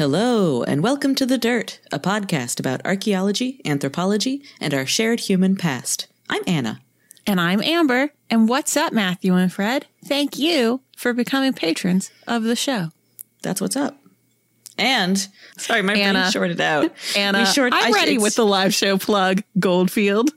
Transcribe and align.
Hello, 0.00 0.62
and 0.62 0.82
welcome 0.82 1.14
to 1.16 1.26
The 1.26 1.36
Dirt, 1.36 1.78
a 1.92 1.98
podcast 1.98 2.58
about 2.58 2.80
archaeology, 2.86 3.60
anthropology, 3.66 4.42
and 4.58 4.72
our 4.72 4.86
shared 4.86 5.20
human 5.20 5.56
past. 5.56 6.06
I'm 6.30 6.40
Anna. 6.46 6.80
And 7.26 7.38
I'm 7.38 7.62
Amber. 7.62 8.08
And 8.30 8.48
what's 8.48 8.78
up, 8.78 8.94
Matthew 8.94 9.34
and 9.34 9.52
Fred? 9.52 9.84
Thank 10.06 10.38
you 10.38 10.80
for 10.96 11.12
becoming 11.12 11.52
patrons 11.52 12.10
of 12.26 12.44
the 12.44 12.56
show. 12.56 12.92
That's 13.42 13.60
what's 13.60 13.76
up. 13.76 14.00
And 14.78 15.18
sorry, 15.58 15.82
my 15.82 15.92
Anna. 15.92 16.20
brain 16.20 16.30
shorted 16.30 16.62
out. 16.62 16.90
Anna, 17.14 17.44
short- 17.44 17.74
I'm 17.76 17.92
I- 17.92 17.94
ready 17.94 18.16
with 18.16 18.36
the 18.36 18.46
live 18.46 18.72
show 18.72 18.96
plug, 18.96 19.42
Goldfield. 19.58 20.30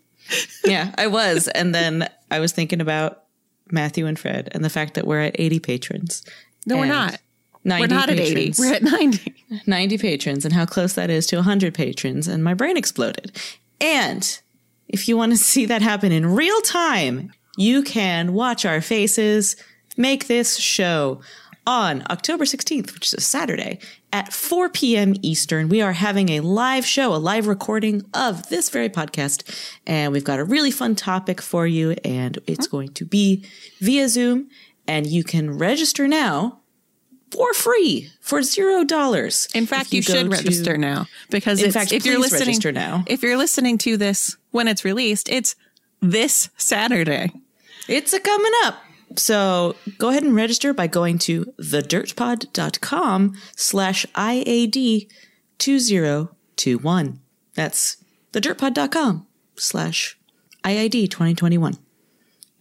yeah, 0.65 0.93
I 0.97 1.07
was, 1.07 1.47
and 1.47 1.73
then 1.73 2.09
I 2.29 2.41
was 2.41 2.51
thinking 2.51 2.81
about 2.81 3.23
Matthew 3.71 4.07
and 4.07 4.19
Fred 4.19 4.49
and 4.51 4.61
the 4.65 4.69
fact 4.69 4.95
that 4.95 5.07
we're 5.07 5.21
at 5.21 5.37
80 5.39 5.59
patrons. 5.59 6.21
No, 6.65 6.75
we're 6.75 6.85
not. 6.85 7.17
90 7.63 7.81
We're 7.81 7.99
not 7.99 8.09
at 8.09 8.19
80. 8.19 8.53
We're 8.59 8.73
at 8.73 8.83
90. 8.83 9.35
90 9.65 9.97
patrons 9.97 10.45
and 10.45 10.53
how 10.53 10.65
close 10.65 10.93
that 10.93 11.09
is 11.09 11.27
to 11.27 11.37
100 11.37 11.73
patrons 11.73 12.27
and 12.27 12.43
my 12.43 12.53
brain 12.53 12.77
exploded. 12.77 13.39
And 13.79 14.39
if 14.87 15.07
you 15.07 15.17
want 15.17 15.31
to 15.31 15.37
see 15.37 15.65
that 15.65 15.81
happen 15.81 16.11
in 16.11 16.35
real 16.35 16.61
time, 16.61 17.31
you 17.57 17.83
can 17.83 18.33
watch 18.33 18.65
our 18.65 18.81
faces 18.81 19.55
make 19.97 20.27
this 20.27 20.57
show 20.57 21.21
on 21.65 22.03
October 22.09 22.43
16th, 22.43 22.93
which 22.93 23.07
is 23.07 23.13
a 23.13 23.21
Saturday 23.21 23.79
at 24.11 24.33
4 24.33 24.69
p.m. 24.69 25.13
Eastern. 25.21 25.69
We 25.69 25.81
are 25.81 25.93
having 25.93 26.29
a 26.29 26.41
live 26.41 26.85
show, 26.85 27.13
a 27.13 27.17
live 27.17 27.47
recording 27.47 28.03
of 28.13 28.49
this 28.49 28.69
very 28.69 28.89
podcast. 28.89 29.43
And 29.87 30.11
we've 30.11 30.23
got 30.23 30.39
a 30.39 30.43
really 30.43 30.71
fun 30.71 30.95
topic 30.95 31.41
for 31.41 31.65
you. 31.65 31.91
And 32.03 32.39
it's 32.47 32.67
going 32.67 32.89
to 32.93 33.05
be 33.05 33.45
via 33.79 34.09
Zoom. 34.09 34.49
And 34.87 35.07
you 35.07 35.23
can 35.23 35.57
register 35.57 36.07
now 36.07 36.62
for 37.33 37.53
free 37.53 38.09
for 38.21 38.41
zero 38.43 38.83
dollars. 38.83 39.47
In 39.53 39.65
fact, 39.65 39.91
you, 39.91 40.01
go 40.03 40.13
should 40.13 40.23
to- 40.23 40.29
register 40.29 40.77
now 40.77 41.07
because 41.29 41.61
In 41.61 41.71
fact, 41.71 41.91
if 41.91 42.05
you're 42.05 42.19
listening 42.19 42.47
register 42.47 42.71
now. 42.71 43.03
if 43.07 43.23
you're 43.23 43.37
listening 43.37 43.77
to 43.79 43.97
this 43.97 44.37
when 44.51 44.67
it's 44.67 44.85
released, 44.85 45.29
it's 45.29 45.55
this 46.01 46.49
Saturday. 46.57 47.31
It's 47.87 48.13
a 48.13 48.19
coming 48.19 48.51
up. 48.65 48.75
So 49.15 49.75
go 49.97 50.09
ahead 50.09 50.23
and 50.23 50.35
register 50.35 50.73
by 50.73 50.87
going 50.87 51.17
to 51.19 51.45
thedirtpod.com 51.59 53.35
slash 53.55 54.05
IAD 54.15 55.07
2021. 55.59 57.19
That's 57.55 57.97
thedirtpod.com 58.31 59.27
slash 59.55 60.17
IAD 60.63 61.09
2021. 61.11 61.73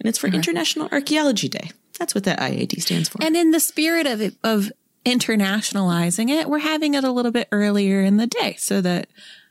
And 0.01 0.09
it's 0.09 0.19
for 0.19 0.27
International 0.27 0.89
Archaeology 0.93 1.49
Day. 1.49 1.71
That's 1.99 2.15
what 2.15 2.25
that 2.25 2.39
IAD 2.39 2.81
stands 2.81 3.09
for. 3.09 3.23
And 3.23 3.37
in 3.37 3.51
the 3.51 3.61
spirit 3.61 4.07
of 4.07 4.21
it, 4.21 4.35
of 4.43 4.73
internationalizing 5.05 6.31
it, 6.31 6.49
we're 6.49 6.59
having 6.59 6.95
it 6.95 7.05
a 7.05 7.11
little 7.11 7.33
bit 7.33 7.49
earlier 7.53 8.03
in 8.03 8.17
the 8.17 8.27
day 8.27 8.57
so 8.59 8.81
that 8.81 9.09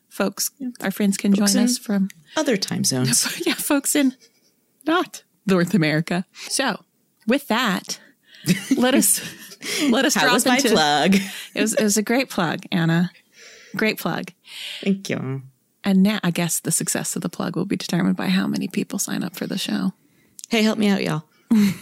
folks, 0.10 0.52
our 0.82 0.92
friends, 0.92 1.18
can 1.18 1.34
Folks 1.36 1.54
join 1.54 1.64
us 1.64 1.78
from 1.78 2.10
Other 2.36 2.58
time 2.58 2.84
zones. 2.84 3.42
yeah, 3.46 3.54
folks 3.54 3.96
in 3.96 4.16
not 4.86 5.24
North 5.46 5.74
America. 5.74 6.26
So, 6.50 6.84
with 7.28 7.48
that, 7.48 8.00
let 8.76 8.96
us 8.96 9.22
let 9.90 10.06
us 10.06 10.16
How 10.16 10.22
drop 10.22 10.34
was 10.34 10.46
my 10.46 10.58
into 10.58 10.70
plug? 10.70 11.16
it 11.56 11.62
was 11.62 11.74
it 11.74 11.84
was 11.84 11.98
a 11.98 12.04
great 12.04 12.30
plug, 12.30 12.64
Anna. 12.72 13.12
Great 13.76 14.00
plug. 14.00 14.32
Thank 14.82 15.10
you. 15.10 15.44
And 15.84 16.04
now 16.04 16.20
I 16.24 16.32
guess 16.32 16.60
the 16.60 16.72
success 16.72 17.16
of 17.16 17.22
the 17.22 17.30
plug 17.30 17.56
will 17.56 17.66
be 17.66 17.76
determined 17.76 18.16
by 18.16 18.28
how 18.28 18.48
many 18.48 18.68
people 18.68 19.00
sign 19.00 19.24
up 19.24 19.36
for 19.36 19.48
the 19.48 19.58
show. 19.58 19.94
Hey, 20.50 20.62
help 20.62 20.78
me 20.78 20.90
out, 20.90 21.02
y'all. 21.04 21.24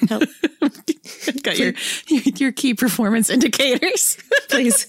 Help, 0.08 0.24
Got 1.44 1.58
your 1.58 1.74
your 2.08 2.52
key 2.52 2.74
performance 2.74 3.30
indicators. 3.30 4.18
please. 4.50 4.88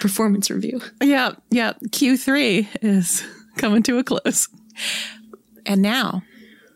Performance 0.00 0.50
review. 0.50 0.80
yeah, 1.02 1.32
yeah. 1.50 1.74
Q3 1.88 2.68
is 2.82 3.24
coming 3.56 3.82
to 3.84 3.98
a 3.98 4.04
close. 4.04 4.48
And 5.66 5.80
now 5.80 6.22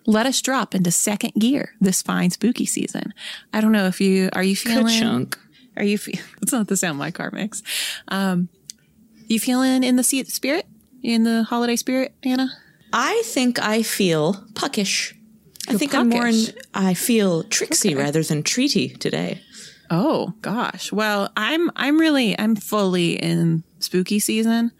let 0.06 0.26
us 0.26 0.40
drop 0.40 0.74
into 0.74 0.90
second 0.90 1.32
gear 1.38 1.74
this 1.80 2.02
fine 2.02 2.30
spooky 2.30 2.66
season. 2.66 3.12
I 3.52 3.60
don't 3.60 3.72
know 3.72 3.86
if 3.86 4.00
you 4.00 4.30
are 4.32 4.42
you 4.42 4.56
feeling 4.56 4.86
chunk. 4.88 5.38
Are 5.76 5.84
you? 5.84 5.98
Fe- 5.98 6.20
That's 6.40 6.52
not 6.52 6.68
the 6.68 6.76
sound 6.76 6.98
my 6.98 7.10
car 7.10 7.30
makes. 7.30 7.62
Um, 8.08 8.48
you 9.26 9.38
feeling 9.38 9.84
in 9.84 9.96
the 9.96 10.02
spirit, 10.02 10.66
in 11.02 11.24
the 11.24 11.42
holiday 11.42 11.76
spirit, 11.76 12.14
Anna? 12.22 12.48
I 12.92 13.22
think 13.26 13.58
I 13.60 13.82
feel 13.82 14.44
puckish. 14.54 15.14
I 15.68 15.76
think 15.76 15.94
I'm 15.94 16.08
more 16.08 16.26
in. 16.26 16.44
I 16.74 16.94
feel 16.94 17.44
tricksy 17.44 17.94
rather 17.94 18.22
than 18.22 18.42
treaty 18.42 18.88
today. 18.90 19.40
Oh 19.90 20.34
gosh. 20.42 20.92
Well, 20.92 21.30
I'm 21.36 21.70
I'm 21.76 21.98
really 21.98 22.38
I'm 22.38 22.56
fully 22.56 23.12
in 23.14 23.64
spooky 23.78 24.18
season. 24.18 24.72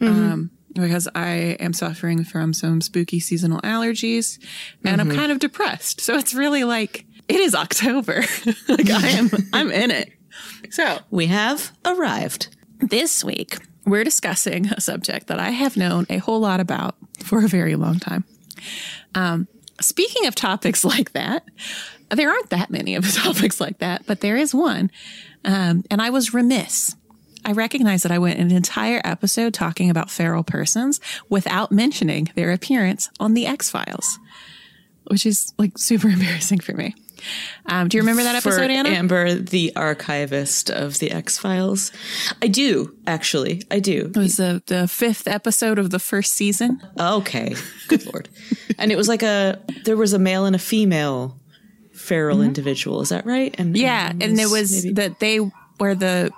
Um 0.00 0.50
because 0.72 1.08
I 1.14 1.56
am 1.60 1.72
suffering 1.72 2.24
from 2.24 2.52
some 2.54 2.80
spooky 2.80 3.20
seasonal 3.20 3.60
allergies 3.62 4.38
and 4.84 5.00
I'm 5.00 5.10
kind 5.10 5.32
of 5.32 5.38
depressed. 5.40 6.00
So 6.00 6.16
it's 6.16 6.32
really 6.34 6.64
like 6.64 7.04
it 7.28 7.40
is 7.40 7.54
October. 7.54 8.22
like 8.68 8.90
I 8.90 9.08
am 9.08 9.30
I'm 9.52 9.70
in 9.70 9.90
it. 9.90 10.12
So, 10.70 10.98
We 11.10 11.26
have 11.26 11.72
arrived. 11.84 12.54
this 12.78 13.24
week 13.24 13.56
we're 13.84 14.04
discussing 14.04 14.66
a 14.66 14.80
subject 14.80 15.26
that 15.26 15.40
I 15.40 15.50
have 15.50 15.76
known 15.76 16.06
a 16.08 16.18
whole 16.18 16.38
lot 16.40 16.60
about 16.60 16.94
for 17.24 17.44
a 17.44 17.48
very 17.48 17.74
long 17.76 17.98
time. 17.98 18.24
Um, 19.14 19.48
speaking 19.80 20.26
of 20.26 20.34
topics 20.34 20.84
like 20.84 21.12
that, 21.12 21.44
there 22.10 22.30
aren't 22.30 22.50
that 22.50 22.70
many 22.70 22.94
of 22.94 23.12
topics 23.14 23.60
like 23.60 23.78
that, 23.78 24.06
but 24.06 24.20
there 24.20 24.36
is 24.36 24.54
one. 24.54 24.90
Um, 25.44 25.84
and 25.90 26.02
I 26.02 26.10
was 26.10 26.34
remiss. 26.34 26.96
I 27.44 27.52
recognize 27.52 28.02
that 28.02 28.12
I 28.12 28.18
went 28.18 28.38
an 28.38 28.50
entire 28.50 29.00
episode 29.02 29.54
talking 29.54 29.88
about 29.88 30.10
feral 30.10 30.44
persons 30.44 31.00
without 31.30 31.72
mentioning 31.72 32.28
their 32.34 32.52
appearance 32.52 33.08
on 33.18 33.32
the 33.32 33.46
X 33.46 33.70
Files, 33.70 34.18
which 35.04 35.24
is 35.24 35.54
like 35.58 35.78
super 35.78 36.08
embarrassing 36.10 36.60
for 36.60 36.74
me. 36.74 36.94
Um, 37.66 37.88
do 37.88 37.96
you 37.96 38.02
remember 38.02 38.22
that 38.22 38.34
episode, 38.34 38.56
For 38.66 38.70
Anna? 38.70 38.88
Amber, 38.88 39.34
the 39.34 39.72
archivist 39.76 40.70
of 40.70 40.98
the 40.98 41.10
X 41.10 41.38
Files. 41.38 41.92
I 42.42 42.46
do, 42.48 42.96
actually. 43.06 43.62
I 43.70 43.80
do. 43.80 44.10
it 44.14 44.16
was 44.18 44.36
the, 44.36 44.62
the 44.66 44.88
fifth 44.88 45.28
episode 45.28 45.78
of 45.78 45.90
the 45.90 45.98
first 45.98 46.32
season. 46.32 46.80
Okay. 46.98 47.54
Good 47.88 48.06
Lord. 48.06 48.28
And 48.78 48.90
it 48.92 48.96
was 48.96 49.08
like 49.08 49.22
a, 49.22 49.58
there 49.84 49.96
was 49.96 50.12
a 50.12 50.18
male 50.18 50.44
and 50.46 50.56
a 50.56 50.58
female 50.60 51.38
feral 51.92 52.40
individual. 52.42 53.00
Is 53.02 53.10
that 53.10 53.26
right? 53.26 53.54
And 53.58 53.74
Mm-hmm. 53.74 53.82
Yeah, 53.84 54.10
and 54.10 54.40
it 54.40 54.50
was 54.50 54.84
maybe- 54.84 54.94
that 54.94 55.20
they 55.20 55.40
were 55.78 55.94
the 55.94 56.30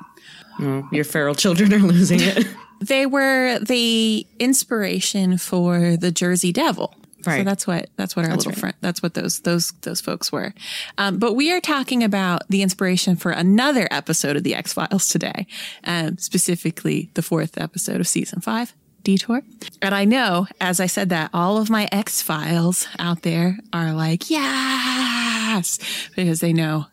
Oh, 0.60 0.86
your 0.92 1.04
feral 1.04 1.34
children 1.34 1.72
are 1.72 1.78
losing 1.78 2.20
it. 2.20 2.46
they 2.80 3.06
were 3.06 3.58
the 3.60 4.26
inspiration 4.38 5.38
for 5.38 5.96
the 5.96 6.10
Jersey 6.12 6.52
Devil. 6.52 6.94
So 7.24 7.44
that's 7.44 7.66
what 7.66 7.90
that's 7.96 8.16
what 8.16 8.24
our 8.26 8.36
little 8.36 8.50
right. 8.50 8.58
friend 8.58 8.74
that's 8.80 9.02
what 9.02 9.14
those 9.14 9.40
those 9.40 9.72
those 9.82 10.00
folks 10.00 10.30
were. 10.32 10.54
Um, 10.98 11.18
but 11.18 11.34
we 11.34 11.52
are 11.52 11.60
talking 11.60 12.02
about 12.02 12.42
the 12.48 12.62
inspiration 12.62 13.16
for 13.16 13.30
another 13.30 13.88
episode 13.90 14.36
of 14.36 14.42
the 14.42 14.54
X 14.54 14.72
Files 14.72 15.08
today, 15.08 15.46
um, 15.84 16.18
specifically 16.18 17.10
the 17.14 17.22
fourth 17.22 17.58
episode 17.58 18.00
of 18.00 18.08
season 18.08 18.40
five, 18.40 18.74
Detour. 19.02 19.42
And 19.80 19.94
I 19.94 20.04
know, 20.04 20.46
as 20.60 20.80
I 20.80 20.86
said 20.86 21.08
that, 21.10 21.30
all 21.32 21.58
of 21.58 21.70
my 21.70 21.88
X 21.92 22.22
Files 22.22 22.86
out 22.98 23.22
there 23.22 23.58
are 23.72 23.92
like, 23.92 24.30
yes, 24.30 25.78
because 26.14 26.40
they 26.40 26.52
know 26.52 26.86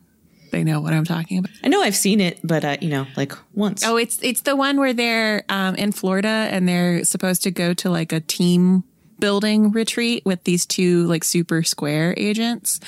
they 0.51 0.63
know 0.63 0.81
what 0.81 0.93
I'm 0.93 1.05
talking 1.05 1.37
about. 1.37 1.51
I 1.63 1.67
know 1.67 1.81
I've 1.81 1.95
seen 1.95 2.19
it, 2.19 2.39
but, 2.43 2.65
uh, 2.65 2.77
you 2.81 2.89
know, 2.89 3.05
like 3.15 3.33
once. 3.53 3.83
Oh, 3.85 3.97
it's 3.97 4.19
it's 4.21 4.41
the 4.41 4.55
one 4.55 4.79
where 4.79 4.93
they're 4.93 5.43
um, 5.49 5.75
in 5.75 5.91
Florida 5.91 6.27
and 6.27 6.67
they're 6.67 7.03
supposed 7.03 7.43
to 7.43 7.51
go 7.51 7.73
to 7.75 7.89
like 7.89 8.11
a 8.11 8.19
team 8.19 8.83
building 9.19 9.71
retreat 9.71 10.23
with 10.25 10.43
these 10.43 10.65
two 10.65 11.05
like 11.07 11.23
super 11.23 11.63
square 11.63 12.13
agents, 12.17 12.79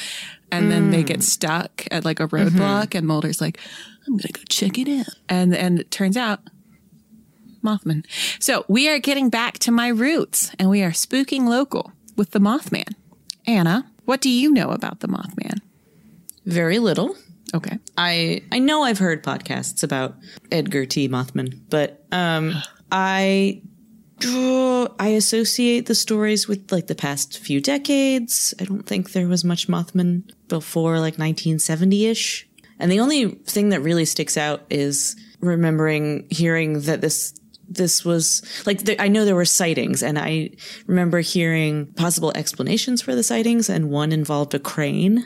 and 0.51 0.71
then 0.71 0.91
they 0.91 1.03
get 1.03 1.23
stuck 1.23 1.85
at 1.91 2.05
like 2.05 2.19
a 2.19 2.27
roadblock, 2.27 2.95
and 2.95 3.07
Mulder's 3.07 3.41
like, 3.41 3.59
"I'm 4.07 4.17
gonna 4.17 4.31
go 4.33 4.41
check 4.49 4.77
it 4.77 4.89
out," 4.89 5.15
and 5.29 5.55
and 5.55 5.79
it 5.79 5.91
turns 5.91 6.17
out. 6.17 6.39
Mothman. 7.63 8.03
So 8.39 8.65
we 8.67 8.89
are 8.89 8.97
getting 8.97 9.29
back 9.29 9.59
to 9.59 9.71
my 9.71 9.87
roots 9.89 10.51
and 10.57 10.67
we 10.67 10.81
are 10.81 10.89
spooking 10.89 11.43
local 11.43 11.91
with 12.15 12.31
the 12.31 12.39
Mothman. 12.39 12.95
Anna, 13.45 13.85
What 14.05 14.19
do 14.19 14.29
you 14.29 14.51
know 14.51 14.71
about 14.71 15.01
the 15.01 15.07
Mothman? 15.07 15.59
Very 16.43 16.79
little. 16.79 17.15
Okay. 17.53 17.77
I 17.97 18.41
I 18.51 18.57
know 18.57 18.81
I've 18.81 18.97
heard 18.97 19.23
podcasts 19.23 19.83
about 19.83 20.15
Edgar 20.51 20.87
T. 20.87 21.07
Mothman, 21.07 21.59
but 21.69 22.03
um, 22.11 22.55
I 22.91 23.61
I 24.25 25.13
associate 25.17 25.85
the 25.87 25.95
stories 25.95 26.47
with 26.47 26.71
like 26.71 26.87
the 26.87 26.95
past 26.95 27.39
few 27.39 27.61
decades. 27.61 28.53
I 28.59 28.65
don't 28.65 28.85
think 28.85 29.11
there 29.11 29.27
was 29.27 29.43
much 29.43 29.67
Mothman 29.67 30.31
before 30.47 30.93
like 30.95 31.17
1970 31.17 32.05
ish. 32.07 32.47
And 32.79 32.91
the 32.91 32.99
only 32.99 33.29
thing 33.45 33.69
that 33.69 33.81
really 33.81 34.05
sticks 34.05 34.37
out 34.37 34.63
is 34.69 35.15
remembering 35.39 36.27
hearing 36.29 36.81
that 36.81 37.01
this 37.01 37.33
this 37.69 38.03
was 38.03 38.41
like 38.65 38.83
the, 38.83 39.01
I 39.01 39.07
know 39.07 39.23
there 39.23 39.35
were 39.35 39.45
sightings, 39.45 40.03
and 40.03 40.19
I 40.19 40.49
remember 40.87 41.21
hearing 41.21 41.85
possible 41.93 42.33
explanations 42.35 43.01
for 43.01 43.15
the 43.15 43.23
sightings, 43.23 43.69
and 43.69 43.89
one 43.89 44.11
involved 44.11 44.53
a 44.53 44.59
crane, 44.59 45.25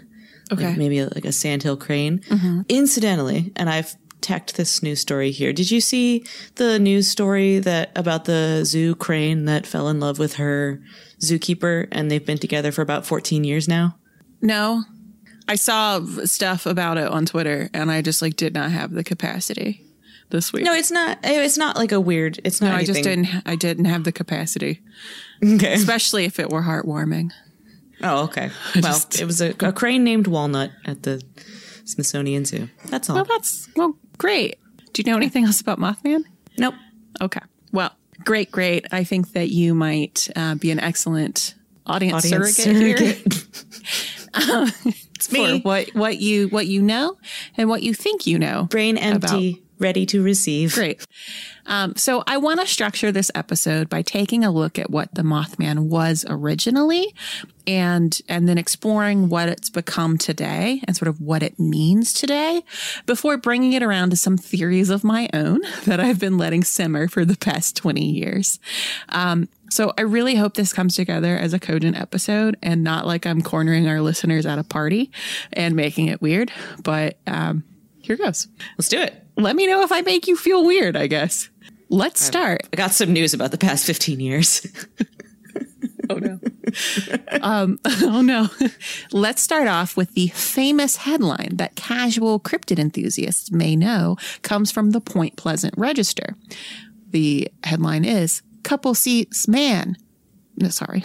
Okay. 0.52 0.68
like 0.68 0.78
maybe 0.78 1.04
like 1.04 1.26
a 1.26 1.32
sandhill 1.32 1.76
crane. 1.76 2.20
Mm-hmm. 2.20 2.62
Incidentally, 2.70 3.52
and 3.56 3.68
I've 3.68 3.96
tacked 4.26 4.58
this 4.58 4.82
news 4.84 5.00
story 5.00 5.32
here. 5.32 5.54
Did 5.54 5.72
you 5.72 5.80
see 5.80 6.26
the 6.56 6.80
news 6.80 7.08
story 7.08 7.60
that 7.60 7.92
about 7.96 8.26
the 8.26 8.64
zoo 8.66 8.96
crane 8.96 9.46
that 9.46 9.66
fell 9.68 9.88
in 9.88 10.00
love 10.00 10.20
with 10.20 10.34
her 10.36 10.82
zookeeper, 11.22 11.88
and 11.92 12.10
they've 12.10 12.26
been 12.26 12.38
together 12.38 12.72
for 12.72 12.82
about 12.82 13.06
14 13.06 13.44
years 13.44 13.68
now? 13.68 13.96
No. 14.42 14.84
I 15.48 15.56
saw 15.56 16.04
stuff 16.26 16.66
about 16.66 16.98
it 16.98 17.08
on 17.08 17.26
Twitter 17.28 17.70
and 17.74 17.92
I 17.92 18.02
just 18.02 18.22
like 18.22 18.36
did 18.36 18.54
not 18.56 18.72
have 18.72 18.92
the 18.92 19.04
capacity 19.04 19.86
this 20.32 20.52
week. 20.52 20.64
No, 20.66 20.74
it's 20.74 20.90
not. 20.90 21.20
It's 21.24 21.56
not 21.58 21.76
like 21.78 21.92
a 21.92 22.02
weird. 22.02 22.40
It's 22.44 22.62
not. 22.62 22.70
No, 22.72 22.76
I 22.78 22.84
just 22.84 23.04
didn't 23.04 23.28
I 23.46 23.56
didn't 23.56 23.86
have 23.86 24.06
the 24.06 24.12
capacity. 24.12 24.82
Okay. 25.44 25.74
Especially 25.76 26.26
if 26.26 26.40
it 26.40 26.50
were 26.50 26.64
heartwarming. 26.64 27.30
Oh, 28.02 28.24
okay. 28.24 28.50
Well, 28.74 28.82
just- 28.94 29.22
it 29.22 29.26
was 29.26 29.40
a, 29.40 29.54
a 29.60 29.72
crane 29.72 30.04
named 30.04 30.26
Walnut 30.26 30.72
at 30.84 31.04
the 31.04 31.22
Smithsonian 31.86 32.46
Zoo. 32.46 32.68
That's 32.88 33.08
all. 33.12 33.18
Well 33.18 33.26
that's 33.26 33.70
well 33.76 33.96
great. 34.18 34.58
Do 34.94 35.02
you 35.02 35.12
know 35.12 35.18
anything 35.18 35.46
else 35.46 35.62
about 35.62 35.80
Mothman? 35.80 36.24
nope. 36.58 36.76
Okay. 37.22 37.42
Well, 37.72 37.92
great, 38.24 38.52
great. 38.52 38.86
I 38.92 39.04
think 39.04 39.34
that 39.34 39.50
you 39.50 39.74
might 39.74 40.30
uh, 40.36 40.56
be 40.56 40.72
an 40.72 40.80
excellent 40.80 41.56
audience, 41.86 42.26
Audience 42.26 42.56
surrogate, 42.56 42.78
here 42.78 43.16
it's 44.36 45.28
for 45.30 45.58
what 45.60 45.90
what 45.96 46.18
you 46.18 46.48
what 46.50 46.68
you 46.68 46.82
know 46.82 47.18
and 47.58 47.70
what 47.70 47.84
you 47.84 47.94
think 47.94 48.28
you 48.28 48.40
know. 48.40 48.64
Brain 48.64 48.98
empty, 48.98 49.64
ready 49.80 50.06
to 50.08 50.24
receive. 50.24 50.74
Great. 50.74 51.06
Um, 51.66 51.96
so 51.96 52.24
I 52.28 52.38
want 52.38 52.60
to 52.60 52.68
structure 52.68 53.12
this 53.12 53.32
episode 53.34 53.90
by 53.90 54.02
taking 54.02 54.44
a 54.44 54.52
look 54.52 54.78
at 54.78 54.90
what 54.90 55.14
the 55.16 55.24
Mothman 55.24 55.88
was 55.88 56.26
originally, 56.30 57.14
and 57.66 58.20
and 58.30 58.48
then 58.48 58.58
exploring 58.58 59.30
what 59.30 59.50
it's 59.50 59.70
become 59.70 60.18
today 60.18 60.82
and 60.86 60.96
sort 60.96 61.10
of 61.10 61.20
what 61.20 61.42
it 61.42 61.60
means 61.60 62.14
today, 62.14 62.64
before 63.06 63.38
bringing 63.38 63.74
it 63.74 63.82
around 63.82 64.12
to 64.12 64.18
some 64.18 64.38
theories 64.38 64.90
of 64.90 65.04
my 65.04 65.30
own 65.34 65.62
that 65.86 66.00
I've 66.00 66.20
been 66.20 66.38
letting 66.38 66.64
simmer 66.64 67.08
for 67.08 67.26
the 67.26 67.38
past 67.38 67.76
twenty 67.76 68.06
years. 68.06 68.60
Um, 69.10 69.50
so 69.70 69.94
I 69.98 70.02
really 70.02 70.36
hope 70.36 70.54
this 70.54 70.72
comes 70.72 70.96
together 70.96 71.36
as 71.36 71.54
a 71.54 71.60
cogent 71.60 71.98
episode 71.98 72.56
and 72.62 72.84
not 72.84 73.08
like 73.08 73.26
I'm 73.26 73.42
cornering 73.42 73.88
our 73.88 74.00
listeners 74.00 74.46
at 74.46 74.60
a 74.60 74.64
party 74.64 75.12
and 75.52 75.76
making 75.76 76.08
it 76.08 76.22
weird. 76.22 76.52
But 76.84 77.18
um, 77.26 77.64
here 78.06 78.18
goes 78.18 78.48
Let's 78.78 78.90
do 78.90 79.00
it. 79.00 79.14
let 79.38 79.56
me 79.56 79.68
know 79.68 79.82
if 79.82 79.92
I 79.92 80.02
make 80.02 80.28
you 80.28 80.36
feel 80.36 80.66
weird, 80.66 80.96
I 80.96 81.08
guess. 81.08 81.50
Let's 81.90 82.22
start. 82.22 82.62
I 82.74 82.76
got 82.76 82.92
some 82.92 83.14
news 83.14 83.34
about 83.34 83.52
the 83.52 83.58
past 83.58 83.86
15 83.86 84.20
years. 84.20 84.66
Oh 86.10 86.20
no. 86.20 86.40
um, 87.42 87.80
oh 87.86 88.22
no. 88.22 88.50
Let's 89.12 89.42
start 89.42 89.68
off 89.68 89.98
with 89.98 90.14
the 90.14 90.28
famous 90.28 90.98
headline 90.98 91.58
that 91.58 91.76
casual 91.76 92.40
cryptid 92.40 92.78
enthusiasts 92.80 93.52
may 93.52 93.76
know 93.76 94.18
comes 94.44 94.72
from 94.72 94.92
the 94.92 95.02
Point 95.02 95.36
Pleasant 95.36 95.74
Register. 95.78 96.36
The 97.10 97.50
headline 97.64 98.06
is 98.06 98.42
Couple 98.64 98.94
sees 98.94 99.48
man. 99.48 99.98
No, 100.58 100.70
sorry. 100.70 101.04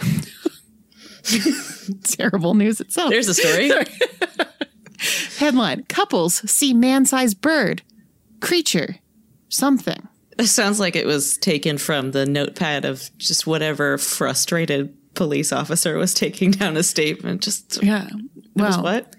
Terrible 2.03 2.53
news 2.53 2.79
itself. 2.81 3.09
There's 3.09 3.27
a 3.27 3.33
story. 3.33 3.71
Headline 5.37 5.83
Couples 5.89 6.49
see 6.49 6.73
man 6.73 7.05
sized 7.05 7.41
bird, 7.41 7.81
creature, 8.39 8.97
something. 9.49 10.07
This 10.37 10.51
sounds 10.51 10.79
like 10.79 10.95
it 10.95 11.05
was 11.05 11.37
taken 11.37 11.77
from 11.77 12.11
the 12.11 12.25
notepad 12.25 12.85
of 12.85 13.09
just 13.17 13.45
whatever 13.45 13.97
frustrated 13.97 14.95
police 15.13 15.51
officer 15.51 15.97
was 15.97 16.13
taking 16.13 16.51
down 16.51 16.77
a 16.77 16.83
statement. 16.83 17.41
Just 17.41 17.83
Yeah. 17.83 18.07
was 18.55 18.77
Well, 18.77 18.83
what? 18.83 19.15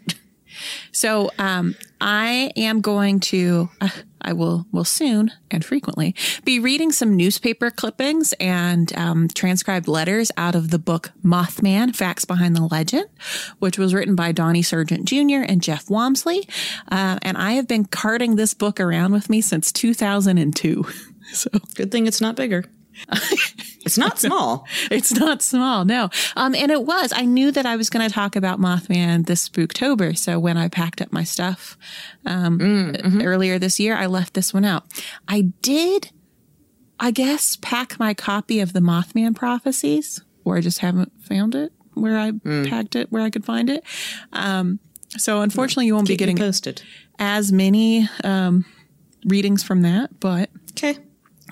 So 0.93 1.31
um, 1.39 1.75
I 2.01 2.51
am 2.57 2.81
going 2.81 3.21
to, 3.21 3.69
uh, 3.81 3.89
I 4.23 4.33
will, 4.33 4.67
will 4.73 4.85
soon 4.85 5.33
and 5.51 5.65
frequently 5.65 6.15
be 6.45 6.59
reading 6.59 6.93
some 6.93 7.17
newspaper 7.17 7.71
clippings 7.71 8.33
and 8.41 8.97
um, 8.97 9.29
transcribed 9.29 9.89
letters 9.89 10.31
out 10.37 10.55
of 10.55 10.71
the 10.71 10.79
book 10.79 11.13
Mothman: 11.25 11.95
Facts 11.95 12.25
Behind 12.25 12.57
the 12.57 12.67
Legend, 12.67 13.07
which 13.59 13.79
was 13.79 13.95
written 13.95 14.15
by 14.15 14.33
Donnie 14.33 14.63
Sergent 14.63 15.05
Jr. 15.07 15.43
and 15.47 15.63
Jeff 15.63 15.87
Wamsley. 15.87 16.49
Uh, 16.91 17.19
and 17.23 17.37
I 17.37 17.53
have 17.53 17.69
been 17.69 17.85
carting 17.85 18.37
this 18.37 18.55
book 18.55 18.81
around 18.81 19.13
with 19.13 19.29
me 19.29 19.41
since 19.41 19.73
2002. 19.73 20.85
So 21.33 21.49
Good 21.77 21.93
thing 21.93 22.07
it's 22.09 22.21
not 22.21 22.35
bigger. 22.35 22.65
It's 23.85 23.99
not 23.99 24.19
small. 24.19 24.67
It's 24.91 25.13
not 25.13 25.43
small, 25.43 25.85
no. 25.85 26.11
Um, 26.37 26.55
and 26.55 26.71
it 26.71 26.85
was. 26.85 27.13
I 27.15 27.25
knew 27.25 27.51
that 27.53 27.67
I 27.67 27.77
was 27.77 27.89
going 27.91 28.07
to 28.07 28.13
talk 28.13 28.37
about 28.37 28.61
Mothman 28.61 29.27
this 29.27 29.49
Spooktober. 29.49 30.17
So 30.19 30.39
when 30.39 30.57
I 30.57 30.69
packed 30.69 31.01
up 31.01 31.13
my 31.13 31.25
stuff 31.25 31.77
um, 32.27 32.61
earlier 33.23 33.59
this 33.59 33.81
year, 33.81 33.97
I 33.97 34.07
left 34.07 34.35
this 34.35 34.53
one 34.53 34.65
out. 34.65 34.85
I 35.29 35.53
did, 35.63 36.11
I 37.01 37.11
guess, 37.11 37.57
pack 37.61 37.99
my 37.99 38.15
copy 38.15 38.61
of 38.61 38.73
the 38.73 38.81
Mothman 38.81 39.35
prophecies, 39.35 40.21
or 40.45 40.57
I 40.57 40.61
just 40.61 40.79
haven't 40.81 41.13
found 41.23 41.55
it 41.55 41.73
where 41.95 42.19
I 42.19 42.33
packed 42.69 42.97
it, 42.97 43.11
where 43.13 43.23
I 43.23 43.31
could 43.31 43.45
find 43.45 43.69
it. 43.71 43.85
Um, 44.33 44.79
so 45.17 45.41
unfortunately, 45.43 45.87
you 45.87 45.95
won't 45.95 46.07
be 46.09 46.15
Keep 46.15 46.21
me 46.21 46.33
getting 46.35 46.37
posted. 46.39 46.83
as 47.19 47.53
many 47.53 48.09
um, 48.25 48.65
readings 49.27 49.63
from 49.63 49.83
that, 49.83 50.19
but 50.21 50.51
Okay. 50.71 50.99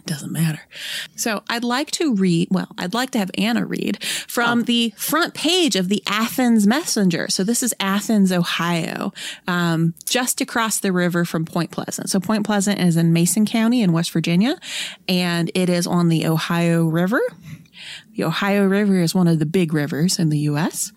Doesn't 0.07 0.33
matter. 0.33 0.61
So 1.17 1.43
I'd 1.49 1.65
like 1.65 1.91
to 1.93 2.15
read, 2.15 2.49
well, 2.51 2.69
I'd 2.79 2.95
like 2.95 3.11
to 3.11 3.19
have 3.19 3.31
Anna 3.37 3.65
read 3.65 4.03
from 4.05 4.65
the 4.65 4.93
front 4.97 5.35
page 5.35 5.77
of 5.77 5.89
the 5.89 6.03
Athens 6.07 6.67
Messenger. 6.67 7.29
So 7.29 7.45
this 7.45 7.63
is 7.63 7.75
Athens, 7.81 8.33
Ohio, 8.33 9.13
um, 9.47 9.95
just 10.07 10.41
across 10.41 10.79
the 10.79 10.93
river 10.93 11.25
from 11.25 11.45
Point 11.45 11.71
Pleasant. 11.71 12.11
So 12.11 12.21
Point 12.21 12.45
Pleasant 12.45 12.81
is 12.81 12.97
in 12.97 13.13
Mason 13.13 13.47
County 13.47 13.83
in 13.83 13.93
West 13.93 14.13
Virginia, 14.13 14.59
and 15.09 15.51
it 15.55 15.69
is 15.69 15.87
on 15.87 16.09
the 16.09 16.27
Ohio 16.27 16.87
River. 16.87 17.21
The 18.17 18.25
Ohio 18.25 18.67
River 18.67 19.01
is 19.01 19.15
one 19.15 19.29
of 19.29 19.39
the 19.39 19.47
big 19.47 19.73
rivers 19.73 20.19
in 20.19 20.29
the 20.29 20.39
U.S. 20.41 20.93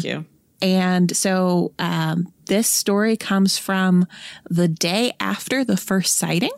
Thank 0.00 0.04
you. 0.04 0.26
And 0.62 1.16
so 1.16 1.72
um, 1.78 2.32
this 2.46 2.68
story 2.68 3.16
comes 3.16 3.58
from 3.58 4.06
the 4.48 4.68
day 4.68 5.12
after 5.18 5.64
the 5.64 5.76
first 5.76 6.16
sighting, 6.16 6.50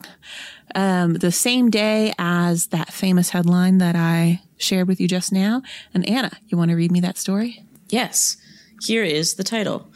um, 0.75 1.14
the 1.14 1.33
same 1.33 1.71
day 1.71 2.12
as 2.19 2.69
that 2.69 2.93
famous 2.93 3.31
headline 3.31 3.79
that 3.79 3.97
I 3.97 4.43
shared 4.57 4.88
with 4.88 5.00
you 5.00 5.09
just 5.09 5.33
now. 5.33 5.62
And 5.95 6.09
Anna, 6.09 6.31
you 6.47 6.57
want 6.59 6.71
to 6.71 6.76
read 6.76 6.93
me 6.93 7.00
that 7.00 7.19
story? 7.19 7.64
Yes. 7.88 8.37
Here 8.83 9.05
is 9.05 9.35
the 9.35 9.45
title. 9.45 9.91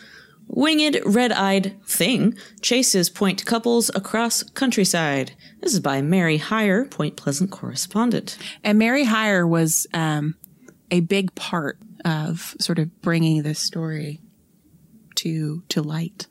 Winged 0.49 1.00
red 1.04 1.33
eyed 1.33 1.75
thing 1.85 2.37
chases 2.62 3.11
point 3.11 3.45
couples 3.45 3.90
across 3.95 4.42
countryside. 4.45 5.33
This 5.61 5.75
is 5.75 5.80
by 5.80 6.02
Mary 6.02 6.37
Hyre, 6.37 6.85
Point 6.85 7.16
Pleasant 7.16 7.50
correspondent. 7.50 8.38
And 8.62 8.78
Mary 8.78 9.04
Hyre 9.04 9.47
was 9.47 9.88
um, 9.92 10.37
a 10.90 11.00
big 11.00 11.35
part 11.35 11.78
of 12.04 12.54
sort 12.61 12.78
of 12.78 13.02
bringing 13.02 13.42
this 13.42 13.59
story 13.59 14.21
to 15.16 15.62
to 15.68 15.83
light. 15.83 16.26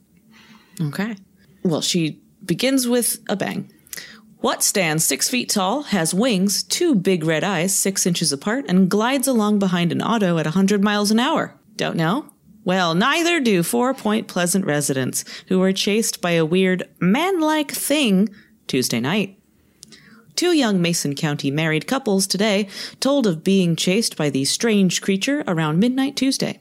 Okay. 0.79 1.15
Well, 1.63 1.81
she 1.81 2.21
begins 2.45 2.87
with 2.87 3.19
a 3.27 3.35
bang. 3.35 3.71
What 4.41 4.63
stands 4.63 5.03
six 5.03 5.29
feet 5.29 5.49
tall, 5.49 5.83
has 5.83 6.13
wings, 6.13 6.61
two 6.61 6.93
big 6.93 7.23
red 7.23 7.43
eyes 7.43 7.75
six 7.75 8.05
inches 8.05 8.31
apart, 8.31 8.65
and 8.67 8.89
glides 8.89 9.27
along 9.27 9.59
behind 9.59 9.91
an 9.91 10.01
auto 10.01 10.37
at 10.37 10.45
a 10.45 10.49
100 10.49 10.83
miles 10.83 11.09
an 11.09 11.19
hour? 11.19 11.55
Don't 11.75 11.95
know? 11.95 12.31
Well, 12.63 12.95
neither 12.95 13.39
do 13.39 13.63
four 13.63 13.93
Point 13.93 14.27
Pleasant 14.27 14.65
residents 14.65 15.23
who 15.47 15.59
were 15.59 15.71
chased 15.71 16.19
by 16.21 16.31
a 16.31 16.45
weird 16.45 16.87
man 16.99 17.39
like 17.39 17.71
thing 17.71 18.29
Tuesday 18.67 18.99
night. 18.99 19.39
Two 20.35 20.51
young 20.51 20.81
Mason 20.81 21.15
County 21.15 21.49
married 21.49 21.87
couples 21.87 22.27
today 22.27 22.67
told 22.99 23.25
of 23.25 23.43
being 23.43 23.75
chased 23.75 24.17
by 24.17 24.29
the 24.29 24.43
strange 24.45 25.01
creature 25.01 25.43
around 25.47 25.79
midnight 25.79 26.15
Tuesday. 26.15 26.59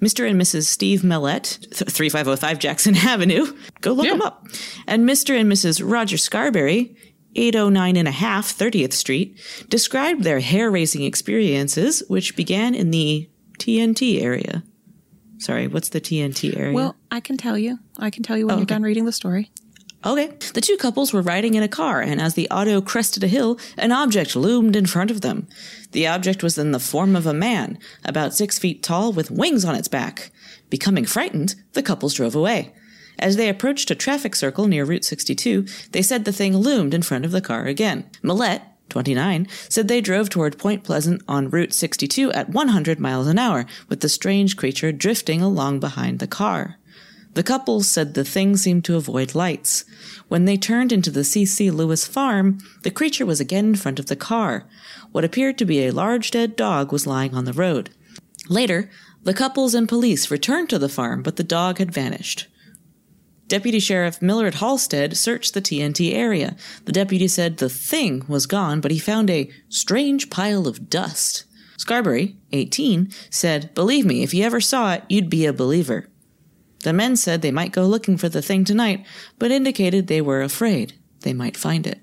Mr. 0.00 0.28
and 0.28 0.40
Mrs. 0.40 0.64
Steve 0.64 1.00
Mallette, 1.02 1.58
th- 1.60 1.90
3505 1.90 2.58
Jackson 2.58 2.96
Avenue, 2.96 3.46
go 3.80 3.92
look 3.92 4.06
them 4.08 4.22
up, 4.22 4.46
and 4.86 5.08
Mr. 5.08 5.38
and 5.38 5.50
Mrs. 5.50 5.80
Roger 5.84 6.16
Scarberry, 6.16 6.96
809 7.36 7.96
and 7.96 8.08
a 8.08 8.12
half 8.12 8.46
30th 8.56 8.92
Street, 8.92 9.38
described 9.68 10.22
their 10.22 10.40
hair 10.40 10.70
raising 10.70 11.02
experiences, 11.02 12.02
which 12.08 12.36
began 12.36 12.74
in 12.74 12.90
the 12.90 13.28
TNT 13.58 14.22
area. 14.22 14.62
Sorry, 15.38 15.66
what's 15.66 15.88
the 15.90 16.00
TNT 16.00 16.56
area? 16.56 16.72
Well, 16.72 16.96
I 17.10 17.20
can 17.20 17.36
tell 17.36 17.58
you. 17.58 17.78
I 17.98 18.10
can 18.10 18.22
tell 18.22 18.36
you 18.38 18.46
when 18.46 18.54
Oh, 18.54 18.58
you're 18.58 18.62
okay. 18.64 18.74
done 18.74 18.82
reading 18.82 19.04
the 19.04 19.12
story. 19.12 19.50
Okay. 20.06 20.26
The 20.52 20.60
two 20.60 20.76
couples 20.76 21.12
were 21.12 21.22
riding 21.22 21.54
in 21.54 21.62
a 21.62 21.68
car, 21.68 22.02
and 22.02 22.20
as 22.20 22.34
the 22.34 22.48
auto 22.50 22.82
crested 22.82 23.24
a 23.24 23.28
hill, 23.28 23.58
an 23.78 23.90
object 23.90 24.36
loomed 24.36 24.76
in 24.76 24.84
front 24.86 25.10
of 25.10 25.22
them. 25.22 25.48
The 25.92 26.06
object 26.06 26.42
was 26.42 26.58
in 26.58 26.72
the 26.72 26.78
form 26.78 27.16
of 27.16 27.26
a 27.26 27.32
man, 27.32 27.78
about 28.04 28.34
six 28.34 28.58
feet 28.58 28.82
tall, 28.82 29.12
with 29.12 29.30
wings 29.30 29.64
on 29.64 29.74
its 29.74 29.88
back. 29.88 30.30
Becoming 30.68 31.06
frightened, 31.06 31.54
the 31.72 31.82
couples 31.82 32.14
drove 32.14 32.34
away. 32.34 32.74
As 33.18 33.36
they 33.36 33.48
approached 33.48 33.90
a 33.90 33.94
traffic 33.94 34.34
circle 34.34 34.66
near 34.66 34.84
Route 34.84 35.04
62, 35.04 35.66
they 35.92 36.02
said 36.02 36.24
the 36.24 36.32
thing 36.32 36.56
loomed 36.56 36.92
in 36.92 37.02
front 37.02 37.24
of 37.24 37.30
the 37.30 37.40
car 37.40 37.64
again. 37.64 38.10
Mallette, 38.22 38.62
29, 38.90 39.48
said 39.70 39.88
they 39.88 40.00
drove 40.00 40.28
toward 40.28 40.58
Point 40.58 40.84
Pleasant 40.84 41.22
on 41.26 41.48
Route 41.48 41.72
62 41.72 42.30
at 42.32 42.50
100 42.50 43.00
miles 43.00 43.26
an 43.26 43.38
hour, 43.38 43.64
with 43.88 44.00
the 44.00 44.08
strange 44.08 44.56
creature 44.56 44.92
drifting 44.92 45.40
along 45.40 45.80
behind 45.80 46.18
the 46.18 46.26
car. 46.26 46.78
The 47.34 47.42
couple 47.42 47.82
said 47.82 48.14
the 48.14 48.24
thing 48.24 48.56
seemed 48.56 48.84
to 48.84 48.96
avoid 48.96 49.34
lights. 49.34 49.84
When 50.28 50.44
they 50.44 50.56
turned 50.56 50.92
into 50.92 51.10
the 51.10 51.24
C.C. 51.24 51.70
Lewis 51.70 52.06
farm, 52.06 52.58
the 52.82 52.90
creature 52.90 53.26
was 53.26 53.40
again 53.40 53.66
in 53.66 53.74
front 53.74 53.98
of 53.98 54.06
the 54.06 54.16
car. 54.16 54.68
What 55.10 55.24
appeared 55.24 55.58
to 55.58 55.64
be 55.64 55.84
a 55.84 55.92
large 55.92 56.30
dead 56.30 56.54
dog 56.54 56.92
was 56.92 57.06
lying 57.06 57.34
on 57.34 57.44
the 57.44 57.52
road. 57.52 57.90
Later, 58.48 58.88
the 59.24 59.34
couples 59.34 59.74
and 59.74 59.88
police 59.88 60.30
returned 60.30 60.70
to 60.70 60.78
the 60.78 60.88
farm, 60.88 61.22
but 61.22 61.36
the 61.36 61.44
dog 61.44 61.78
had 61.78 61.92
vanished. 61.92 62.46
Deputy 63.48 63.80
Sheriff 63.80 64.22
Millard 64.22 64.56
Halstead 64.56 65.16
searched 65.16 65.54
the 65.54 65.62
TNT 65.62 66.14
area. 66.14 66.56
The 66.84 66.92
deputy 66.92 67.28
said 67.28 67.56
the 67.56 67.68
thing 67.68 68.24
was 68.28 68.46
gone, 68.46 68.80
but 68.80 68.90
he 68.90 68.98
found 68.98 69.28
a 69.28 69.50
strange 69.68 70.30
pile 70.30 70.66
of 70.66 70.88
dust. 70.88 71.44
Scarberry, 71.76 72.36
18, 72.52 73.10
said, 73.28 73.74
Believe 73.74 74.06
me, 74.06 74.22
if 74.22 74.32
you 74.32 74.44
ever 74.44 74.60
saw 74.60 74.94
it, 74.94 75.04
you'd 75.08 75.28
be 75.28 75.44
a 75.44 75.52
believer. 75.52 76.08
The 76.84 76.92
men 76.92 77.16
said 77.16 77.42
they 77.42 77.50
might 77.50 77.72
go 77.72 77.86
looking 77.86 78.16
for 78.16 78.28
the 78.28 78.42
thing 78.42 78.64
tonight, 78.64 79.04
but 79.38 79.50
indicated 79.50 80.06
they 80.06 80.20
were 80.20 80.42
afraid 80.42 80.94
they 81.20 81.32
might 81.32 81.56
find 81.56 81.86
it. 81.86 82.00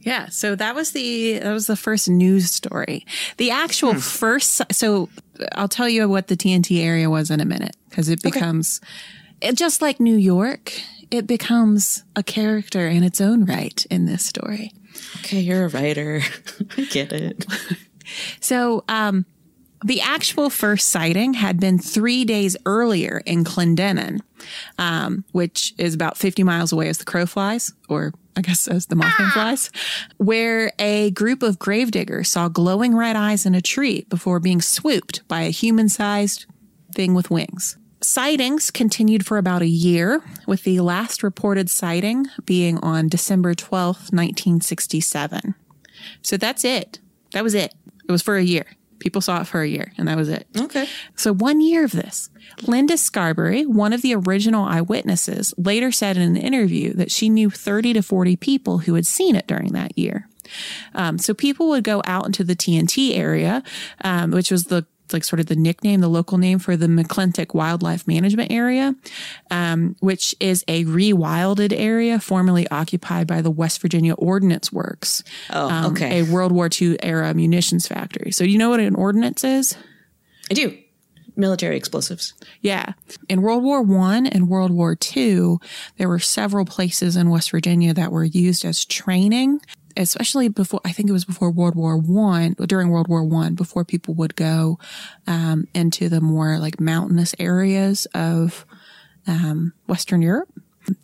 Yeah, 0.00 0.28
so 0.28 0.54
that 0.54 0.74
was 0.74 0.92
the 0.92 1.38
that 1.38 1.52
was 1.52 1.66
the 1.66 1.76
first 1.76 2.08
news 2.08 2.50
story. 2.50 3.04
The 3.36 3.50
actual 3.50 3.94
first 3.94 4.62
so 4.72 5.08
I'll 5.52 5.68
tell 5.68 5.88
you 5.88 6.08
what 6.08 6.28
the 6.28 6.36
TNT 6.36 6.82
area 6.82 7.10
was 7.10 7.30
in 7.30 7.40
a 7.40 7.44
minute 7.44 7.76
because 7.90 8.08
it 8.08 8.22
becomes 8.22 8.80
it, 9.40 9.56
just 9.56 9.82
like 9.82 10.00
New 10.00 10.16
York, 10.16 10.72
it 11.10 11.26
becomes 11.26 12.04
a 12.16 12.22
character 12.22 12.88
in 12.88 13.02
its 13.02 13.20
own 13.20 13.44
right 13.44 13.84
in 13.90 14.06
this 14.06 14.24
story. 14.24 14.72
Okay, 15.18 15.40
you're 15.40 15.66
a 15.66 15.68
writer. 15.68 16.22
I 16.76 16.84
get 16.84 17.12
it. 17.12 17.46
So, 18.40 18.84
um, 18.88 19.26
the 19.84 20.00
actual 20.00 20.50
first 20.50 20.88
sighting 20.88 21.34
had 21.34 21.60
been 21.60 21.78
three 21.78 22.24
days 22.24 22.56
earlier 22.66 23.22
in 23.24 23.44
Clendenin, 23.44 24.20
um, 24.78 25.24
which 25.32 25.74
is 25.78 25.94
about 25.94 26.16
50 26.16 26.42
miles 26.42 26.72
away 26.72 26.88
as 26.88 26.98
the 26.98 27.04
crow 27.04 27.26
flies, 27.26 27.72
or 27.88 28.12
I 28.36 28.40
guess 28.40 28.68
as 28.68 28.86
the 28.86 28.96
mothman 28.96 29.32
flies, 29.32 29.70
where 30.16 30.72
a 30.78 31.10
group 31.12 31.42
of 31.42 31.58
gravediggers 31.58 32.28
saw 32.28 32.48
glowing 32.48 32.96
red 32.96 33.16
eyes 33.16 33.46
in 33.46 33.54
a 33.54 33.60
tree 33.60 34.06
before 34.08 34.40
being 34.40 34.60
swooped 34.60 35.26
by 35.28 35.42
a 35.42 35.50
human 35.50 35.88
sized 35.88 36.46
thing 36.94 37.14
with 37.14 37.30
wings. 37.30 37.76
Sightings 38.00 38.70
continued 38.70 39.26
for 39.26 39.38
about 39.38 39.62
a 39.62 39.66
year, 39.66 40.22
with 40.46 40.62
the 40.62 40.80
last 40.80 41.24
reported 41.24 41.68
sighting 41.68 42.26
being 42.44 42.78
on 42.78 43.08
December 43.08 43.54
12th, 43.54 44.12
1967. 44.12 45.56
So 46.22 46.36
that's 46.36 46.64
it. 46.64 47.00
That 47.32 47.42
was 47.42 47.54
it. 47.54 47.74
It 48.08 48.12
was 48.12 48.22
for 48.22 48.36
a 48.36 48.42
year. 48.42 48.66
People 48.98 49.20
saw 49.20 49.40
it 49.40 49.46
for 49.46 49.60
a 49.62 49.68
year, 49.68 49.92
and 49.96 50.08
that 50.08 50.16
was 50.16 50.28
it. 50.28 50.46
Okay. 50.56 50.88
So 51.16 51.32
one 51.32 51.60
year 51.60 51.84
of 51.84 51.92
this. 51.92 52.30
Linda 52.62 52.96
Scarberry, 52.96 53.66
one 53.66 53.92
of 53.92 54.02
the 54.02 54.14
original 54.14 54.64
eyewitnesses, 54.64 55.52
later 55.56 55.92
said 55.92 56.16
in 56.16 56.22
an 56.22 56.36
interview 56.36 56.94
that 56.94 57.10
she 57.10 57.28
knew 57.28 57.50
30 57.50 57.92
to 57.94 58.02
40 58.02 58.36
people 58.36 58.78
who 58.78 58.94
had 58.94 59.06
seen 59.06 59.36
it 59.36 59.46
during 59.46 59.72
that 59.72 59.96
year. 59.98 60.28
Um, 60.94 61.18
so 61.18 61.34
people 61.34 61.68
would 61.68 61.84
go 61.84 62.02
out 62.04 62.26
into 62.26 62.42
the 62.42 62.56
TNT 62.56 63.16
area, 63.16 63.62
um, 64.02 64.30
which 64.30 64.50
was 64.50 64.64
the 64.64 64.86
like 65.12 65.24
sort 65.24 65.40
of 65.40 65.46
the 65.46 65.56
nickname, 65.56 66.00
the 66.00 66.08
local 66.08 66.38
name 66.38 66.58
for 66.58 66.76
the 66.76 66.86
McClintock 66.86 67.54
Wildlife 67.54 68.06
Management 68.06 68.52
Area, 68.52 68.94
um, 69.50 69.96
which 70.00 70.34
is 70.40 70.64
a 70.68 70.84
rewilded 70.84 71.72
area 71.76 72.18
formerly 72.18 72.68
occupied 72.68 73.26
by 73.26 73.42
the 73.42 73.50
West 73.50 73.80
Virginia 73.80 74.14
Ordnance 74.14 74.72
Works. 74.72 75.22
Oh, 75.50 75.68
um, 75.68 75.92
okay. 75.92 76.20
A 76.20 76.24
World 76.24 76.52
War 76.52 76.68
II 76.80 77.02
era 77.02 77.32
munitions 77.34 77.86
factory. 77.86 78.30
So, 78.32 78.44
do 78.44 78.50
you 78.50 78.58
know 78.58 78.70
what 78.70 78.80
an 78.80 78.94
ordnance 78.94 79.44
is? 79.44 79.76
I 80.50 80.54
do. 80.54 80.76
Military 81.36 81.76
explosives. 81.76 82.34
Yeah. 82.62 82.94
In 83.28 83.42
World 83.42 83.62
War 83.62 83.80
One 83.80 84.26
and 84.26 84.48
World 84.48 84.72
War 84.72 84.96
Two, 84.96 85.60
there 85.96 86.08
were 86.08 86.18
several 86.18 86.64
places 86.64 87.14
in 87.14 87.30
West 87.30 87.52
Virginia 87.52 87.94
that 87.94 88.10
were 88.10 88.24
used 88.24 88.64
as 88.64 88.84
training, 88.84 89.60
especially 89.96 90.48
before 90.48 90.80
I 90.84 90.92
think 90.92 91.08
it 91.08 91.12
was 91.12 91.24
before 91.24 91.50
World 91.50 91.74
War 91.74 91.96
One, 91.96 92.54
during 92.66 92.90
World 92.90 93.08
War 93.08 93.24
One, 93.24 93.54
before 93.54 93.84
people 93.84 94.14
would 94.14 94.36
go 94.36 94.78
um, 95.26 95.68
into 95.74 96.08
the 96.08 96.20
more 96.20 96.58
like 96.58 96.80
mountainous 96.80 97.34
areas 97.38 98.06
of 98.14 98.66
um, 99.26 99.72
Western 99.86 100.22
Europe. 100.22 100.48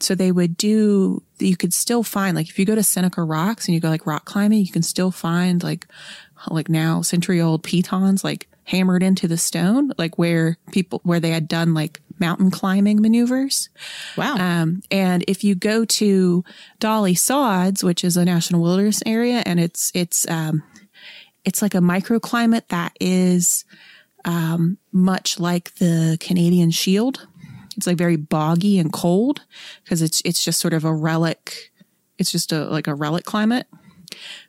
So 0.01 0.15
they 0.15 0.33
would 0.33 0.57
do, 0.57 1.23
you 1.39 1.57
could 1.57 1.75
still 1.75 2.03
find, 2.03 2.35
like 2.37 2.49
if 2.49 2.59
you 2.59 2.65
go 2.65 2.75
to 2.75 2.83
Seneca 2.83 3.23
Rocks 3.23 3.69
and 3.69 3.75
you 3.75 3.81
go 3.81 3.91
like 3.91 4.07
rock 4.07 4.25
climbing, 4.25 4.61
you 4.61 4.73
can 4.73 4.83
still 4.83 5.11
find 5.11 5.63
like, 5.63 5.87
like 6.49 6.71
now 6.71 7.03
century 7.03 7.41
old 7.41 7.63
pitons 7.63 8.25
like 8.25 8.49
hammered 8.65 9.03
into 9.03 9.29
the 9.29 9.37
stone, 9.37 9.93
like 9.99 10.17
where 10.17 10.57
people, 10.73 11.03
where 11.05 11.21
they 11.21 11.31
had 11.31 11.49
done 11.49 11.75
like 11.75 12.01
mountain 12.19 12.51
climbing 12.51 13.01
maneuvers. 13.01 13.69
Wow. 14.17 14.37
Um, 14.37 14.83
and 14.91 15.25
if 15.29 15.45
you 15.45 15.55
go 15.55 15.85
to 15.85 16.45
Dolly 16.79 17.15
Sods, 17.15 17.83
which 17.83 18.05
is 18.05 18.17
a 18.17 18.25
national 18.25 18.63
wilderness 18.63 19.03
area, 19.07 19.43
and 19.45 19.59
it's 19.59 19.91
it's 19.95 20.29
um, 20.31 20.63
it's 21.45 21.63
like 21.63 21.75
a 21.75 21.79
microclimate 21.79 22.69
that 22.69 22.97
is 23.01 23.65
um, 24.25 24.79
much 24.93 25.39
like 25.39 25.75
the 25.75 26.17
Canadian 26.21 26.71
Shield. 26.71 27.27
It's 27.77 27.87
like 27.87 27.97
very 27.97 28.17
boggy 28.17 28.79
and 28.79 28.93
cold 28.93 29.43
because 29.83 30.01
it's 30.01 30.23
it's 30.25 30.45
just 30.45 30.61
sort 30.61 30.75
of 30.75 30.85
a 30.85 30.95
relic. 30.95 31.73
It's 32.19 32.31
just 32.31 32.53
a 32.53 32.65
like 32.65 32.87
a 32.87 32.95
relic 32.95 33.25
climate, 33.25 33.67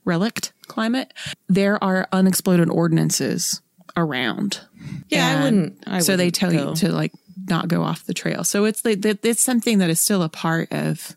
relict 0.04 0.54
climate. 0.68 1.14
There 1.50 1.84
are 1.84 2.08
unexploded 2.12 2.70
ordinances 2.70 3.62
around. 3.98 4.62
yeah, 5.10 5.40
I 5.40 5.44
wouldn't. 5.44 5.84
I 5.88 6.00
so 6.00 6.16
they 6.16 6.26
wouldn't 6.26 6.36
tell 6.36 6.52
go. 6.52 6.70
you 6.70 6.76
to 6.76 6.92
like 6.92 7.14
not 7.48 7.68
go 7.68 7.84
off 7.84 8.06
the 8.06 8.14
trail. 8.14 8.44
So 8.44 8.66
it's 8.66 8.84
like. 8.84 9.06
It's 9.06 9.42
something 9.42 9.80
that 9.80 9.90
is 9.90 10.00
still 10.00 10.24
a 10.24 10.30
part 10.30 10.72
of 10.72 11.16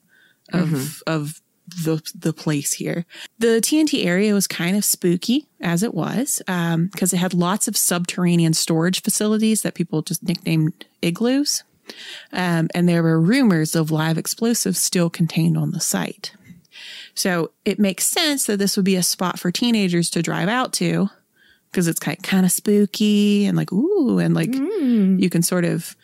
of 0.53 1.03
of 1.07 1.41
the 1.85 2.03
the 2.15 2.33
place 2.33 2.73
here. 2.75 3.05
The 3.39 3.61
TNT 3.61 4.05
area 4.05 4.35
was 4.35 4.47
kind 4.47 4.77
of 4.77 4.85
spooky 4.85 5.47
as 5.61 5.83
it 5.83 5.95
was 5.95 6.41
because 6.47 7.13
it 7.13 7.19
had 7.19 7.35
lots 7.35 7.69
of 7.69 7.77
subterranean 7.77 8.55
storage 8.55 9.03
facilities 9.03 9.63
that 9.63 9.75
people 9.75 10.03
just 10.03 10.23
nicknamed 10.23 10.87
igloos. 11.03 11.65
Um, 12.33 12.69
and 12.75 12.89
there 12.89 13.03
were 13.03 13.21
rumors 13.21 13.75
of 13.75 13.91
live 13.91 14.19
explosives 14.19 14.79
still 14.79 15.09
contained 15.09 15.57
on 15.57 15.71
the 15.73 15.81
site. 15.81 16.33
So 17.15 17.51
it 17.65 17.79
makes 17.79 18.07
sense 18.07 18.47
that 18.47 18.59
this 18.59 18.77
would 18.77 18.85
be 18.85 18.97
a 18.97 19.03
spot 19.03 19.39
for 19.39 19.51
teenagers 19.51 20.11
to 20.11 20.23
drive 20.23 20.49
out 20.49 20.73
to 20.75 21.11
because 21.71 21.89
it's 21.89 22.01
kind 22.01 22.23
kind 22.23 22.45
of 22.47 22.53
spooky 22.53 23.47
and 23.47 23.57
like 23.57 23.73
ooh 23.73 24.19
and 24.19 24.35
like 24.35 24.55
you 24.55 25.29
can 25.31 25.43
sort 25.43 25.65
of 25.65 25.97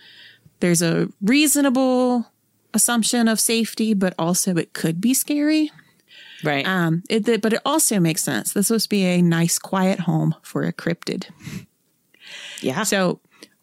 there's 0.61 0.83
a 0.83 1.09
reasonable 1.21 2.27
assumption 2.75 3.29
of 3.29 3.41
safety, 3.41 3.95
but 3.95 4.15
also 4.19 4.57
it 4.57 4.73
could 4.73 5.01
be 5.01 5.15
scary. 5.15 5.71
right. 6.43 6.67
Um, 6.67 7.03
it, 7.09 7.41
but 7.41 7.53
it 7.53 7.61
also 7.65 8.01
makes 8.01 8.23
sense. 8.23 8.53
This 8.53 8.69
was 8.69 8.85
to 8.85 8.89
be 8.89 9.05
a 9.05 9.23
nice, 9.23 9.59
quiet 9.59 10.01
home 10.01 10.35
for 10.43 10.65
a 10.65 10.73
cryptid. 10.73 11.29
yeah. 12.61 12.83
So 12.83 13.21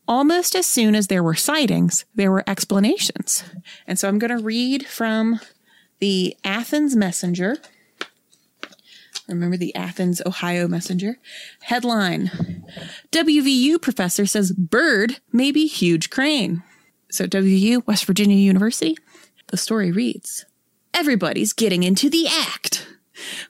almost 0.08 0.56
as 0.56 0.66
soon 0.66 0.96
as 0.96 1.08
there 1.08 1.24
were 1.24 1.36
sightings, 1.36 2.06
there 2.16 2.32
were 2.32 2.44
explanations. 2.48 3.44
And 3.86 4.00
so 4.00 4.08
I'm 4.08 4.20
going 4.20 4.36
to 4.36 4.44
read 4.44 4.88
from 4.88 5.40
the 6.00 6.36
Athens 6.44 6.96
Messenger. 6.96 7.58
Remember 9.28 9.58
the 9.58 9.74
Athens, 9.76 10.22
Ohio 10.26 10.68
Messenger? 10.68 11.20
Headline 11.62 12.64
WVU 13.12 13.82
professor 13.82 14.26
says 14.26 14.52
bird 14.52 15.18
may 15.32 15.52
be 15.52 15.68
huge 15.68 16.10
crane. 16.10 16.64
So, 17.10 17.28
WVU, 17.28 17.86
West 17.86 18.06
Virginia 18.06 18.38
University. 18.38 18.98
The 19.48 19.58
story 19.58 19.92
reads 19.92 20.46
Everybody's 20.94 21.54
getting 21.54 21.84
into 21.84 22.10
the 22.10 22.28
act. 22.28 22.88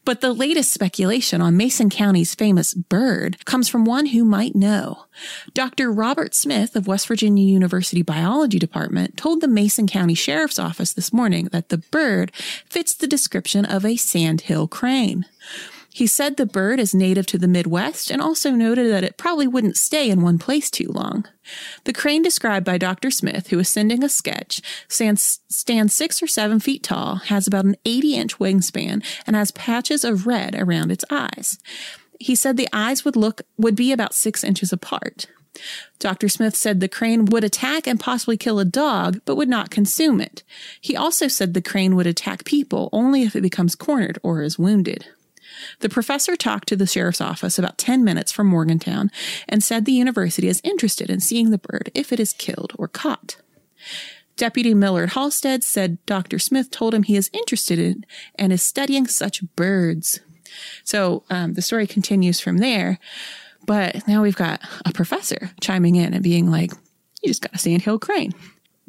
But 0.05 0.21
the 0.21 0.33
latest 0.33 0.71
speculation 0.71 1.41
on 1.41 1.57
Mason 1.57 1.89
County's 1.89 2.35
famous 2.35 2.73
bird 2.73 3.45
comes 3.45 3.69
from 3.69 3.85
one 3.85 4.07
who 4.07 4.23
might 4.23 4.55
know. 4.55 5.05
Dr. 5.53 5.91
Robert 5.91 6.33
Smith 6.33 6.75
of 6.75 6.87
West 6.87 7.07
Virginia 7.07 7.45
University 7.45 8.01
Biology 8.01 8.59
Department 8.59 9.17
told 9.17 9.41
the 9.41 9.47
Mason 9.47 9.87
County 9.87 10.15
Sheriff's 10.15 10.59
Office 10.59 10.93
this 10.93 11.13
morning 11.13 11.45
that 11.51 11.69
the 11.69 11.77
bird 11.77 12.31
fits 12.65 12.93
the 12.93 13.07
description 13.07 13.65
of 13.65 13.85
a 13.85 13.95
sandhill 13.95 14.67
crane. 14.67 15.25
He 15.93 16.07
said 16.07 16.37
the 16.37 16.45
bird 16.45 16.79
is 16.79 16.95
native 16.95 17.25
to 17.27 17.37
the 17.37 17.49
Midwest 17.49 18.11
and 18.11 18.21
also 18.21 18.51
noted 18.51 18.89
that 18.91 19.03
it 19.03 19.17
probably 19.17 19.45
wouldn't 19.45 19.75
stay 19.75 20.09
in 20.09 20.21
one 20.21 20.39
place 20.39 20.71
too 20.71 20.87
long. 20.87 21.25
The 21.83 21.91
crane 21.91 22.21
described 22.21 22.65
by 22.65 22.77
Dr. 22.77 23.11
Smith, 23.11 23.47
who 23.47 23.59
is 23.59 23.67
sending 23.67 24.01
a 24.01 24.07
sketch, 24.07 24.61
stands, 24.87 25.41
stands 25.49 25.93
six 25.93 26.23
or 26.23 26.27
seven 26.27 26.61
feet 26.61 26.83
tall, 26.83 27.15
has 27.15 27.45
about 27.45 27.65
an 27.65 27.75
80 27.83 28.15
inch 28.15 28.39
wingspan, 28.39 29.03
and 29.27 29.35
has 29.35 29.51
patches 29.51 30.05
of 30.05 30.25
red 30.25 30.55
around 30.55 30.91
its 30.91 31.03
eyes. 31.11 31.59
He 32.19 32.35
said 32.35 32.55
the 32.55 32.69
eyes 32.71 33.03
would 33.03 33.17
look, 33.17 33.41
would 33.57 33.75
be 33.75 33.91
about 33.91 34.13
six 34.13 34.45
inches 34.45 34.71
apart. 34.71 35.27
Dr. 35.99 36.29
Smith 36.29 36.55
said 36.55 36.79
the 36.79 36.87
crane 36.87 37.25
would 37.25 37.43
attack 37.43 37.85
and 37.85 37.99
possibly 37.99 38.37
kill 38.37 38.59
a 38.59 38.65
dog, 38.65 39.19
but 39.25 39.35
would 39.35 39.49
not 39.49 39.69
consume 39.69 40.21
it. 40.21 40.43
He 40.79 40.95
also 40.95 41.27
said 41.27 41.53
the 41.53 41.61
crane 41.61 41.97
would 41.97 42.07
attack 42.07 42.45
people 42.45 42.89
only 42.93 43.23
if 43.23 43.35
it 43.35 43.41
becomes 43.41 43.75
cornered 43.75 44.17
or 44.23 44.41
is 44.41 44.57
wounded. 44.57 45.05
The 45.79 45.89
professor 45.89 46.35
talked 46.35 46.67
to 46.69 46.75
the 46.75 46.87
sheriff's 46.87 47.21
office 47.21 47.57
about 47.57 47.77
10 47.77 48.03
minutes 48.03 48.31
from 48.31 48.47
Morgantown 48.47 49.11
and 49.47 49.63
said 49.63 49.85
the 49.85 49.91
university 49.91 50.47
is 50.47 50.61
interested 50.63 51.09
in 51.09 51.19
seeing 51.19 51.49
the 51.49 51.57
bird 51.57 51.91
if 51.93 52.11
it 52.11 52.19
is 52.19 52.33
killed 52.33 52.73
or 52.77 52.87
caught. 52.87 53.37
Deputy 54.37 54.73
Millard 54.73 55.11
Halstead 55.11 55.63
said 55.63 56.03
Dr. 56.05 56.39
Smith 56.39 56.71
told 56.71 56.93
him 56.93 57.03
he 57.03 57.15
is 57.15 57.29
interested 57.33 57.77
in 57.77 58.05
and 58.35 58.51
is 58.51 58.61
studying 58.63 59.05
such 59.05 59.43
birds. 59.55 60.19
So 60.83 61.23
um, 61.29 61.53
the 61.53 61.61
story 61.61 61.87
continues 61.87 62.39
from 62.39 62.57
there. 62.57 62.99
But 63.65 64.07
now 64.07 64.23
we've 64.23 64.35
got 64.35 64.61
a 64.85 64.91
professor 64.91 65.51
chiming 65.61 65.95
in 65.95 66.13
and 66.13 66.23
being 66.23 66.49
like, 66.49 66.71
you 67.21 67.27
just 67.27 67.41
got 67.41 67.53
a 67.53 67.59
sandhill 67.59 67.99
crane, 67.99 68.33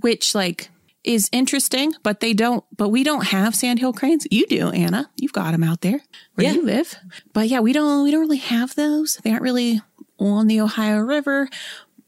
which 0.01 0.35
like 0.35 0.71
is 1.05 1.29
interesting, 1.33 1.93
but 2.03 2.21
they 2.21 2.33
don't, 2.33 2.65
but 2.77 2.91
we 2.91 3.03
don't 3.05 3.27
have 3.29 3.55
sandhill 3.55 3.93
cranes. 3.93 4.27
You 4.31 4.47
do, 4.47 4.69
Anna. 4.71 5.11
You've 5.17 5.33
got 5.33 5.51
them 5.53 5.65
out 5.65 5.81
there 5.81 6.01
where 6.35 6.47
Yeah. 6.47 6.53
you 6.55 6.63
live. 6.65 6.95
But 7.33 7.49
yeah, 7.49 7.61
we 7.61 7.73
don't, 7.73 8.05
we 8.05 8.11
don't 8.11 8.21
really 8.21 8.37
have 8.39 8.75
those. 8.77 9.17
They 9.25 9.31
aren't 9.31 9.43
really 9.43 9.81
on 10.19 10.47
the 10.47 10.61
Ohio 10.61 10.99
River. 10.99 11.49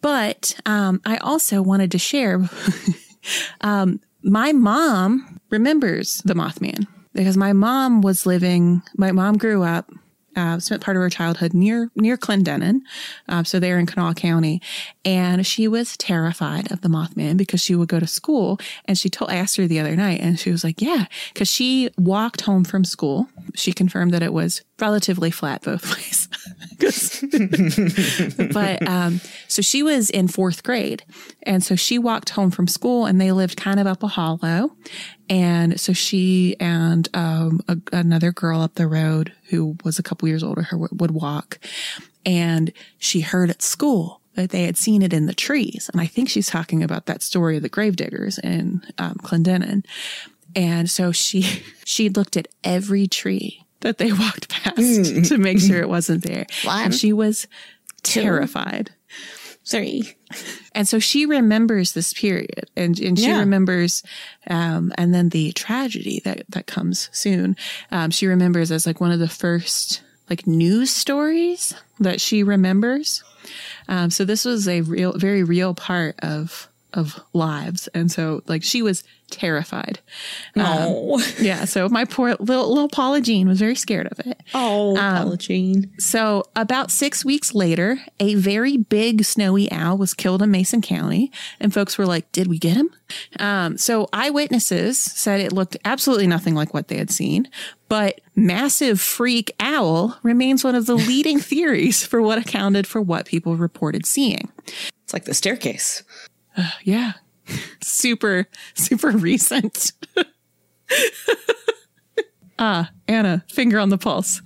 But 0.01 0.55
um, 0.67 1.01
I 1.05 1.17
also 1.17 1.61
wanted 1.63 1.91
to 1.93 1.99
share 1.99 2.49
um, 3.63 4.01
my 4.23 4.53
mom 4.53 5.41
remembers 5.51 6.19
the 6.25 6.35
Mothman 6.35 6.87
because 7.13 7.37
my 7.37 7.53
mom 7.53 8.01
was 8.01 8.27
living, 8.27 8.83
my 8.97 9.13
mom 9.13 9.37
grew 9.39 9.63
up, 9.63 9.91
uh, 10.37 10.59
spent 10.59 10.83
part 10.83 10.97
of 10.97 11.03
her 11.03 11.11
childhood 11.11 11.55
near, 11.55 11.91
near 11.95 12.17
Clendenin. 12.17 12.81
Uh, 13.29 13.45
so 13.45 13.59
there 13.61 13.79
in 13.79 13.87
Kanawha 13.87 14.15
County. 14.15 14.61
And 15.05 15.47
she 15.47 15.69
was 15.69 15.97
terrified 15.97 16.71
of 16.73 16.81
the 16.81 16.89
Mothman 16.89 17.37
because 17.37 17.61
she 17.61 17.75
would 17.75 17.89
go 17.89 18.01
to 18.01 18.07
school 18.07 18.59
and 18.87 18.99
she 18.99 19.09
told, 19.09 19.31
asked 19.31 19.57
her 19.57 19.67
the 19.67 19.81
other 19.81 19.97
night 19.97 20.21
and 20.21 20.39
she 20.39 20.51
was 20.51 20.65
like, 20.65 20.81
yeah, 20.81 21.07
because 21.33 21.49
she 21.49 21.91
walked 21.97 22.43
home 22.43 22.65
from 22.65 22.85
school. 22.85 23.29
She 23.55 23.73
confirmed 23.73 24.13
that 24.13 24.23
it 24.23 24.33
was 24.33 24.63
relatively 24.81 25.31
flat 25.31 25.63
both 25.63 25.85
ways. 25.97 26.29
but 28.53 28.87
um, 28.89 29.21
so 29.49 29.63
she 29.63 29.83
was 29.83 30.11
in 30.11 30.29
fourth 30.29 30.63
grade, 30.63 31.05
and 31.43 31.63
so 31.63 31.77
she 31.77 31.99
walked 31.99 32.31
home 32.31 32.51
from 32.51 32.67
school, 32.67 33.07
and 33.07 33.21
they 33.21 33.33
lived 33.33 33.57
kind 33.57 33.79
of 33.81 33.87
up 33.87 34.03
a 34.03 34.09
hollow, 34.09 34.73
and 35.29 35.79
so 35.81 35.93
she 35.93 36.57
and 36.61 37.09
um, 37.15 37.61
a, 37.69 37.77
another 37.93 38.33
girl 38.33 38.61
up 38.61 38.75
the 38.75 38.89
road 38.89 39.33
who 39.51 39.77
was 39.85 39.99
a 39.99 40.03
couple 40.03 40.29
years 40.29 40.43
older 40.43 40.63
her 40.63 40.77
would 40.77 41.13
walk, 41.13 41.59
and 42.27 42.73
she 42.99 43.21
heard 43.21 43.51
at 43.51 43.63
school 43.63 44.21
that 44.35 44.51
they 44.51 44.65
had 44.65 44.77
seen 44.77 45.03
it 45.03 45.13
in 45.13 45.27
the 45.27 45.35
trees, 45.35 45.89
and 45.93 46.01
I 46.01 46.07
think 46.07 46.29
she's 46.29 46.49
talking 46.49 46.83
about 46.83 47.07
that 47.07 47.23
story 47.23 47.57
of 47.57 47.63
the 47.63 47.69
gravediggers 47.69 48.39
in 48.39 48.83
um, 48.99 49.15
Clendenin, 49.23 49.85
and 50.57 50.91
so 50.91 51.13
she 51.13 51.43
she 51.85 52.09
looked 52.09 52.37
at 52.37 52.49
every 52.65 53.07
tree 53.07 53.64
that 53.85 53.99
they 53.99 54.13
walked 54.25 54.49
past 54.49 55.27
to 55.29 55.39
make 55.39 55.61
sure 55.61 55.81
it 55.81 55.89
wasn't 55.89 56.25
there. 56.25 56.47
One, 56.65 56.87
and 56.87 56.95
she 56.95 57.13
was 57.13 57.47
terrified. 58.03 58.91
Three. 59.67 60.15
And 60.75 60.87
so 60.87 60.99
she 60.99 61.25
remembers 61.25 61.93
this 61.93 62.13
period 62.13 62.69
and, 62.77 62.99
and 63.01 63.19
she 63.19 63.27
Yeah. 63.29 63.39
remembers, 63.39 64.03
um, 64.51 64.93
and 64.99 65.15
then 65.15 65.31
the 65.31 65.53
tragedy 65.53 66.21
that, 66.25 66.45
that 66.51 66.67
comes 66.67 67.09
soon. 67.13 67.57
Um, 67.91 68.11
she 68.11 68.27
remembers 68.27 68.71
as 68.71 68.87
like 68.87 69.01
one 69.01 69.11
of 69.13 69.21
the 69.21 69.29
first 69.29 70.03
like 70.29 70.47
news 70.47 70.91
stories 70.91 71.73
that 72.01 72.21
she 72.21 72.43
remembers. 72.43 73.23
Um, 73.89 74.11
so 74.11 74.25
this 74.25 74.45
was 74.45 74.69
a 74.69 74.81
real, 74.83 75.13
very 75.17 75.45
real 75.45 75.73
part 75.75 76.19
of, 76.21 76.69
of 76.95 77.21
lives. 77.33 77.89
And 77.89 78.11
so 78.11 78.43
like 78.47 78.63
she 78.63 78.83
was 78.83 79.05
terrified. 79.31 80.01
No. 80.55 81.21
Yeah. 81.39 81.65
So 81.65 81.89
my 81.89 82.05
poor 82.05 82.37
little, 82.39 82.69
little 82.69 82.89
Paula 82.89 83.21
Jean 83.21 83.49
was 83.49 83.59
very 83.59 83.75
scared 83.75 84.07
of 84.11 84.21
it. 84.21 84.41
oh, 84.55 84.95
Paula 84.97 85.37
Jean. 85.37 85.93
So, 85.99 86.45
about 86.57 86.91
six 86.91 87.25
weeks 87.25 87.55
later, 87.55 87.99
a 88.21 88.35
very 88.35 88.77
big 88.77 89.25
snowy 89.25 89.71
owl 89.73 89.99
was 89.99 90.15
killed 90.15 90.43
in 90.43 90.51
Mason 90.51 90.81
County, 90.81 91.33
and 91.61 91.73
folks 91.73 91.99
were 91.99 92.07
like, 92.07 92.31
Did 92.33 92.47
we 92.47 92.59
get 92.59 92.77
him? 92.77 92.91
Um, 93.39 93.77
so, 93.77 94.09
eyewitnesses 94.13 94.99
said 94.99 95.41
it 95.41 95.53
looked 95.53 95.77
absolutely 95.85 96.27
nothing 96.27 96.55
like 96.55 96.73
what 96.73 96.89
they 96.89 96.97
had 96.97 97.11
seen, 97.11 97.49
but 97.89 98.21
massive 98.37 99.01
freak 99.01 99.55
owl 99.61 100.19
remains 100.23 100.65
one 100.65 100.75
of 100.75 100.87
the 100.87 100.97
leading 100.97 101.39
theories 101.39 102.05
for 102.05 102.23
what 102.23 102.39
accounted 102.39 102.87
for 102.87 103.01
what 103.01 103.27
people 103.27 103.57
reported 103.57 104.07
seeing. 104.07 104.51
It's 105.03 105.13
like 105.13 105.25
the 105.25 105.35
staircase. 105.35 106.03
Yeah. 106.85 107.13
super, 107.83 108.49
super 108.75 109.11
recent. 109.11 109.93
ah, 112.59 112.91
Anna, 113.09 113.45
finger 113.51 113.79
on 113.79 113.89
the 113.91 113.99
pulse. 113.99 114.41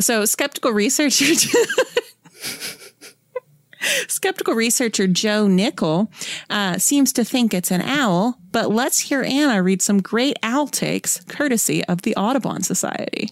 So, 0.00 0.24
skeptical 0.24 0.72
researcher. 0.72 1.34
Skeptical 4.08 4.54
researcher 4.54 5.06
Joe 5.06 5.46
Nickell 5.46 6.10
uh, 6.50 6.78
seems 6.78 7.12
to 7.14 7.24
think 7.24 7.54
it's 7.54 7.70
an 7.70 7.80
owl, 7.82 8.38
but 8.50 8.70
let's 8.70 8.98
hear 8.98 9.22
Anna 9.22 9.62
read 9.62 9.80
some 9.80 10.02
great 10.02 10.36
owl 10.42 10.66
takes 10.66 11.20
courtesy 11.24 11.84
of 11.84 12.02
the 12.02 12.14
Audubon 12.16 12.62
Society. 12.62 13.30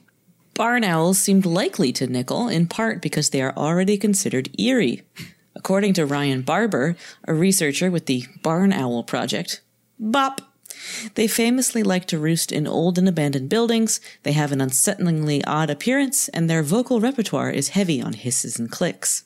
Barn 0.55 0.85
owls 0.85 1.19
seemed 1.19 1.45
likely 1.45 1.93
to 1.93 2.07
Nickell, 2.07 2.49
in 2.49 2.67
part 2.69 3.03
because 3.03 3.31
they 3.31 3.43
are 3.43 3.53
already 3.57 3.99
considered 3.99 4.49
eerie. 4.59 5.03
According 5.67 5.95
to 5.95 6.07
Ryan 6.07 6.43
Barber, 6.43 6.95
a 7.25 7.35
researcher 7.35 7.91
with 7.91 8.07
the 8.07 8.25
Barn 8.41 8.73
Owl 8.73 9.03
Project, 9.03 9.63
bop. 9.99 10.41
They 11.17 11.27
famously 11.27 11.83
like 11.83 12.05
to 12.07 12.21
roost 12.21 12.53
in 12.53 12.69
old 12.69 12.99
and 12.99 13.09
abandoned 13.09 13.49
buildings, 13.49 14.01
they 14.23 14.31
have 14.31 14.53
an 14.53 14.61
unsettlingly 14.61 15.43
odd 15.45 15.69
appearance, 15.69 16.29
and 16.29 16.49
their 16.49 16.63
vocal 16.63 17.01
repertoire 17.01 17.51
is 17.51 17.71
heavy 17.71 18.01
on 18.01 18.13
hisses 18.13 18.61
and 18.61 18.71
clicks. 18.71 19.25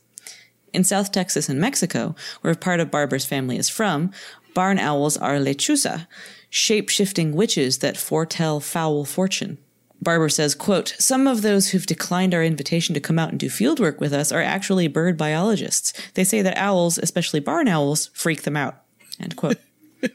In 0.72 0.82
South 0.82 1.12
Texas 1.12 1.50
and 1.50 1.60
Mexico, 1.60 2.14
where 2.40 2.54
part 2.54 2.80
of 2.80 2.90
Barber's 2.90 3.26
family 3.26 3.58
is 3.58 3.68
from, 3.68 4.10
barn 4.54 4.78
owls 4.78 5.18
are 5.18 5.34
lechuza, 5.34 6.06
shape-shifting 6.48 7.34
witches 7.34 7.80
that 7.80 7.98
foretell 7.98 8.60
foul 8.60 9.04
fortune. 9.04 9.58
Barber 10.02 10.28
says, 10.28 10.54
quote, 10.54 10.94
Some 10.98 11.26
of 11.26 11.42
those 11.42 11.68
who've 11.68 11.86
declined 11.86 12.34
our 12.34 12.42
invitation 12.42 12.94
to 12.94 13.00
come 13.00 13.18
out 13.18 13.30
and 13.30 13.38
do 13.38 13.50
field 13.50 13.80
work 13.80 14.00
with 14.00 14.12
us 14.12 14.32
are 14.32 14.42
actually 14.42 14.88
bird 14.88 15.16
biologists. 15.16 15.92
They 16.14 16.24
say 16.24 16.42
that 16.42 16.56
owls, 16.56 16.98
especially 16.98 17.40
barn 17.40 17.68
owls, 17.68 18.10
freak 18.14 18.42
them 18.42 18.56
out. 18.56 18.82
End 19.20 19.36
quote. 19.36 19.58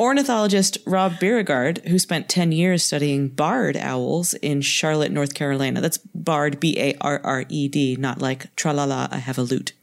Ornithologist 0.00 0.78
Rob 0.84 1.12
Bierregaard, 1.20 1.86
who 1.86 1.98
spent 1.98 2.28
10 2.28 2.50
years 2.50 2.82
studying 2.82 3.28
barred 3.28 3.76
owls 3.76 4.34
in 4.34 4.60
Charlotte, 4.60 5.12
North 5.12 5.34
Carolina. 5.34 5.80
That's 5.80 5.98
barred, 5.98 6.58
B 6.58 6.76
A 6.78 6.96
R 7.00 7.20
R 7.22 7.44
E 7.48 7.68
D, 7.68 7.96
not 7.96 8.20
like 8.20 8.54
tra 8.56 8.72
la 8.72 8.84
la, 8.84 9.06
I 9.12 9.18
have 9.18 9.38
a 9.38 9.42
lute. 9.42 9.74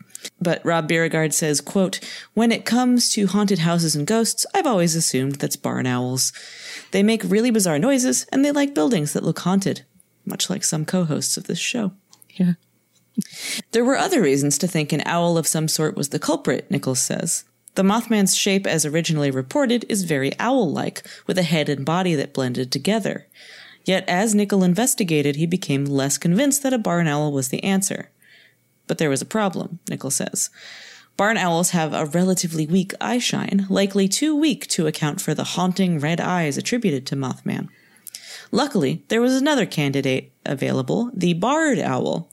But 0.42 0.64
Rob 0.66 0.90
Bierregaard 0.90 1.34
says, 1.34 1.62
quote, 1.62 2.00
When 2.34 2.52
it 2.52 2.66
comes 2.66 3.12
to 3.14 3.28
haunted 3.28 3.60
houses 3.60 3.96
and 3.96 4.06
ghosts, 4.06 4.46
I've 4.54 4.68
always 4.68 4.96
assumed 4.96 5.36
that's 5.36 5.56
barn 5.56 5.86
owls. 5.86 6.34
They 6.92 7.04
make 7.04 7.24
really 7.24 7.52
bizarre 7.52 7.80
noises, 7.80 8.26
and 8.32 8.44
they 8.44 8.52
like 8.52 8.74
buildings 8.74 9.14
that 9.14 9.24
look 9.24 9.40
haunted, 9.40 9.84
much 10.26 10.50
like 10.50 10.64
some 10.64 10.86
co 10.86 11.06
hosts 11.06 11.38
of 11.38 11.46
this 11.46 11.60
show. 11.60 11.92
Yeah. 12.32 12.54
There 13.72 13.86
were 13.86 13.98
other 13.98 14.22
reasons 14.22 14.58
to 14.60 14.68
think 14.68 14.92
an 14.92 15.04
owl 15.06 15.38
of 15.38 15.48
some 15.48 15.68
sort 15.68 15.98
was 15.98 16.10
the 16.10 16.20
culprit, 16.20 16.70
Nichols 16.72 17.02
says. 17.02 17.44
The 17.76 17.84
Mothman's 17.84 18.36
shape, 18.36 18.66
as 18.66 18.86
originally 18.86 19.32
reported, 19.32 19.86
is 19.90 20.04
very 20.04 20.32
owl 20.40 20.72
like, 20.72 21.06
with 21.28 21.38
a 21.38 21.44
head 21.44 21.70
and 21.70 21.86
body 21.86 22.16
that 22.16 22.34
blended 22.34 22.72
together. 22.72 23.28
Yet, 23.86 24.08
as 24.08 24.36
Nickell 24.36 24.64
investigated, 24.64 25.36
he 25.36 25.46
became 25.46 25.86
less 25.86 26.18
convinced 26.18 26.64
that 26.64 26.74
a 26.74 26.78
barn 26.78 27.08
owl 27.08 27.32
was 27.32 27.50
the 27.50 27.64
answer. 27.64 28.10
But 28.88 28.98
there 28.98 29.10
was 29.10 29.22
a 29.22 29.26
problem, 29.26 29.80
Nickell 29.90 30.12
says. 30.12 30.50
Barn 31.20 31.36
owls 31.36 31.72
have 31.72 31.94
a 31.94 32.06
relatively 32.06 32.66
weak 32.66 32.94
eye 33.02 33.20
shine, 33.20 33.66
likely 33.70 34.08
too 34.08 34.34
weak 34.34 34.68
to 34.68 34.88
account 34.88 35.20
for 35.20 35.34
the 35.34 35.44
haunting 35.44 36.00
red 36.00 36.22
eyes 36.22 36.58
attributed 36.58 37.06
to 37.08 37.18
Mothman. 37.18 37.68
Luckily, 38.54 39.04
there 39.10 39.20
was 39.20 39.36
another 39.36 39.66
candidate 39.66 40.32
available, 40.46 41.12
the 41.14 41.34
barred 41.34 41.78
owl, 41.78 42.30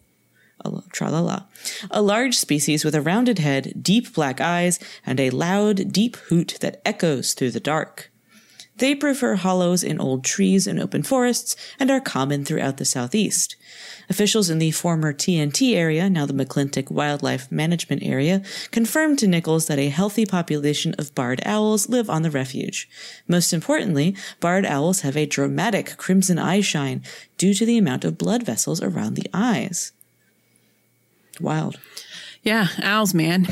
tra-la-la, 0.92 1.46
a 1.90 2.00
large 2.00 2.36
species 2.38 2.84
with 2.84 2.94
a 2.94 3.02
rounded 3.02 3.40
head, 3.40 3.72
deep 3.82 4.14
black 4.14 4.40
eyes, 4.40 4.78
and 5.04 5.18
a 5.18 5.30
loud, 5.30 5.90
deep 5.90 6.14
hoot 6.28 6.56
that 6.60 6.80
echoes 6.84 7.34
through 7.34 7.50
the 7.50 7.58
dark. 7.58 8.12
They 8.76 8.94
prefer 8.94 9.34
hollows 9.34 9.82
in 9.82 10.00
old 10.00 10.22
trees 10.22 10.68
and 10.68 10.78
open 10.78 11.02
forests 11.02 11.56
and 11.80 11.90
are 11.90 12.00
common 12.00 12.44
throughout 12.44 12.76
the 12.76 12.84
southeast. 12.84 13.56
Officials 14.08 14.50
in 14.50 14.58
the 14.58 14.70
former 14.70 15.12
TNT 15.12 15.74
area, 15.74 16.08
now 16.08 16.26
the 16.26 16.32
McClintock 16.32 16.90
Wildlife 16.90 17.50
Management 17.50 18.02
Area, 18.02 18.42
confirmed 18.70 19.18
to 19.18 19.26
Nichols 19.26 19.66
that 19.66 19.78
a 19.78 19.88
healthy 19.88 20.24
population 20.24 20.94
of 20.98 21.14
barred 21.14 21.42
owls 21.44 21.88
live 21.88 22.08
on 22.08 22.22
the 22.22 22.30
refuge. 22.30 22.88
Most 23.26 23.52
importantly, 23.52 24.16
barred 24.40 24.64
owls 24.64 25.00
have 25.00 25.16
a 25.16 25.26
dramatic 25.26 25.96
crimson 25.96 26.38
eye 26.38 26.60
shine 26.60 27.02
due 27.36 27.54
to 27.54 27.66
the 27.66 27.78
amount 27.78 28.04
of 28.04 28.18
blood 28.18 28.44
vessels 28.44 28.80
around 28.80 29.14
the 29.14 29.28
eyes. 29.34 29.92
Wild. 31.40 31.78
Yeah, 32.42 32.68
owls, 32.82 33.12
man. 33.12 33.48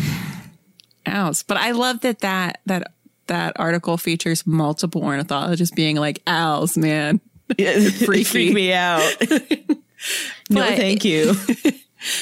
Owls. 1.04 1.42
But 1.42 1.56
I 1.56 1.72
love 1.72 2.00
that 2.00 2.20
that 2.20 2.60
that 2.66 2.92
that 3.26 3.58
article 3.58 3.96
features 3.96 4.46
multiple 4.46 5.02
ornithologists 5.02 5.74
being 5.74 5.96
like 5.96 6.22
owls, 6.26 6.78
man. 6.78 7.20
Freaky. 7.56 8.24
Freak 8.24 8.54
me 8.54 8.72
out. 8.72 9.02
no, 10.50 10.60
But- 10.60 10.76
thank 10.76 11.04
you. 11.04 11.34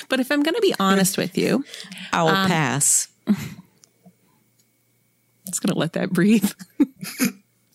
But 0.09 0.21
if 0.21 0.31
I'm 0.31 0.43
going 0.43 0.55
to 0.55 0.61
be 0.61 0.75
honest 0.79 1.19
with 1.19 1.37
you, 1.37 1.65
Owl 2.13 2.29
Um, 2.29 2.47
pass. 2.47 3.09
just 5.47 5.61
going 5.61 5.73
to 5.73 5.79
let 5.79 5.95
that 5.95 6.11
breathe. 6.11 6.53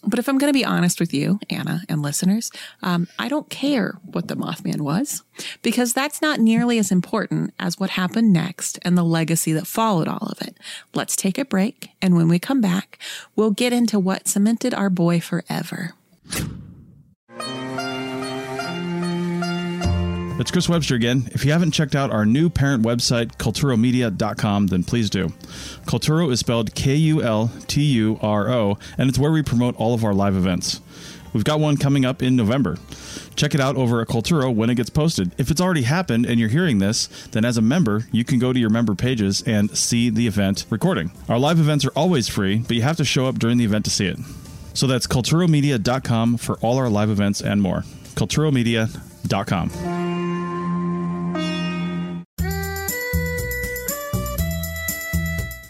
but 0.04 0.20
if 0.20 0.30
I'm 0.30 0.38
going 0.38 0.52
to 0.52 0.58
be 0.58 0.65
honest 0.65 1.00
with 1.00 1.13
you, 1.13 1.39
Anna 1.50 1.82
and 1.89 2.02
listeners, 2.02 2.50
um, 2.82 3.08
I 3.20 3.28
don't 3.28 3.50
care 3.50 4.00
what 4.04 4.30
the 4.30 4.36
Mothman 4.36 4.82
was 4.82 5.24
because 5.62 5.93
that's 5.93 6.22
not 6.22 6.39
nearly 6.39 6.80
as 6.80 6.91
important 6.91 7.54
as 7.60 7.80
what 7.80 7.89
happened 7.91 8.32
next 8.32 8.80
and 8.84 8.98
the 8.98 9.04
legacy 9.04 9.52
that 9.54 9.67
followed 9.67 10.08
all 10.08 10.30
of 10.32 10.41
it. 10.41 10.58
Let's 10.93 11.15
take 11.15 11.38
a 11.38 11.46
break. 11.46 11.89
And 12.02 12.15
when 12.15 12.30
we 12.30 12.39
come 12.39 12.62
back, 12.62 13.00
we'll 13.36 13.52
get 13.52 13.74
into 13.74 14.00
what 14.00 14.28
cemented 14.28 14.74
our 14.74 14.89
boy 14.89 15.20
forever. 15.20 15.93
It's 20.39 20.52
Chris 20.52 20.69
Webster 20.69 20.93
again. 20.93 21.30
If 21.34 21.43
you 21.43 21.52
haven't 21.52 21.71
checked 21.71 21.95
out 21.95 22.12
our 22.12 22.26
new 22.26 22.50
parent 22.50 22.84
website, 22.84 23.38
kulturomedia.com, 23.38 24.67
then 24.67 24.84
please 24.84 25.10
do. 25.10 25.30
Kulturo 25.88 26.32
is 26.32 26.39
spelled 26.39 26.76
K 26.76 26.95
U 26.95 27.23
L 27.23 27.52
T 27.67 27.82
U 27.84 28.19
R 28.21 28.47
O, 28.50 28.78
and 29.00 29.10
it's 29.10 29.17
where 29.17 29.32
we 29.32 29.41
promote 29.41 29.76
all 29.78 29.95
of 29.95 30.04
our 30.06 30.13
live 30.13 30.36
events. 30.36 30.80
We've 31.34 31.43
got 31.43 31.60
one 31.60 31.76
coming 31.78 32.06
up 32.06 32.21
in 32.21 32.36
November. 32.36 32.78
Check 33.36 33.56
it 33.56 33.62
out 33.62 33.76
over 33.76 34.00
at 34.00 34.08
Kulturo 34.08 34.54
when 34.54 34.69
it 34.69 34.76
gets 34.76 34.91
posted. 34.91 35.32
If 35.39 35.52
it's 35.52 35.60
already 35.60 35.82
happened 35.82 36.26
and 36.26 36.39
you're 36.39 36.50
hearing 36.50 36.78
this, 36.80 37.08
then 37.32 37.43
as 37.43 37.58
a 37.58 37.62
member, 37.62 38.08
you 38.12 38.23
can 38.23 38.38
go 38.39 38.54
to 38.54 38.60
your 38.60 38.69
member 38.69 38.95
pages 38.95 39.43
and 39.45 39.76
see 39.76 40.10
the 40.10 40.28
event 40.28 40.65
recording. 40.69 41.12
Our 41.28 41.39
live 41.39 41.60
events 41.60 41.84
are 41.84 41.91
always 41.95 42.28
free, 42.28 42.60
but 42.60 42.76
you 42.76 42.84
have 42.84 42.97
to 42.97 43.06
show 43.06 43.26
up 43.26 43.39
during 43.39 43.58
the 43.58 43.65
event 43.65 43.86
to 43.86 43.91
see 43.91 44.06
it. 44.06 44.17
So 44.73 44.86
that's 44.88 45.08
kulturomedia.com 45.08 46.38
for 46.38 46.58
all 46.60 46.78
our 46.78 46.89
live 46.89 47.10
events 47.10 47.41
and 47.41 47.62
more. 47.62 47.82
kulturomedia.com. 48.15 50.07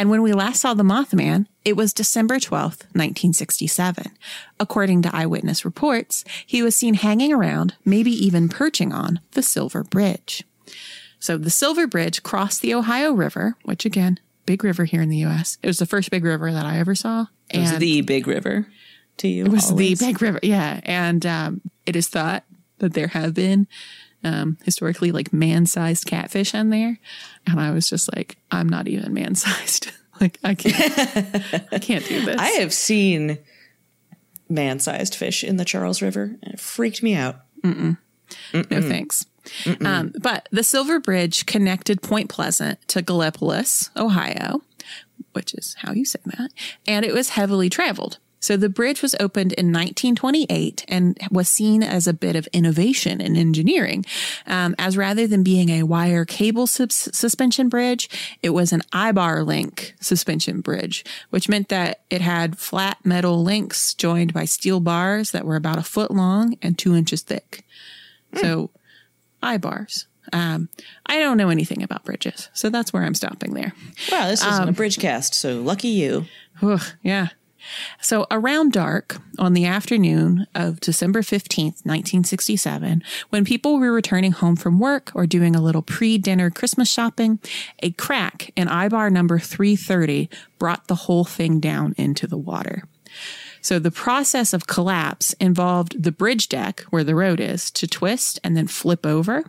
And 0.00 0.08
when 0.08 0.22
we 0.22 0.32
last 0.32 0.62
saw 0.62 0.72
the 0.72 0.82
Mothman, 0.82 1.44
it 1.62 1.76
was 1.76 1.92
December 1.92 2.36
12th, 2.36 2.88
1967. 2.94 4.06
According 4.58 5.02
to 5.02 5.14
eyewitness 5.14 5.62
reports, 5.62 6.24
he 6.46 6.62
was 6.62 6.74
seen 6.74 6.94
hanging 6.94 7.34
around, 7.34 7.74
maybe 7.84 8.10
even 8.10 8.48
perching 8.48 8.94
on, 8.94 9.20
the 9.32 9.42
Silver 9.42 9.84
Bridge. 9.84 10.42
So 11.18 11.36
the 11.36 11.50
Silver 11.50 11.86
Bridge 11.86 12.22
crossed 12.22 12.62
the 12.62 12.72
Ohio 12.72 13.12
River, 13.12 13.56
which 13.64 13.84
again, 13.84 14.18
big 14.46 14.64
river 14.64 14.86
here 14.86 15.02
in 15.02 15.10
the 15.10 15.22
US. 15.26 15.58
It 15.62 15.66
was 15.66 15.78
the 15.78 15.84
first 15.84 16.10
big 16.10 16.24
river 16.24 16.50
that 16.50 16.64
I 16.64 16.78
ever 16.78 16.94
saw. 16.94 17.26
It 17.50 17.58
was 17.58 17.76
the 17.76 18.00
big 18.00 18.26
river 18.26 18.68
to 19.18 19.28
you. 19.28 19.44
it 19.44 19.50
was 19.50 19.70
always. 19.70 19.98
the 19.98 20.06
big 20.06 20.22
river. 20.22 20.40
Yeah. 20.42 20.80
And 20.84 21.26
um, 21.26 21.60
it 21.84 21.94
is 21.94 22.08
thought 22.08 22.44
that 22.78 22.94
there 22.94 23.08
have 23.08 23.34
been 23.34 23.68
um, 24.24 24.58
historically 24.64 25.12
like 25.12 25.32
man 25.32 25.66
sized 25.66 26.06
catfish 26.06 26.54
in 26.54 26.70
there. 26.70 26.98
And 27.46 27.60
I 27.60 27.70
was 27.70 27.88
just 27.88 28.14
like, 28.14 28.36
I'm 28.50 28.68
not 28.68 28.88
even 28.88 29.14
man 29.14 29.34
sized. 29.34 29.92
like, 30.20 30.38
I 30.44 30.54
can't, 30.54 31.64
I 31.72 31.78
can't 31.80 32.06
do 32.06 32.24
this. 32.24 32.36
I 32.38 32.48
have 32.60 32.72
seen 32.72 33.38
man-sized 34.50 35.14
fish 35.14 35.44
in 35.44 35.56
the 35.56 35.64
Charles 35.64 36.02
River, 36.02 36.36
and 36.42 36.54
it 36.54 36.60
freaked 36.60 37.02
me 37.02 37.14
out. 37.14 37.36
no 38.70 38.82
thanks. 38.82 39.26
Um, 39.84 40.12
but 40.20 40.48
the 40.52 40.62
Silver 40.62 41.00
Bridge 41.00 41.46
connected 41.46 42.02
Point 42.02 42.28
Pleasant 42.28 42.86
to 42.88 43.02
Gallipolis, 43.02 43.90
Ohio, 43.96 44.62
which 45.32 45.54
is 45.54 45.76
how 45.78 45.92
you 45.92 46.04
say 46.04 46.20
that, 46.26 46.50
and 46.86 47.04
it 47.04 47.14
was 47.14 47.30
heavily 47.30 47.70
traveled. 47.70 48.18
So 48.40 48.56
the 48.56 48.68
bridge 48.70 49.02
was 49.02 49.14
opened 49.20 49.52
in 49.52 49.66
1928 49.66 50.84
and 50.88 51.18
was 51.30 51.48
seen 51.48 51.82
as 51.82 52.06
a 52.06 52.14
bit 52.14 52.36
of 52.36 52.48
innovation 52.54 53.20
in 53.20 53.36
engineering, 53.36 54.04
um, 54.46 54.74
as 54.78 54.96
rather 54.96 55.26
than 55.26 55.42
being 55.42 55.68
a 55.68 55.82
wire 55.82 56.24
cable 56.24 56.66
sus- 56.66 57.10
suspension 57.12 57.68
bridge, 57.68 58.08
it 58.42 58.50
was 58.50 58.72
an 58.72 58.80
eyebar 58.92 59.46
link 59.46 59.94
suspension 60.00 60.62
bridge, 60.62 61.04
which 61.28 61.48
meant 61.48 61.68
that 61.68 62.00
it 62.08 62.22
had 62.22 62.58
flat 62.58 62.96
metal 63.04 63.42
links 63.42 63.92
joined 63.94 64.32
by 64.32 64.46
steel 64.46 64.80
bars 64.80 65.32
that 65.32 65.44
were 65.44 65.56
about 65.56 65.78
a 65.78 65.82
foot 65.82 66.10
long 66.10 66.56
and 66.62 66.78
two 66.78 66.96
inches 66.96 67.20
thick. 67.22 67.64
So 68.36 68.70
eyebars. 69.42 70.06
Um, 70.32 70.68
I 71.06 71.18
don't 71.18 71.36
know 71.36 71.48
anything 71.48 71.82
about 71.82 72.04
bridges, 72.04 72.48
so 72.54 72.70
that's 72.70 72.92
where 72.92 73.02
I'm 73.02 73.14
stopping 73.14 73.54
there. 73.54 73.74
Wow, 74.12 74.28
this 74.28 74.44
isn't 74.44 74.68
a 74.68 74.72
bridge 74.72 74.98
cast, 74.98 75.34
so 75.34 75.60
lucky 75.60 75.88
you. 75.88 76.26
Yeah. 77.02 77.28
So 78.00 78.26
around 78.30 78.72
dark 78.72 79.16
on 79.38 79.52
the 79.52 79.66
afternoon 79.66 80.46
of 80.54 80.80
December 80.80 81.22
15th, 81.22 81.84
1967, 81.84 83.02
when 83.30 83.44
people 83.44 83.78
were 83.78 83.92
returning 83.92 84.32
home 84.32 84.56
from 84.56 84.78
work 84.78 85.10
or 85.14 85.26
doing 85.26 85.54
a 85.54 85.62
little 85.62 85.82
pre-dinner 85.82 86.50
Christmas 86.50 86.90
shopping, 86.90 87.38
a 87.82 87.90
crack 87.92 88.50
in 88.56 88.68
eyebar 88.68 89.10
number 89.10 89.38
330 89.38 90.28
brought 90.58 90.88
the 90.88 90.94
whole 90.94 91.24
thing 91.24 91.60
down 91.60 91.94
into 91.96 92.26
the 92.26 92.38
water. 92.38 92.84
So 93.62 93.78
the 93.78 93.90
process 93.90 94.52
of 94.52 94.66
collapse 94.66 95.34
involved 95.34 96.02
the 96.02 96.12
bridge 96.12 96.48
deck 96.48 96.80
where 96.90 97.04
the 97.04 97.14
road 97.14 97.40
is 97.40 97.70
to 97.72 97.86
twist 97.86 98.40
and 98.42 98.56
then 98.56 98.66
flip 98.66 99.04
over, 99.04 99.44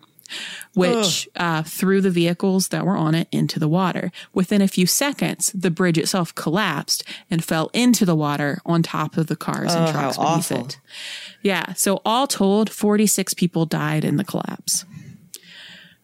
which 0.74 1.28
uh, 1.36 1.63
threw 1.63 2.02
the 2.02 2.10
vehicles 2.12 2.70
that 2.70 2.86
were 2.86 2.96
on 2.98 3.15
it 3.15 3.28
into 3.32 3.60
the 3.60 3.67
water. 3.67 4.12
Within 4.34 4.62
a 4.62 4.67
few 4.67 4.86
seconds, 4.86 5.52
the 5.54 5.72
bridge 5.72 5.98
itself 5.98 6.34
collapsed 6.36 7.04
and 7.30 7.44
fell 7.44 7.70
into 7.74 8.06
the 8.06 8.15
water 8.15 8.60
on 8.65 8.84
top 8.84 9.17
of 9.17 9.28
the 9.28 9.36
cars 9.36 9.74
and 9.74 9.88
Oh, 9.88 9.91
trucks 9.91 10.17
how 10.17 10.24
beneath 10.24 10.52
awful. 10.52 10.65
it. 10.65 10.80
Yeah. 11.41 11.74
So 11.74 12.02
all 12.06 12.28
told, 12.28 12.70
46 12.70 13.34
people 13.34 13.65
died 13.65 14.04
in 14.06 14.17
the 14.17 14.24
collapse. 14.24 14.86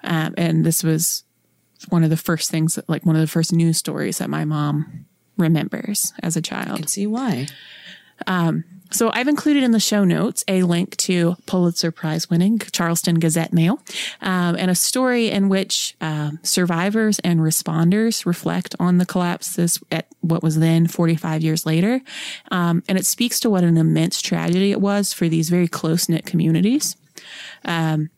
Um, 0.03 0.33
and 0.37 0.65
this 0.65 0.83
was 0.83 1.23
one 1.89 2.03
of 2.03 2.09
the 2.09 2.17
first 2.17 2.49
things, 2.49 2.75
that, 2.75 2.87
like 2.89 3.05
one 3.05 3.15
of 3.15 3.21
the 3.21 3.27
first 3.27 3.51
news 3.53 3.77
stories 3.77 4.17
that 4.19 4.29
my 4.29 4.45
mom 4.45 5.05
remembers 5.37 6.13
as 6.23 6.35
a 6.35 6.41
child. 6.41 6.77
Can 6.77 6.87
see 6.87 7.07
why. 7.07 7.47
So 8.91 9.11
I've 9.13 9.27
included 9.27 9.63
in 9.63 9.71
the 9.71 9.79
show 9.79 10.03
notes 10.03 10.43
a 10.47 10.63
link 10.63 10.95
to 10.97 11.35
Pulitzer 11.45 11.91
Prize 11.91 12.29
winning 12.29 12.59
Charleston 12.59 13.19
Gazette 13.19 13.51
Mail 13.51 13.81
um, 14.21 14.55
and 14.57 14.71
a 14.71 14.75
story 14.75 15.29
in 15.29 15.49
which 15.49 15.95
um, 15.99 16.39
survivors 16.43 17.19
and 17.19 17.41
responders 17.41 18.25
reflect 18.25 18.75
on 18.79 18.97
the 18.97 19.05
collapses 19.05 19.79
at 19.91 20.07
what 20.21 20.41
was 20.41 20.59
then 20.59 20.87
45 20.87 21.41
years 21.41 21.65
later. 21.65 22.01
Um, 22.49 22.83
and 22.87 22.97
it 22.97 23.05
speaks 23.05 23.39
to 23.41 23.49
what 23.49 23.63
an 23.63 23.77
immense 23.77 24.21
tragedy 24.21 24.71
it 24.71 24.81
was 24.81 25.11
for 25.11 25.27
these 25.27 25.49
very 25.49 25.67
close 25.67 26.07
knit 26.07 26.25
communities. 26.25 26.95
Um, 27.65 28.09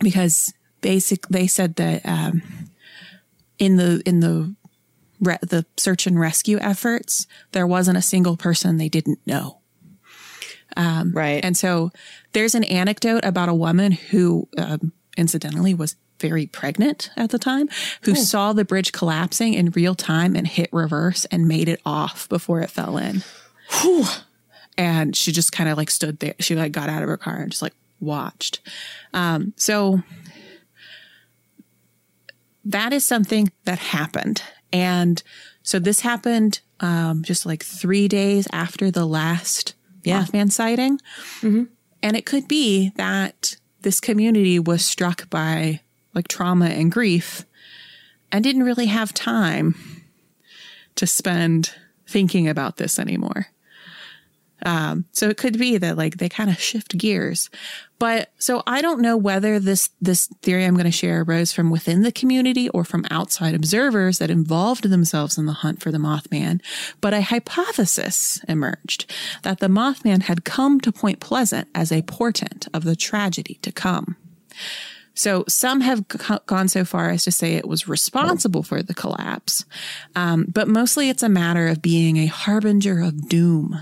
because 0.00 0.52
basic, 0.80 1.26
they 1.28 1.46
said 1.46 1.76
that 1.76 2.04
um, 2.04 2.42
in 3.58 3.76
the, 3.76 4.02
in 4.04 4.20
the, 4.20 4.54
re- 5.20 5.38
the 5.40 5.64
search 5.78 6.06
and 6.06 6.20
rescue 6.20 6.58
efforts, 6.58 7.26
there 7.52 7.66
wasn't 7.66 7.96
a 7.96 8.02
single 8.02 8.36
person 8.36 8.76
they 8.76 8.90
didn't 8.90 9.20
know 9.26 9.60
right. 10.76 11.44
And 11.44 11.56
so 11.56 11.90
there's 12.32 12.54
an 12.54 12.64
anecdote 12.64 13.24
about 13.24 13.48
a 13.48 13.54
woman 13.54 13.92
who, 13.92 14.48
um, 14.58 14.92
incidentally, 15.16 15.74
was 15.74 15.96
very 16.20 16.46
pregnant 16.46 17.10
at 17.16 17.30
the 17.30 17.38
time, 17.38 17.68
who 18.02 18.14
saw 18.14 18.52
the 18.52 18.64
bridge 18.64 18.92
collapsing 18.92 19.54
in 19.54 19.70
real 19.70 19.94
time 19.94 20.36
and 20.36 20.46
hit 20.46 20.68
reverse 20.72 21.24
and 21.26 21.48
made 21.48 21.68
it 21.68 21.80
off 21.84 22.28
before 22.28 22.60
it 22.60 22.70
fell 22.70 22.96
in. 22.96 23.22
And 24.76 25.16
she 25.16 25.32
just 25.32 25.52
kind 25.52 25.68
of 25.68 25.76
like 25.76 25.90
stood 25.90 26.20
there. 26.20 26.34
She 26.40 26.54
like 26.54 26.72
got 26.72 26.88
out 26.88 27.02
of 27.02 27.08
her 27.08 27.16
car 27.16 27.36
and 27.36 27.50
just 27.50 27.62
like 27.62 27.74
watched. 28.00 28.60
Um, 29.12 29.52
so 29.56 30.02
that 32.64 32.92
is 32.92 33.04
something 33.04 33.52
that 33.64 33.78
happened. 33.78 34.42
And 34.72 35.22
so 35.62 35.78
this 35.78 36.00
happened 36.00 36.60
um, 36.80 37.22
just 37.22 37.46
like 37.46 37.62
three 37.62 38.08
days 38.08 38.48
after 38.52 38.90
the 38.90 39.06
last 39.06 39.74
Yeah. 40.04 40.24
Mothman 40.24 40.52
sighting. 40.52 40.98
Mm-hmm. 41.40 41.64
And 42.02 42.16
it 42.16 42.26
could 42.26 42.46
be 42.46 42.92
that 42.96 43.56
this 43.80 44.00
community 44.00 44.58
was 44.58 44.84
struck 44.84 45.28
by 45.30 45.80
like 46.14 46.28
trauma 46.28 46.66
and 46.66 46.92
grief 46.92 47.44
and 48.30 48.44
didn't 48.44 48.62
really 48.62 48.86
have 48.86 49.12
time 49.14 49.74
to 50.96 51.06
spend 51.06 51.74
thinking 52.06 52.48
about 52.48 52.76
this 52.76 52.98
anymore. 52.98 53.48
Um, 54.62 55.04
so 55.12 55.28
it 55.28 55.36
could 55.36 55.58
be 55.58 55.76
that 55.78 55.96
like 55.96 56.16
they 56.16 56.28
kind 56.28 56.48
of 56.48 56.58
shift 56.58 56.96
gears. 56.96 57.50
But 57.98 58.32
so 58.38 58.62
I 58.66 58.82
don't 58.82 59.00
know 59.00 59.16
whether 59.16 59.58
this 59.58 59.90
this 60.00 60.26
theory 60.42 60.64
I'm 60.64 60.74
going 60.74 60.84
to 60.84 60.90
share 60.90 61.22
arose 61.22 61.52
from 61.52 61.70
within 61.70 62.02
the 62.02 62.12
community 62.12 62.68
or 62.70 62.84
from 62.84 63.06
outside 63.10 63.54
observers 63.54 64.18
that 64.18 64.30
involved 64.30 64.84
themselves 64.84 65.38
in 65.38 65.46
the 65.46 65.52
hunt 65.52 65.82
for 65.82 65.90
the 65.90 65.98
Mothman. 65.98 66.60
But 67.00 67.14
a 67.14 67.22
hypothesis 67.22 68.40
emerged 68.48 69.12
that 69.42 69.60
the 69.60 69.68
Mothman 69.68 70.22
had 70.22 70.44
come 70.44 70.80
to 70.80 70.92
Point 70.92 71.20
Pleasant 71.20 71.68
as 71.74 71.92
a 71.92 72.02
portent 72.02 72.68
of 72.72 72.84
the 72.84 72.96
tragedy 72.96 73.58
to 73.62 73.72
come. 73.72 74.16
So 75.14 75.44
some 75.48 75.80
have 75.80 76.08
g- 76.08 76.18
gone 76.46 76.68
so 76.68 76.84
far 76.84 77.10
as 77.10 77.22
to 77.24 77.30
say 77.30 77.54
it 77.54 77.68
was 77.68 77.86
responsible 77.86 78.64
for 78.64 78.82
the 78.82 78.94
collapse, 78.94 79.64
um, 80.16 80.46
but 80.52 80.66
mostly 80.66 81.08
it's 81.08 81.22
a 81.22 81.28
matter 81.28 81.68
of 81.68 81.80
being 81.80 82.16
a 82.16 82.26
harbinger 82.26 83.00
of 83.00 83.28
doom. 83.28 83.78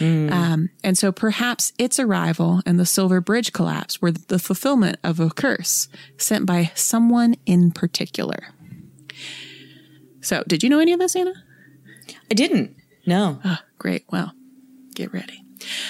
Um, 0.00 0.70
and 0.84 0.96
so 0.96 1.10
perhaps 1.12 1.72
its 1.78 1.98
arrival 1.98 2.60
and 2.64 2.78
the 2.78 2.86
Silver 2.86 3.20
Bridge 3.20 3.52
collapse 3.52 4.00
were 4.00 4.12
the 4.12 4.38
fulfillment 4.38 4.98
of 5.02 5.18
a 5.20 5.30
curse 5.30 5.88
sent 6.16 6.46
by 6.46 6.70
someone 6.74 7.34
in 7.46 7.70
particular. 7.72 8.48
So, 10.20 10.42
did 10.46 10.62
you 10.62 10.68
know 10.68 10.78
any 10.80 10.92
of 10.92 10.98
this, 11.00 11.16
Anna? 11.16 11.32
I 12.30 12.34
didn't. 12.34 12.76
No. 13.06 13.40
Oh, 13.44 13.58
great. 13.78 14.04
Well, 14.10 14.32
get 14.94 15.12
ready. 15.12 15.42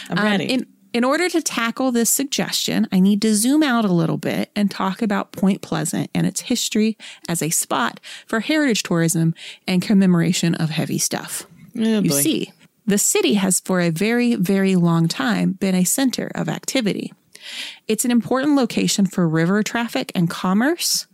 I'm 0.08 0.18
Um, 0.18 0.24
ready. 0.24 0.44
in, 0.44 0.66
in 0.92 1.04
order 1.04 1.28
to 1.28 1.42
tackle 1.42 1.92
this 1.92 2.10
suggestion, 2.10 2.86
I 2.92 3.00
need 3.00 3.20
to 3.22 3.34
zoom 3.34 3.62
out 3.62 3.84
a 3.84 3.92
little 3.92 4.16
bit 4.18 4.50
and 4.54 4.70
talk 4.70 5.02
about 5.02 5.32
Point 5.32 5.60
Pleasant 5.62 6.10
and 6.14 6.26
its 6.26 6.42
history 6.42 6.96
as 7.28 7.42
a 7.42 7.50
spot 7.50 8.00
for 8.26 8.40
heritage 8.40 8.82
tourism 8.84 9.34
and 9.66 9.82
commemoration 9.82 10.54
of 10.54 10.70
heavy 10.70 10.98
stuff. 10.98 11.46
Oh, 11.76 12.00
you 12.00 12.10
boy. 12.10 12.20
see, 12.20 12.52
the 12.88 12.98
city 12.98 13.34
has 13.34 13.60
for 13.60 13.80
a 13.80 13.90
very, 13.90 14.34
very 14.34 14.74
long 14.74 15.06
time 15.06 15.52
been 15.52 15.74
a 15.74 15.84
center 15.84 16.32
of 16.34 16.48
activity. 16.48 17.12
It's 17.86 18.04
an 18.04 18.10
important 18.10 18.56
location 18.56 19.06
for 19.06 19.28
river 19.28 19.62
traffic 19.62 20.10
and 20.14 20.28
commerce 20.28 21.06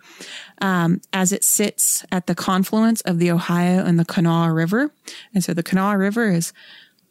um, 0.61 1.01
as 1.13 1.33
it 1.33 1.43
sits 1.45 2.05
at 2.13 2.29
the 2.29 2.35
confluence 2.35 3.01
of 3.03 3.19
the 3.19 3.31
Ohio 3.31 3.85
and 3.85 3.99
the 3.99 4.05
Kanawha 4.05 4.53
River. 4.53 4.93
And 5.35 5.43
so 5.43 5.53
the 5.53 5.65
Kanawha 5.65 5.99
River 5.99 6.31
is 6.31 6.53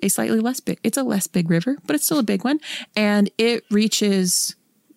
a 0.02 0.08
slightly 0.08 0.39
less 0.39 0.62
big, 0.62 0.80
it's 0.82 0.97
a 0.97 1.04
less 1.04 1.28
big 1.28 1.49
river, 1.49 1.78
but 1.86 1.95
it's 1.95 2.06
still 2.06 2.19
a 2.19 2.23
big 2.23 2.43
one. 2.45 2.60
And 2.95 3.30
it 3.38 3.65
reaches 3.69 4.56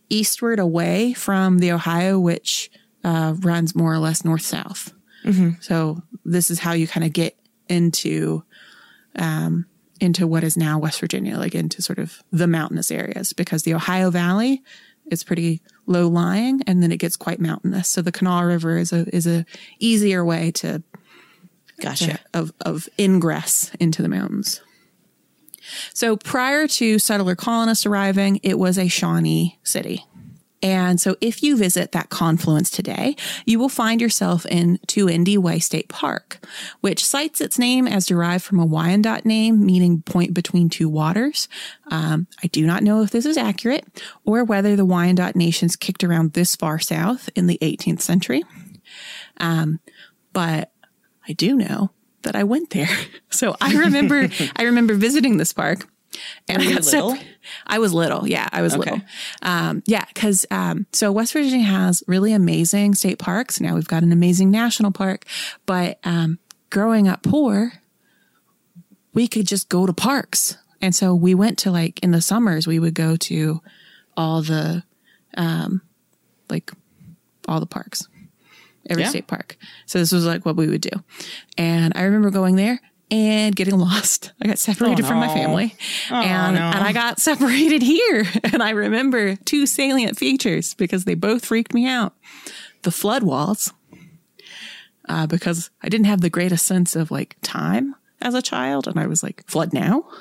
eastward 0.08 0.60
away 0.60 1.12
from 1.12 1.58
the 1.58 1.72
Ohio, 1.72 2.20
which 2.20 2.70
uh, 3.02 3.34
runs 3.40 3.74
more 3.74 3.92
or 3.92 3.98
less 3.98 4.24
north 4.24 4.42
south. 4.42 4.92
So 5.60 6.02
this 6.24 6.52
is 6.52 6.60
how 6.60 6.72
you 6.72 6.86
kind 6.86 7.04
of 7.04 7.12
get 7.12 7.36
into 7.68 8.44
um, 9.16 9.66
into 10.00 10.26
what 10.26 10.44
is 10.44 10.56
now 10.56 10.78
West 10.78 11.00
Virginia, 11.00 11.38
like 11.38 11.54
into 11.54 11.82
sort 11.82 11.98
of 11.98 12.22
the 12.30 12.46
mountainous 12.46 12.90
areas, 12.90 13.32
because 13.32 13.62
the 13.62 13.74
Ohio 13.74 14.10
Valley 14.10 14.62
is 15.10 15.24
pretty 15.24 15.62
low 15.86 16.08
lying, 16.08 16.62
and 16.66 16.82
then 16.82 16.92
it 16.92 16.98
gets 16.98 17.16
quite 17.16 17.40
mountainous. 17.40 17.88
So 17.88 18.02
the 18.02 18.12
Kanawha 18.12 18.46
River 18.46 18.76
is 18.76 18.92
a 18.92 19.06
is 19.14 19.26
a 19.26 19.44
easier 19.78 20.24
way 20.24 20.50
to 20.52 20.82
Gotcha. 21.80 22.18
of 22.34 22.52
of 22.60 22.88
ingress 22.98 23.70
into 23.78 24.02
the 24.02 24.08
mountains. 24.08 24.60
So 25.94 26.16
prior 26.16 26.68
to 26.68 26.98
settler 26.98 27.34
colonists 27.34 27.86
arriving, 27.86 28.40
it 28.42 28.58
was 28.58 28.78
a 28.78 28.88
Shawnee 28.88 29.58
city. 29.62 30.04
And 30.62 31.00
so 31.00 31.16
if 31.20 31.42
you 31.42 31.56
visit 31.56 31.92
that 31.92 32.08
confluence 32.08 32.70
today, 32.70 33.16
you 33.44 33.58
will 33.58 33.68
find 33.68 34.00
yourself 34.00 34.46
in 34.46 34.78
Tu-Endie-Wei 34.86 35.58
State 35.58 35.88
Park, 35.88 36.38
which 36.80 37.04
cites 37.04 37.40
its 37.40 37.58
name 37.58 37.86
as 37.86 38.06
derived 38.06 38.44
from 38.44 38.58
a 38.58 38.66
Wyandotte 38.66 39.26
name 39.26 39.64
meaning 39.64 40.02
point 40.02 40.32
between 40.34 40.68
two 40.68 40.88
waters. 40.88 41.48
Um, 41.90 42.26
I 42.42 42.46
do 42.48 42.66
not 42.66 42.82
know 42.82 43.02
if 43.02 43.10
this 43.10 43.26
is 43.26 43.36
accurate 43.36 43.84
or 44.24 44.44
whether 44.44 44.76
the 44.76 44.86
Wyandotte 44.86 45.36
nations 45.36 45.76
kicked 45.76 46.02
around 46.02 46.32
this 46.32 46.56
far 46.56 46.78
south 46.78 47.28
in 47.34 47.46
the 47.46 47.58
18th 47.60 48.00
century. 48.00 48.42
Um, 49.38 49.80
but 50.32 50.72
I 51.28 51.32
do 51.32 51.56
know 51.56 51.90
that 52.22 52.36
I 52.36 52.44
went 52.44 52.70
there. 52.70 52.88
So 53.28 53.54
I 53.60 53.74
remember, 53.74 54.30
I 54.56 54.62
remember 54.62 54.94
visiting 54.94 55.36
this 55.36 55.52
park. 55.52 55.86
And 56.48 56.62
I 56.62 56.72
got 56.72 56.84
little? 56.84 57.16
I 57.66 57.78
was 57.78 57.92
little. 57.92 58.26
Yeah, 58.26 58.48
I 58.52 58.62
was 58.62 58.74
Okay. 58.74 58.90
little. 58.90 59.06
Um, 59.42 59.82
yeah, 59.86 60.04
because 60.12 60.46
um, 60.50 60.86
so 60.92 61.10
West 61.12 61.32
Virginia 61.32 61.64
has 61.66 62.02
really 62.06 62.32
amazing 62.32 62.94
state 62.94 63.18
parks. 63.18 63.60
Now 63.60 63.74
we've 63.74 63.86
got 63.88 64.02
an 64.02 64.12
amazing 64.12 64.50
national 64.50 64.92
park. 64.92 65.24
But 65.66 65.98
um, 66.04 66.38
growing 66.70 67.08
up 67.08 67.22
poor, 67.22 67.72
we 69.14 69.28
could 69.28 69.46
just 69.46 69.68
go 69.68 69.86
to 69.86 69.92
parks. 69.92 70.56
And 70.80 70.94
so 70.94 71.14
we 71.14 71.34
went 71.34 71.58
to 71.58 71.70
like 71.70 71.98
in 72.02 72.10
the 72.10 72.20
summers, 72.20 72.66
we 72.66 72.78
would 72.78 72.94
go 72.94 73.16
to 73.16 73.60
all 74.16 74.42
the, 74.42 74.82
um, 75.36 75.80
like 76.50 76.70
all 77.48 77.60
the 77.60 77.66
parks, 77.66 78.06
every 78.90 79.02
Yeah. 79.04 79.08
state 79.10 79.26
park. 79.26 79.56
So 79.86 79.98
this 79.98 80.12
was 80.12 80.26
like 80.26 80.44
what 80.44 80.56
we 80.56 80.66
would 80.68 80.82
do. 80.82 80.90
And 81.56 81.92
I 81.96 82.02
remember 82.02 82.30
going 82.30 82.56
there 82.56 82.80
and 83.10 83.54
getting 83.54 83.78
lost. 83.78 84.32
I 84.42 84.46
got 84.46 84.58
separated 84.58 85.04
Oh, 85.04 85.08
from 85.08 85.18
my 85.18 85.26
no. 85.28 85.34
family 85.34 85.74
and, 86.10 86.56
no. 86.56 86.62
and 86.62 86.84
I 86.84 86.92
got 86.92 87.20
separated 87.20 87.82
here. 87.82 88.26
And 88.44 88.62
I 88.62 88.70
remember 88.70 89.36
two 89.36 89.66
salient 89.66 90.18
features 90.18 90.74
because 90.74 91.04
they 91.04 91.14
both 91.14 91.44
freaked 91.46 91.72
me 91.74 91.86
out. 91.86 92.14
The 92.82 92.90
flood 92.90 93.22
walls, 93.22 93.72
uh, 95.08 95.26
because 95.26 95.70
I 95.82 95.88
didn't 95.88 96.06
have 96.06 96.20
the 96.20 96.30
greatest 96.30 96.66
sense 96.66 96.96
of 96.96 97.10
like 97.10 97.36
time 97.42 97.94
as 98.20 98.34
a 98.34 98.42
child. 98.42 98.86
And 98.88 98.98
I 98.98 99.06
was 99.06 99.22
like, 99.22 99.44
flood 99.46 99.72
now? 99.72 100.04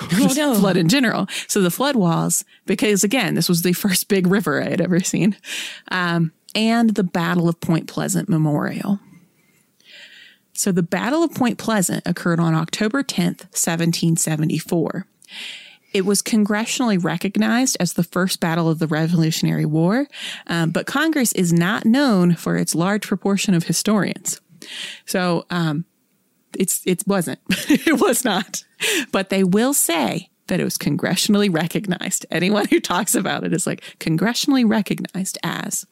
Oh, 0.00 0.32
no. 0.34 0.54
flood 0.54 0.78
in 0.78 0.88
general. 0.88 1.26
So 1.48 1.60
the 1.60 1.70
flood 1.70 1.96
walls, 1.96 2.46
because 2.64 3.04
again, 3.04 3.34
this 3.34 3.46
was 3.46 3.60
the 3.60 3.74
first 3.74 4.08
big 4.08 4.26
river 4.26 4.62
I 4.62 4.70
had 4.70 4.80
ever 4.80 5.00
seen, 5.00 5.36
um, 5.88 6.32
and 6.54 6.94
the 6.94 7.02
Battle 7.04 7.46
of 7.46 7.60
Point 7.60 7.88
Pleasant 7.88 8.26
Memorial. 8.26 9.00
So 10.52 10.72
the 10.72 10.82
Battle 10.82 11.22
of 11.22 11.34
Point 11.34 11.58
Pleasant 11.58 12.02
occurred 12.06 12.40
on 12.40 12.54
October 12.54 13.02
10th, 13.02 13.44
1774. 13.52 15.06
It 15.92 16.06
was 16.06 16.22
congressionally 16.22 17.02
recognized 17.02 17.76
as 17.78 17.92
the 17.92 18.02
first 18.02 18.40
battle 18.40 18.68
of 18.68 18.78
the 18.78 18.86
Revolutionary 18.86 19.66
War, 19.66 20.06
um, 20.46 20.70
but 20.70 20.86
Congress 20.86 21.32
is 21.32 21.52
not 21.52 21.84
known 21.84 22.34
for 22.34 22.56
its 22.56 22.74
large 22.74 23.06
proportion 23.06 23.52
of 23.54 23.64
historians. 23.64 24.40
So 25.04 25.44
um, 25.50 25.84
it's 26.58 26.82
it 26.86 27.02
wasn't 27.06 27.40
it 27.50 28.00
was 28.00 28.24
not 28.24 28.64
but 29.10 29.30
they 29.30 29.44
will 29.44 29.74
say 29.74 30.28
that 30.48 30.60
it 30.60 30.64
was 30.64 30.76
congressionally 30.78 31.52
recognized 31.52 32.26
anyone 32.30 32.66
who 32.68 32.80
talks 32.80 33.14
about 33.14 33.44
it 33.44 33.52
is 33.52 33.66
like 33.66 33.82
congressionally 34.00 34.68
recognized 34.68 35.38
as 35.42 35.86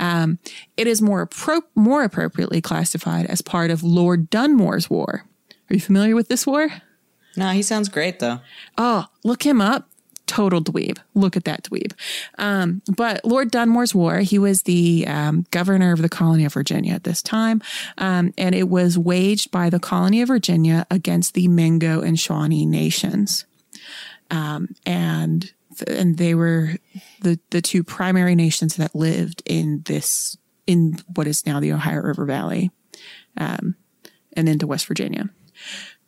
um, 0.00 0.38
it 0.76 0.86
is 0.86 1.00
more 1.02 1.26
appro- 1.26 1.62
more 1.74 2.02
appropriately 2.04 2.60
classified 2.60 3.26
as 3.26 3.42
part 3.42 3.70
of 3.70 3.82
lord 3.82 4.28
dunmore's 4.30 4.88
war 4.90 5.24
are 5.70 5.74
you 5.74 5.80
familiar 5.80 6.14
with 6.14 6.28
this 6.28 6.46
war 6.46 6.68
No, 7.36 7.48
he 7.50 7.62
sounds 7.62 7.88
great 7.88 8.18
though. 8.18 8.40
Oh, 8.76 9.06
look 9.24 9.42
him 9.46 9.60
up. 9.62 9.88
Total 10.26 10.62
dweeb. 10.62 10.98
Look 11.14 11.34
at 11.36 11.44
that 11.44 11.62
dweeb. 11.64 11.92
Um, 12.38 12.82
but 12.94 13.24
Lord 13.24 13.50
Dunmore's 13.50 13.94
War, 13.94 14.18
he 14.18 14.38
was 14.38 14.62
the 14.62 15.06
um, 15.06 15.46
governor 15.50 15.92
of 15.92 16.00
the 16.02 16.08
colony 16.08 16.44
of 16.44 16.52
Virginia 16.54 16.92
at 16.94 17.04
this 17.04 17.22
time. 17.22 17.60
Um, 17.98 18.32
and 18.38 18.54
it 18.54 18.68
was 18.68 18.98
waged 18.98 19.50
by 19.50 19.68
the 19.70 19.80
colony 19.80 20.20
of 20.22 20.28
Virginia 20.28 20.86
against 20.90 21.32
the 21.34 21.48
Mingo 21.48 22.00
and 22.02 22.18
Shawnee 22.20 22.66
nations. 22.66 23.44
Um, 24.32 24.70
and 24.84 25.52
and 25.86 26.18
they 26.18 26.34
were 26.34 26.76
the, 27.20 27.38
the 27.50 27.62
two 27.62 27.84
primary 27.84 28.34
nations 28.34 28.76
that 28.76 28.94
lived 28.94 29.42
in 29.46 29.82
this, 29.86 30.36
in 30.66 30.98
what 31.14 31.26
is 31.26 31.46
now 31.46 31.60
the 31.60 31.72
Ohio 31.72 32.00
River 32.00 32.24
Valley 32.24 32.70
um, 33.36 33.76
and 34.34 34.48
into 34.48 34.66
West 34.66 34.86
Virginia 34.86 35.30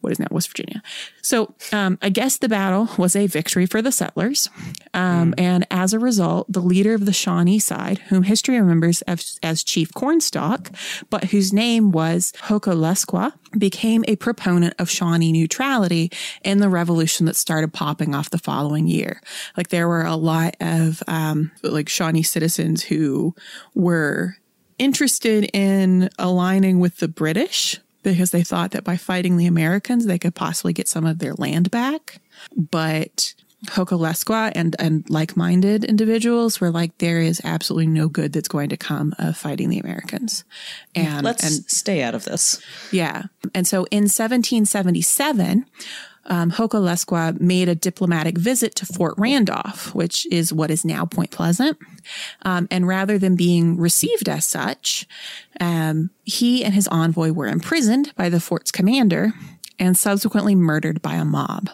what 0.05 0.13
is 0.13 0.21
now 0.21 0.29
West 0.31 0.49
Virginia. 0.49 0.83
So 1.23 1.55
um, 1.73 1.99
I 2.03 2.11
guess 2.11 2.39
the 2.39 2.49
battle 2.49 2.89
was 2.97 3.17
a 3.17 3.27
victory 3.27 3.67
for 3.67 3.83
the 3.83 3.91
settlers. 3.91 4.49
Um, 4.93 5.35
And 5.39 5.67
as 5.71 5.93
a 5.93 5.99
result, 5.99 6.47
the 6.51 6.61
leader 6.61 6.95
of 6.95 7.07
the 7.07 7.13
Shawnee 7.13 7.59
side, 7.59 7.99
whom 8.09 8.23
history 8.23 8.61
remembers 8.61 9.03
as, 9.03 9.39
as 9.43 9.65
Chief 9.65 9.93
Cornstalk, 9.93 10.71
but 11.11 11.25
whose 11.25 11.53
name 11.53 11.91
was 11.91 12.33
Hokolesqua, 12.43 13.33
became 13.59 14.05
a 14.09 14.17
proponent 14.17 14.75
of 14.79 14.91
Shawnee 14.91 15.33
neutrality 15.33 16.11
in 16.43 16.59
the 16.59 16.69
revolution 16.69 17.27
that 17.27 17.37
started 17.37 17.73
popping 17.73 18.15
off 18.15 18.31
the 18.31 18.39
following 18.39 18.89
year. 18.89 19.21
Like 19.57 19.69
there 19.69 19.89
were 19.89 20.05
a 20.05 20.17
lot 20.17 20.57
of 20.61 21.03
um, 21.07 21.53
like 21.63 21.89
Shawnee 21.89 22.23
citizens 22.23 22.83
who 22.83 23.35
were 23.75 24.37
interested 24.79 25.49
in 25.53 26.11
aligning 26.19 26.81
with 26.81 26.97
the 26.97 27.09
British 27.09 27.81
because 28.05 28.31
they 28.31 28.45
thought 28.45 28.71
that 28.71 28.85
by 28.85 28.97
fighting 28.97 29.37
the 29.37 29.47
Americans, 29.47 30.07
they 30.07 30.19
could 30.19 30.35
possibly 30.35 30.73
get 30.73 30.87
some 30.87 31.05
of 31.05 31.19
their 31.19 31.35
land 31.35 31.71
back. 31.73 32.21
But 32.57 33.35
Hokolesqua 33.67 34.53
and, 34.55 34.77
and 34.79 35.09
like 35.09 35.37
minded 35.37 35.85
individuals 35.85 36.61
were 36.61 36.71
like, 36.71 36.99
there 36.99 37.21
is 37.21 37.41
absolutely 37.45 37.87
no 37.87 38.09
good 38.09 38.33
that's 38.33 38.49
going 38.49 38.69
to 38.69 38.77
come 38.77 39.15
of 39.19 39.37
fighting 39.37 39.71
the 39.71 39.79
Americans. 39.79 40.45
And, 40.95 41.25
Let's 41.25 41.43
and 41.43 41.65
stay 41.67 42.03
out 42.03 42.15
of 42.15 42.25
this. 42.25 42.63
yeah. 42.93 43.25
And 43.55 43.67
so 43.67 43.85
in 43.91 44.05
1777, 44.05 45.67
um, 46.27 46.51
Hokolesqua 46.51 47.41
made 47.41 47.69
a 47.69 47.75
diplomatic 47.75 48.39
visit 48.39 48.75
to 48.77 48.87
Fort 48.87 49.15
Randolph, 49.19 49.95
which 49.95 50.27
is 50.27 50.53
what 50.53 50.71
is 50.71 50.85
now 50.85 51.05
Point 51.05 51.31
Pleasant. 51.31 51.79
Um, 52.43 52.69
and 52.71 52.87
rather 52.87 53.19
than 53.19 53.37
being 53.37 53.77
received 53.77 54.29
as 54.29 54.45
such, 54.45 55.07
um, 55.61 56.11
he 56.25 56.65
and 56.65 56.75
his 56.75 56.89
envoy 56.89 57.33
were 57.33 57.47
imprisoned 57.47 58.15
by 58.17 58.29
the 58.29 58.41
fort's 58.41 58.71
commander 58.71 59.33
and 59.79 59.97
subsequently 59.99 60.55
murdered 60.55 61.03
by 61.03 61.15
a 61.15 61.25
mob. 61.25 61.71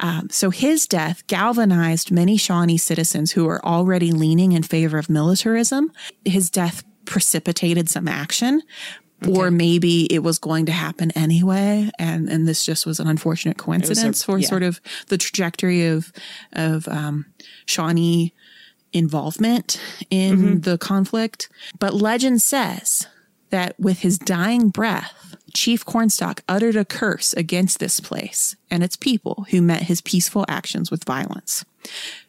Um, 0.00 0.28
so 0.30 0.50
his 0.50 0.86
death 0.86 1.26
galvanized 1.26 2.10
many 2.10 2.36
Shawnee 2.36 2.78
citizens 2.78 3.32
who 3.32 3.44
were 3.44 3.64
already 3.64 4.10
leaning 4.10 4.52
in 4.52 4.62
favor 4.62 4.98
of 4.98 5.10
militarism. 5.10 5.92
His 6.24 6.50
death 6.50 6.84
precipitated 7.04 7.90
some 7.90 8.08
action, 8.08 8.62
or 9.28 9.50
maybe 9.50 10.06
it 10.12 10.20
was 10.20 10.38
going 10.38 10.66
to 10.66 10.72
happen 10.72 11.10
anyway, 11.12 11.90
and 11.98 12.28
and 12.28 12.46
this 12.46 12.64
just 12.64 12.86
was 12.86 13.00
an 13.00 13.08
unfortunate 13.08 13.56
coincidence 13.58 14.22
for 14.22 14.38
yeah. 14.38 14.48
sort 14.48 14.62
of 14.62 14.80
the 15.08 15.18
trajectory 15.18 15.86
of 15.86 16.12
of 16.52 16.88
um, 16.88 17.26
Shawnee 17.66 18.34
involvement 18.92 19.80
in 20.10 20.60
the 20.62 20.78
conflict. 20.78 21.48
But 21.78 21.94
legend 21.94 22.42
says 22.42 23.06
that 23.50 23.78
with 23.78 24.00
his 24.00 24.18
dying 24.18 24.68
breath, 24.68 25.36
Chief 25.54 25.84
Cornstalk 25.84 26.42
uttered 26.48 26.76
a 26.76 26.84
curse 26.84 27.32
against 27.34 27.78
this 27.78 28.00
place 28.00 28.56
and 28.70 28.82
its 28.82 28.96
people 28.96 29.46
who 29.50 29.60
met 29.62 29.82
his 29.82 30.00
peaceful 30.00 30.44
actions 30.48 30.90
with 30.90 31.04
violence. 31.04 31.64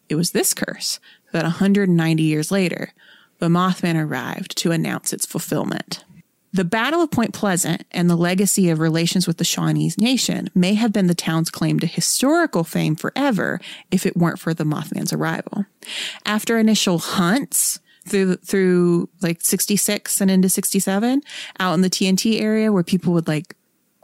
It 0.10 0.16
was 0.16 0.32
this 0.32 0.54
curse 0.54 1.00
that 1.32 1.44
190 1.44 2.24
years 2.24 2.52
later, 2.52 2.92
the 3.40 3.48
Mothman 3.48 4.02
arrived 4.02 4.58
to 4.58 4.72
announce 4.72 5.14
its 5.14 5.26
fulfillment. 5.26 6.04
The 6.54 6.64
Battle 6.64 7.02
of 7.02 7.10
Point 7.10 7.34
Pleasant 7.34 7.84
and 7.92 8.10
the 8.10 8.16
legacy 8.16 8.70
of 8.70 8.80
relations 8.80 9.26
with 9.26 9.38
the 9.38 9.44
Shawnees 9.44 9.98
Nation 9.98 10.50
may 10.54 10.76
have 10.76 10.94
been 10.94 11.08
the 11.08 11.16
town's 11.16 11.50
claim 11.50 11.80
to 11.80 11.88
historical 11.88 12.64
fame 12.64 12.96
forever 12.96 13.60
if 13.90 14.06
it 14.06 14.16
weren't 14.16 14.40
for 14.40 14.54
the 14.54 14.64
Mothman's 14.64 15.12
arrival. 15.12 15.66
After 16.26 16.58
initial 16.60 17.00
hunts 17.00 17.80
through 18.08 18.36
through 18.36 19.10
like 19.22 19.42
66 19.42 20.22
and 20.22 20.30
into 20.30 20.50
67 20.50 21.22
out 21.60 21.74
in 21.74 21.82
the 21.82 21.90
TNT 21.90 22.40
area 22.40 22.72
where 22.72 22.84
people 22.84 23.14
would 23.14 23.28
like 23.28 23.56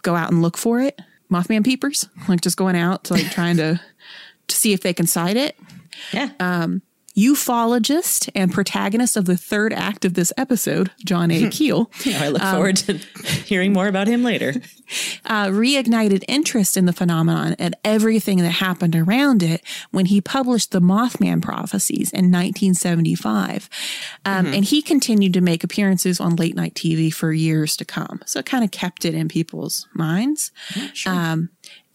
go 0.01 0.15
out 0.15 0.31
and 0.31 0.41
look 0.41 0.57
for 0.57 0.79
it, 0.79 0.99
Mothman 1.31 1.63
peepers, 1.63 2.09
like 2.27 2.41
just 2.41 2.57
going 2.57 2.75
out 2.75 3.03
to 3.05 3.13
like 3.13 3.29
trying 3.31 3.57
to 3.57 3.79
to 4.47 4.55
see 4.55 4.73
if 4.73 4.81
they 4.81 4.93
can 4.93 5.05
sight 5.05 5.37
it 5.37 5.55
Yeah. 6.11 6.29
Um, 6.39 6.81
ufologist 7.19 8.29
and 8.35 8.51
protagonist 8.51 9.17
of 9.17 9.25
the 9.25 9.37
third 9.37 9.73
act 9.73 10.05
of 10.05 10.13
this 10.13 10.31
episode, 10.37 10.91
John 11.05 11.31
A. 11.31 11.49
Keel, 11.49 11.91
I 12.05 12.29
look 12.29 12.41
forward 12.41 12.77
to 12.77 12.93
hearing 13.45 13.73
more 13.73 13.87
about 13.87 14.07
him 14.07 14.23
later. 14.23 14.53
uh, 15.25 15.47
reignited 15.47 16.23
interest 16.27 16.77
in 16.77 16.85
the 16.85 16.93
phenomenon 16.93 17.55
and 17.59 17.75
everything 17.83 18.37
that 18.39 18.51
happened 18.51 18.95
around 18.95 19.43
it 19.43 19.63
when 19.91 20.05
he 20.07 20.21
published 20.21 20.71
the 20.71 20.81
Mothman 20.81 21.41
prophecies 21.41 22.11
in 22.11 22.31
1975. 22.31 23.69
Um, 24.25 24.47
And 24.47 24.65
he 24.65 24.81
continued 24.81 25.33
to 25.33 25.41
make 25.41 25.63
appearances 25.63 26.19
on 26.19 26.35
late 26.35 26.55
night 26.55 26.73
TV 26.73 27.13
for 27.13 27.31
years 27.31 27.77
to 27.77 27.85
come. 27.85 28.21
So 28.25 28.39
it 28.39 28.45
kind 28.45 28.63
of 28.63 28.71
kept 28.71 29.05
it 29.05 29.13
in 29.13 29.27
people's 29.27 29.87
minds. 29.93 30.51
Um, 31.05 31.49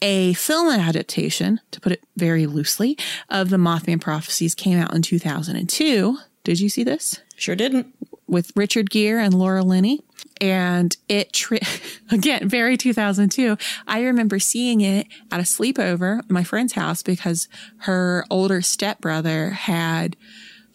a 0.05 0.33
film 0.33 0.69
adaptation, 0.69 1.59
to 1.71 1.81
put 1.81 1.91
it 1.91 2.03
very 2.15 2.45
loosely, 2.45 2.95
of 3.29 3.49
the 3.49 3.57
Mothman 3.57 3.99
prophecies 3.99 4.53
came 4.53 4.77
out 4.77 4.93
in 4.93 5.01
2002. 5.01 6.17
Did 6.43 6.59
you 6.59 6.69
see 6.69 6.83
this? 6.83 7.19
Sure 7.37 7.55
didn't. 7.55 7.87
with 8.27 8.51
Richard 8.55 8.89
Gere 8.91 9.23
and 9.23 9.33
Laura 9.33 9.63
Linney. 9.63 9.99
And 10.41 10.95
it, 11.09 11.33
tri- 11.33 11.59
again, 12.11 12.47
very 12.47 12.77
2002. 12.77 13.57
I 13.87 14.01
remember 14.03 14.37
seeing 14.39 14.81
it 14.81 15.07
at 15.31 15.39
a 15.39 15.43
sleepover 15.43 16.19
at 16.19 16.29
my 16.29 16.43
friend's 16.43 16.73
house 16.73 17.01
because 17.03 17.47
her 17.79 18.25
older 18.29 18.61
stepbrother 18.61 19.49
had 19.51 20.15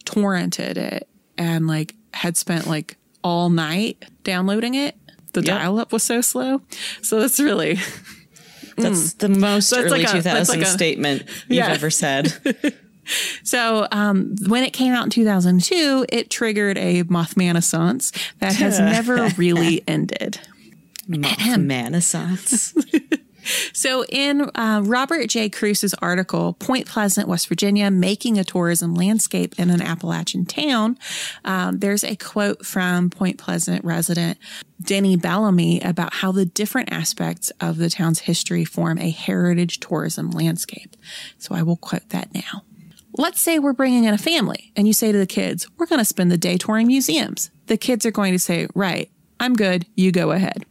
torrented 0.05 0.77
it 0.77 1.07
and 1.37 1.67
like 1.67 1.95
had 2.13 2.35
spent 2.37 2.67
like 2.67 2.97
all 3.23 3.49
night 3.49 4.03
downloading 4.23 4.75
it. 4.75 4.95
The 5.33 5.41
Yep. 5.41 5.45
dial 5.45 5.79
up 5.79 5.93
was 5.93 6.03
so 6.03 6.19
slow. 6.21 6.61
So 7.01 7.19
that's 7.21 7.39
really, 7.39 7.77
That's 8.83 9.13
the 9.13 9.29
most 9.29 9.69
So 9.69 9.79
early 9.79 10.03
like 10.03 10.09
a- 10.09 10.11
2000 10.13 10.59
like 10.59 10.67
statement 10.67 11.23
you've 11.47 11.63
ever 11.63 11.89
said. 11.89 12.33
So 13.43 13.87
um, 13.91 14.35
when 14.47 14.63
it 14.63 14.71
came 14.73 14.93
out 14.93 15.03
in 15.03 15.09
2002, 15.09 16.05
it 16.07 16.29
triggered 16.29 16.77
a 16.77 17.03
Mothmanisance 17.05 18.11
that 18.39 18.53
has 18.55 18.79
never 18.93 19.27
really 19.37 19.83
ended. 19.87 20.39
Mothmanisance. 21.09 22.73
So 23.73 24.05
in 24.05 24.49
uh, 24.55 24.81
Robert 24.83 25.27
J. 25.27 25.49
Kruse's 25.49 25.93
article, 25.95 26.53
Point 26.53 26.87
Pleasant, 26.87 27.27
West 27.27 27.47
Virginia, 27.47 27.89
making 27.91 28.37
a 28.37 28.43
tourism 28.43 28.93
landscape 28.93 29.57
in 29.57 29.69
an 29.69 29.81
Appalachian 29.81 30.45
town, 30.45 30.97
um, 31.45 31.79
there's 31.79 32.03
a 32.03 32.15
quote 32.15 32.65
from 32.65 33.09
Point 33.09 33.37
Pleasant 33.37 33.83
resident 33.83 34.37
Denny 34.81 35.15
Bellamy 35.15 35.79
about 35.81 36.13
how 36.13 36.31
the 36.31 36.45
different 36.45 36.91
aspects 36.91 37.51
of 37.59 37.77
the 37.77 37.89
town's 37.89 38.19
history 38.19 38.65
form 38.65 38.97
a 38.97 39.09
heritage 39.09 39.79
tourism 39.79 40.31
landscape. 40.31 40.95
So 41.37 41.55
I 41.55 41.63
will 41.63 41.77
quote 41.77 42.09
that 42.09 42.33
now. 42.33 42.63
Let's 43.17 43.41
say 43.41 43.59
we're 43.59 43.73
bringing 43.73 44.05
in 44.05 44.13
a 44.13 44.17
family 44.17 44.71
and 44.75 44.87
you 44.87 44.93
say 44.93 45.11
to 45.11 45.17
the 45.17 45.27
kids, 45.27 45.67
we're 45.77 45.85
going 45.85 45.99
to 45.99 46.05
spend 46.05 46.31
the 46.31 46.37
day 46.37 46.57
touring 46.57 46.87
museums. 46.87 47.51
The 47.67 47.77
kids 47.77 48.05
are 48.05 48.11
going 48.11 48.33
to 48.33 48.39
say, 48.39 48.67
right, 48.73 49.11
I'm 49.39 49.53
good. 49.53 49.85
You 49.95 50.11
go 50.11 50.31
ahead. 50.31 50.65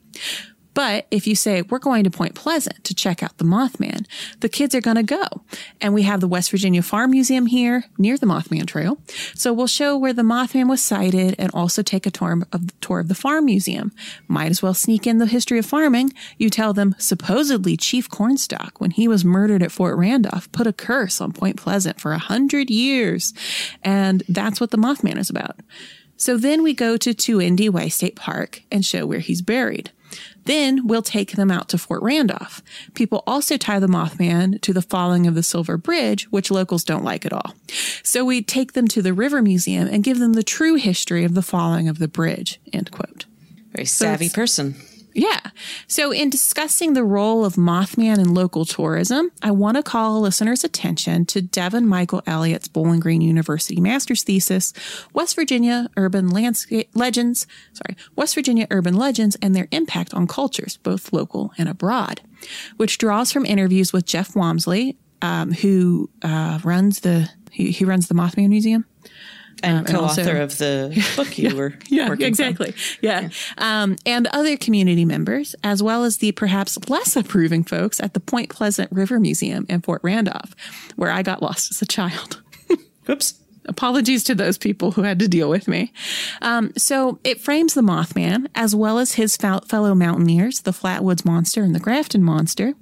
But 0.72 1.06
if 1.10 1.26
you 1.26 1.34
say, 1.34 1.62
we're 1.62 1.78
going 1.78 2.04
to 2.04 2.10
Point 2.10 2.34
Pleasant 2.34 2.84
to 2.84 2.94
check 2.94 3.22
out 3.22 3.38
the 3.38 3.44
Mothman, 3.44 4.06
the 4.40 4.48
kids 4.48 4.74
are 4.74 4.80
going 4.80 4.96
to 4.96 5.02
go. 5.02 5.26
And 5.80 5.92
we 5.92 6.02
have 6.02 6.20
the 6.20 6.28
West 6.28 6.50
Virginia 6.50 6.82
Farm 6.82 7.10
Museum 7.10 7.46
here 7.46 7.84
near 7.98 8.16
the 8.16 8.26
Mothman 8.26 8.66
Trail. 8.66 8.98
So 9.34 9.52
we'll 9.52 9.66
show 9.66 9.96
where 9.96 10.12
the 10.12 10.22
Mothman 10.22 10.68
was 10.68 10.82
sighted 10.82 11.34
and 11.38 11.50
also 11.52 11.82
take 11.82 12.06
a 12.06 12.10
tour 12.10 12.42
of, 12.52 12.80
tour 12.80 13.00
of 13.00 13.08
the 13.08 13.14
Farm 13.14 13.46
Museum. 13.46 13.92
Might 14.28 14.50
as 14.50 14.62
well 14.62 14.74
sneak 14.74 15.06
in 15.06 15.18
the 15.18 15.26
history 15.26 15.58
of 15.58 15.66
farming. 15.66 16.12
You 16.38 16.50
tell 16.50 16.72
them 16.72 16.94
supposedly 16.98 17.76
Chief 17.76 18.08
Cornstalk, 18.08 18.80
when 18.80 18.92
he 18.92 19.08
was 19.08 19.24
murdered 19.24 19.62
at 19.62 19.72
Fort 19.72 19.98
Randolph, 19.98 20.50
put 20.52 20.66
a 20.66 20.72
curse 20.72 21.20
on 21.20 21.32
Point 21.32 21.56
Pleasant 21.56 22.00
for 22.00 22.12
a 22.12 22.18
hundred 22.18 22.70
years. 22.70 23.34
And 23.82 24.22
that's 24.28 24.60
what 24.60 24.70
the 24.70 24.78
Mothman 24.78 25.18
is 25.18 25.30
about. 25.30 25.58
So 26.16 26.36
then 26.36 26.62
we 26.62 26.74
go 26.74 26.96
to 26.96 27.14
Two 27.14 27.38
Tu-Endie-Wei 27.40 27.88
State 27.88 28.14
Park 28.14 28.62
and 28.70 28.84
show 28.84 29.06
where 29.06 29.20
he's 29.20 29.40
buried. 29.40 29.90
Then 30.44 30.86
we'll 30.86 31.02
take 31.02 31.32
them 31.32 31.50
out 31.50 31.68
to 31.68 31.78
Fort 31.78 32.02
Randolph. 32.02 32.62
People 32.94 33.22
also 33.26 33.56
tie 33.56 33.78
the 33.78 33.86
Mothman 33.86 34.60
to 34.62 34.72
the 34.72 34.82
falling 34.82 35.26
of 35.26 35.34
the 35.34 35.42
Silver 35.42 35.76
Bridge, 35.76 36.24
which 36.30 36.50
locals 36.50 36.84
don't 36.84 37.04
like 37.04 37.26
at 37.26 37.32
all. 37.32 37.54
So 38.02 38.24
we 38.24 38.42
take 38.42 38.72
them 38.72 38.88
to 38.88 39.02
the 39.02 39.12
River 39.12 39.42
Museum 39.42 39.88
and 39.88 40.02
give 40.02 40.18
them 40.18 40.32
the 40.32 40.42
true 40.42 40.74
history 40.74 41.24
of 41.24 41.34
the 41.34 41.42
falling 41.42 41.88
of 41.88 41.98
the 41.98 42.08
bridge. 42.08 42.60
End 42.72 42.90
quote. 42.90 43.26
Very 43.72 43.86
savvy 43.86 44.26
it's- 44.26 44.34
person. 44.34 44.74
Yeah. 45.12 45.40
So, 45.86 46.12
in 46.12 46.30
discussing 46.30 46.92
the 46.92 47.04
role 47.04 47.44
of 47.44 47.54
Mothman 47.54 48.18
in 48.18 48.34
local 48.34 48.64
tourism, 48.64 49.30
I 49.42 49.50
want 49.50 49.76
to 49.76 49.82
call 49.82 50.20
listeners' 50.20 50.64
attention 50.64 51.26
to 51.26 51.42
Devin 51.42 51.86
Michael 51.86 52.22
Elliott's 52.26 52.68
Bowling 52.68 53.00
Green 53.00 53.20
University 53.20 53.80
master's 53.80 54.22
thesis, 54.22 54.72
West 55.12 55.34
Virginia 55.34 55.88
Urban 55.96 56.28
Landscape 56.28 56.90
Legends, 56.94 57.46
sorry, 57.72 57.96
West 58.16 58.34
Virginia 58.34 58.66
Urban 58.70 58.94
Legends 58.94 59.36
and 59.42 59.54
their 59.54 59.68
impact 59.70 60.14
on 60.14 60.26
cultures, 60.26 60.76
both 60.78 61.12
local 61.12 61.52
and 61.58 61.68
abroad, 61.68 62.20
which 62.76 62.98
draws 62.98 63.32
from 63.32 63.44
interviews 63.44 63.92
with 63.92 64.06
Jeff 64.06 64.34
Wamsley, 64.34 64.96
um, 65.22 65.52
who 65.52 66.08
uh, 66.22 66.60
runs 66.64 67.00
the 67.00 67.28
he, 67.50 67.72
he 67.72 67.84
runs 67.84 68.08
the 68.08 68.14
Mothman 68.14 68.48
Museum. 68.48 68.84
And 69.62 69.78
Um, 69.78 69.84
co-author 69.84 70.20
also- 70.22 70.42
of 70.42 70.58
the 70.58 71.12
book 71.16 71.36
you 71.38 71.54
were 71.54 71.74
yeah, 71.88 72.08
working 72.08 72.34
from. 72.34 72.46
exactly. 72.48 72.74
Yeah. 73.02 73.28
Um, 73.58 73.96
and 74.06 74.26
other 74.28 74.56
community 74.56 75.04
members, 75.04 75.54
as 75.62 75.82
well 75.82 76.04
as 76.04 76.18
the 76.18 76.32
perhaps 76.32 76.78
less 76.88 77.16
approving 77.16 77.64
folks 77.64 78.00
at 78.00 78.14
the 78.14 78.20
Point 78.20 78.48
Pleasant 78.50 78.90
River 78.92 79.20
Museum 79.20 79.66
in 79.68 79.80
Fort 79.82 80.00
Randolph, 80.02 80.54
where 80.96 81.10
I 81.10 81.22
got 81.22 81.42
lost 81.42 81.70
as 81.70 81.82
a 81.82 81.86
child. 81.86 82.42
Whoops. 83.06 83.34
Apologies 83.66 84.24
to 84.24 84.34
those 84.34 84.56
people 84.56 84.92
who 84.92 85.02
had 85.02 85.18
to 85.18 85.28
deal 85.28 85.50
with 85.50 85.68
me. 85.68 85.92
Um, 86.40 86.72
so 86.78 87.20
it 87.22 87.40
frames 87.42 87.74
the 87.74 87.82
Mothman 87.82 88.46
as 88.54 88.74
well 88.74 88.98
as 88.98 89.12
his 89.12 89.36
fel- 89.36 89.60
fellow 89.68 89.94
mountaineers, 89.94 90.62
the 90.62 90.70
Flatwoods 90.70 91.26
Monster 91.26 91.62
and 91.62 91.74
the 91.74 91.78
Grafton 91.78 92.22
Monster. 92.24 92.72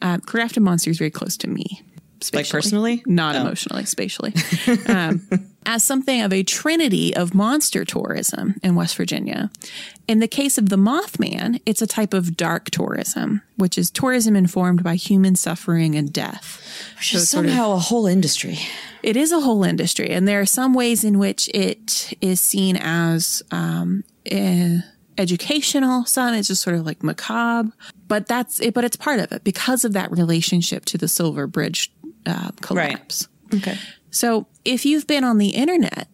Uh, 0.00 0.18
Grafton 0.24 0.62
Monster 0.62 0.90
is 0.90 0.98
very 0.98 1.10
close 1.10 1.36
to 1.38 1.48
me. 1.50 1.82
Like 2.32 2.48
personally? 2.48 3.02
Not 3.04 3.34
Oh. 3.34 3.40
emotionally, 3.40 3.84
spatially. 3.84 4.32
um, 4.86 5.26
as 5.66 5.84
something 5.84 6.20
of 6.20 6.32
a 6.32 6.42
trinity 6.42 7.14
of 7.14 7.34
monster 7.34 7.84
tourism 7.84 8.56
in 8.62 8.74
West 8.74 8.96
Virginia. 8.96 9.50
In 10.08 10.18
the 10.18 10.28
case 10.28 10.58
of 10.58 10.68
the 10.68 10.76
Mothman, 10.76 11.60
it's 11.64 11.80
a 11.80 11.86
type 11.86 12.12
of 12.12 12.36
dark 12.36 12.70
tourism, 12.70 13.42
which 13.56 13.78
is 13.78 13.90
tourism 13.90 14.34
informed 14.34 14.82
by 14.82 14.96
human 14.96 15.36
suffering 15.36 15.94
and 15.94 16.12
death. 16.12 16.60
Which 16.96 17.14
is 17.14 17.28
somehow 17.28 17.72
a 17.72 17.78
whole 17.78 18.06
industry. 18.06 18.58
It 19.02 19.16
is 19.16 19.32
a 19.32 19.40
whole 19.40 19.64
industry, 19.64 20.10
and 20.10 20.26
there 20.26 20.40
are 20.40 20.46
some 20.46 20.74
ways 20.74 21.04
in 21.04 21.18
which 21.18 21.48
it 21.54 22.12
is 22.20 22.40
seen 22.40 22.76
as 22.76 23.42
um, 23.50 24.04
eh, 24.26 24.78
educational. 25.18 26.04
Some 26.04 26.34
it's 26.34 26.48
just 26.48 26.62
sort 26.62 26.76
of 26.76 26.84
like 26.84 27.02
macabre, 27.02 27.72
but 28.08 28.26
that's 28.26 28.60
it. 28.60 28.74
But 28.74 28.84
it's 28.84 28.96
part 28.96 29.20
of 29.20 29.32
it 29.32 29.44
because 29.44 29.84
of 29.84 29.92
that 29.92 30.10
relationship 30.10 30.84
to 30.86 30.98
the 30.98 31.08
Silver 31.08 31.46
Bridge 31.46 31.92
uh, 32.26 32.50
collapse. 32.60 33.28
Okay. 33.54 33.78
So 34.12 34.46
if 34.64 34.84
you've 34.86 35.06
been 35.08 35.24
on 35.24 35.38
the 35.38 35.48
internet 35.50 36.06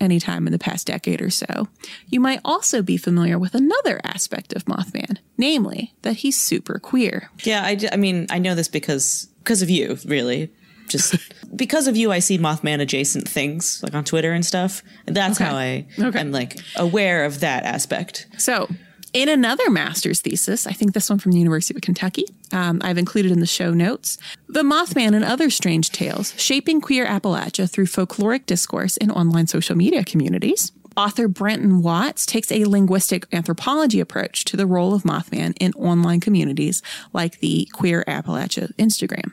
anytime 0.00 0.46
in 0.46 0.52
the 0.52 0.58
past 0.58 0.86
decade 0.86 1.22
or 1.22 1.30
so, 1.30 1.68
you 2.08 2.20
might 2.20 2.40
also 2.44 2.82
be 2.82 2.96
familiar 2.98 3.38
with 3.38 3.54
another 3.54 4.00
aspect 4.04 4.52
of 4.52 4.64
Mothman, 4.66 5.18
namely 5.38 5.94
that 6.02 6.16
he's 6.16 6.38
super 6.38 6.78
queer. 6.78 7.30
Yeah, 7.44 7.62
I 7.64 7.96
mean, 7.96 8.26
I 8.30 8.38
know 8.38 8.54
this 8.54 8.68
because 8.68 9.28
because 9.38 9.62
of 9.62 9.70
you, 9.70 9.96
really. 10.04 10.50
Just 10.88 11.16
because 11.56 11.86
of 11.86 11.96
you, 11.96 12.12
I 12.12 12.18
see 12.18 12.36
Mothman 12.38 12.80
adjacent 12.80 13.26
things 13.28 13.80
like 13.82 13.94
on 13.94 14.04
Twitter 14.04 14.32
and 14.32 14.44
stuff. 14.44 14.82
And 15.06 15.16
that's 15.16 15.40
Okay. 15.40 15.48
how 15.48 15.56
I 15.56 15.86
Okay. 15.98 16.18
am 16.20 16.32
like 16.32 16.58
aware 16.76 17.24
of 17.24 17.40
that 17.40 17.64
aspect. 17.64 18.26
So, 18.36 18.68
in 19.14 19.28
another 19.28 19.70
master's 19.70 20.20
thesis, 20.20 20.66
I 20.66 20.72
think 20.72 20.92
this 20.92 21.08
one 21.08 21.20
from 21.20 21.32
the 21.32 21.38
University 21.38 21.74
of 21.74 21.80
Kentucky, 21.80 22.26
um, 22.52 22.80
I've 22.84 22.98
included 22.98 23.30
in 23.30 23.38
the 23.38 23.46
show 23.46 23.72
notes, 23.72 24.18
The 24.48 24.62
Mothman 24.62 25.14
and 25.14 25.24
Other 25.24 25.50
Strange 25.50 25.90
Tales 25.90 26.34
Shaping 26.36 26.80
Queer 26.80 27.06
Appalachia 27.06 27.70
Through 27.70 27.86
Folkloric 27.86 28.44
Discourse 28.44 28.96
in 28.96 29.12
Online 29.12 29.46
Social 29.46 29.76
Media 29.76 30.04
Communities. 30.04 30.72
Author 30.96 31.28
Brenton 31.28 31.80
Watts 31.80 32.26
takes 32.26 32.50
a 32.50 32.64
linguistic 32.64 33.26
anthropology 33.32 34.00
approach 34.00 34.44
to 34.46 34.56
the 34.56 34.66
role 34.66 34.94
of 34.94 35.04
Mothman 35.04 35.56
in 35.60 35.72
online 35.74 36.20
communities 36.20 36.82
like 37.12 37.38
the 37.38 37.68
Queer 37.72 38.04
Appalachia 38.06 38.74
Instagram. 38.74 39.32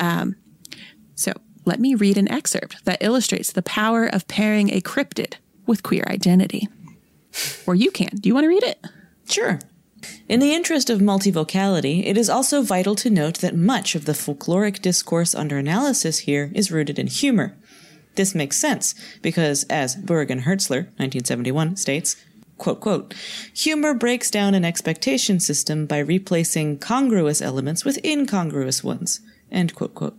Um, 0.00 0.36
so 1.14 1.32
let 1.66 1.78
me 1.78 1.94
read 1.94 2.16
an 2.16 2.30
excerpt 2.30 2.84
that 2.86 3.02
illustrates 3.02 3.52
the 3.52 3.62
power 3.62 4.06
of 4.06 4.26
pairing 4.28 4.70
a 4.70 4.80
cryptid 4.80 5.34
with 5.66 5.82
queer 5.82 6.04
identity. 6.08 6.68
Or 7.66 7.74
you 7.74 7.90
can. 7.90 8.16
Do 8.16 8.28
you 8.28 8.34
want 8.34 8.44
to 8.44 8.48
read 8.48 8.62
it? 8.62 8.78
Sure. 9.28 9.58
In 10.28 10.40
the 10.40 10.52
interest 10.52 10.90
of 10.90 11.00
multivocality, 11.00 12.06
it 12.06 12.16
is 12.16 12.30
also 12.30 12.62
vital 12.62 12.94
to 12.96 13.10
note 13.10 13.38
that 13.38 13.56
much 13.56 13.94
of 13.94 14.04
the 14.04 14.12
folkloric 14.12 14.80
discourse 14.80 15.34
under 15.34 15.58
analysis 15.58 16.20
here 16.20 16.50
is 16.54 16.70
rooted 16.70 16.98
in 16.98 17.06
humor. 17.06 17.56
This 18.14 18.34
makes 18.34 18.58
sense 18.58 18.94
because, 19.22 19.64
as 19.64 19.96
Bergen 19.96 20.42
Hertzler, 20.42 20.86
1971, 20.96 21.76
states, 21.76 22.16
quote, 22.58 22.80
quote, 22.80 23.14
humor 23.54 23.94
breaks 23.94 24.30
down 24.30 24.54
an 24.54 24.64
expectation 24.64 25.40
system 25.40 25.86
by 25.86 25.98
replacing 25.98 26.78
congruous 26.78 27.40
elements 27.40 27.84
with 27.84 28.04
incongruous 28.04 28.82
ones, 28.84 29.20
end 29.50 29.74
quote, 29.74 29.94
quote. 29.94 30.16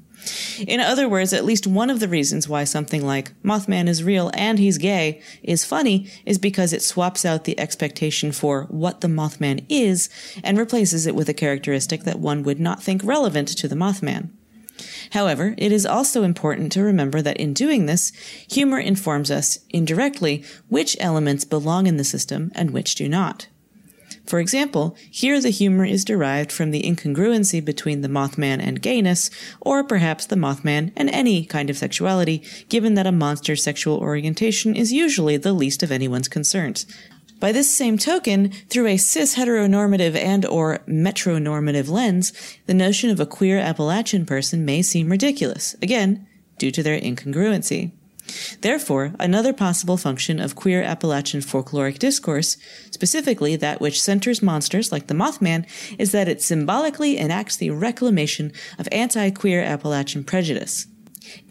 In 0.68 0.80
other 0.80 1.08
words, 1.08 1.34
at 1.34 1.46
least 1.46 1.68
one 1.68 1.90
of 1.90 2.00
the 2.00 2.08
reasons 2.08 2.48
why 2.48 2.64
something 2.64 3.06
like 3.06 3.34
Mothman 3.42 3.88
is 3.88 4.04
real 4.04 4.32
and 4.34 4.60
he's 4.60 4.78
gay 4.78 5.22
is 5.42 5.66
funny 5.66 6.10
is 6.26 6.38
because 6.38 6.74
it 6.74 6.82
swaps 6.82 7.26
out 7.26 7.46
the 7.46 7.60
expectation 7.60 8.32
for 8.32 8.64
what 8.64 9.02
the 9.02 9.08
Mothman 9.08 9.66
is 9.70 10.10
and 10.44 10.58
replaces 10.58 11.06
it 11.06 11.16
with 11.16 11.30
a 11.30 11.34
characteristic 11.34 12.04
that 12.04 12.20
one 12.20 12.44
would 12.44 12.60
not 12.60 12.84
think 12.84 13.04
relevant 13.04 13.48
to 13.50 13.68
the 13.68 13.76
Mothman. 13.76 14.32
However, 15.12 15.56
it 15.58 15.72
is 15.72 15.86
also 15.86 16.24
important 16.24 16.72
to 16.74 16.84
remember 16.84 17.22
that 17.22 17.38
in 17.38 17.54
doing 17.54 17.86
this, 17.86 18.12
humor 18.50 18.80
informs 18.80 19.32
us 19.32 19.60
indirectly 19.70 20.44
which 20.68 20.96
elements 21.00 21.46
belong 21.46 21.88
in 21.88 21.98
the 21.98 22.04
system 22.04 22.52
and 22.56 22.72
which 22.72 22.96
do 22.96 23.10
not. 23.10 23.48
For 24.30 24.40
example, 24.40 24.96
here 25.10 25.42
the 25.42 25.50
humor 25.50 25.86
is 25.86 26.06
derived 26.06 26.52
from 26.52 26.70
the 26.70 26.84
incongruency 26.84 27.66
between 27.66 28.02
the 28.02 28.08
Mothman 28.08 28.62
and 28.62 28.80
gayness, 28.80 29.32
or 29.60 29.84
perhaps 29.84 30.28
the 30.28 30.36
Mothman 30.36 30.92
and 30.96 31.10
any 31.10 31.44
kind 31.46 31.68
of 31.68 31.80
sexuality, 31.80 32.44
given 32.70 32.94
that 32.94 33.08
a 33.08 33.12
monster's 33.12 33.64
sexual 33.64 33.98
orientation 33.98 34.76
is 34.76 34.94
usually 34.94 35.36
the 35.36 35.52
least 35.52 35.82
of 35.82 35.92
anyone's 35.92 36.28
concerns. 36.28 36.86
By 37.40 37.52
this 37.52 37.72
same 37.72 37.98
token, 37.98 38.52
through 38.70 38.86
a 38.86 38.98
cis 38.98 39.36
heteronormative 39.36 40.16
and 40.16 40.46
or 40.46 40.78
metronormative 40.88 41.90
lens, 41.90 42.32
the 42.68 42.76
notion 42.76 43.10
of 43.10 43.20
a 43.20 43.26
queer 43.26 43.58
Appalachian 43.58 44.28
person 44.28 44.64
may 44.64 44.84
seem 44.84 45.10
ridiculous, 45.10 45.76
again, 45.82 46.28
due 46.60 46.70
to 46.70 46.84
their 46.84 47.02
incongruency. 47.02 47.94
Therefore, 48.62 49.14
another 49.20 49.54
possible 49.54 49.98
function 49.98 50.40
of 50.40 50.56
queer 50.56 50.82
Appalachian 50.82 51.42
folkloric 51.42 52.00
discourse, 52.00 52.58
specifically 52.92 53.56
that 53.56 53.82
which 53.82 54.02
centers 54.02 54.42
monsters 54.42 54.92
like 54.92 55.08
the 55.08 55.14
Mothman, 55.14 55.66
is 55.98 56.12
that 56.12 56.28
it 56.28 56.42
symbolically 56.42 57.18
enacts 57.18 57.58
the 57.58 57.70
reclamation 57.70 58.52
of 58.78 58.88
anti-queer 58.92 59.62
Appalachian 59.62 60.24
prejudice. 60.24 60.88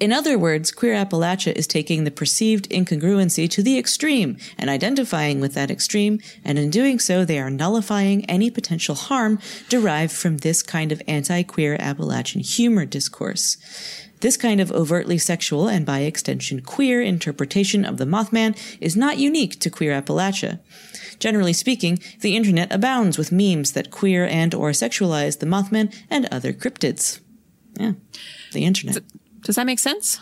In 0.01 0.13
other 0.13 0.39
words, 0.39 0.73
queer 0.73 0.95
Appalachia 0.95 1.53
is 1.53 1.67
taking 1.67 2.05
the 2.05 2.11
perceived 2.11 2.69
incongruency 2.71 3.49
to 3.51 3.63
the 3.63 3.79
extreme 3.79 4.37
and 4.57 4.71
identifying 4.71 5.41
with 5.41 5.55
that 5.55 5.71
extreme, 5.71 6.21
and 6.45 6.59
in 6.59 6.71
doing 6.71 6.99
so, 6.99 7.25
they 7.25 7.39
are 7.39 7.51
nullifying 7.51 8.25
any 8.27 8.51
potential 8.51 8.95
harm 8.95 9.39
derived 9.69 10.13
from 10.13 10.39
this 10.39 10.63
kind 10.63 10.91
of 10.91 11.03
anti-queer 11.07 11.77
Appalachian 11.79 12.41
humor 12.41 12.87
discourse. 12.87 13.57
This 14.21 14.37
kind 14.37 14.61
of 14.61 14.73
overtly 14.73 15.19
sexual 15.19 15.69
and 15.69 15.87
by 15.87 16.01
extension 16.01 16.61
queer 16.61 17.03
interpretation 17.03 17.85
of 17.85 17.99
the 17.99 18.05
Mothman 18.05 18.57
is 18.81 18.97
not 18.97 19.19
unique 19.19 19.59
to 19.61 19.71
queer 19.71 19.93
Appalachia. 20.01 20.61
Generally 21.19 21.53
speaking, 21.55 21.99
the 22.21 22.37
internet 22.37 22.73
abounds 22.73 23.19
with 23.19 23.33
memes 23.33 23.73
that 23.73 23.91
queer 23.91 24.27
and 24.27 24.55
or 24.55 24.71
sexualize 24.71 25.39
the 25.39 25.47
Mothman 25.47 25.95
and 26.11 26.27
other 26.27 26.53
cryptids. 26.53 27.21
Yeah, 27.79 27.93
the 28.53 28.65
internet. 28.65 29.03
Does 29.43 29.57
that 29.57 29.67
make 29.67 29.79
sense? 29.79 30.21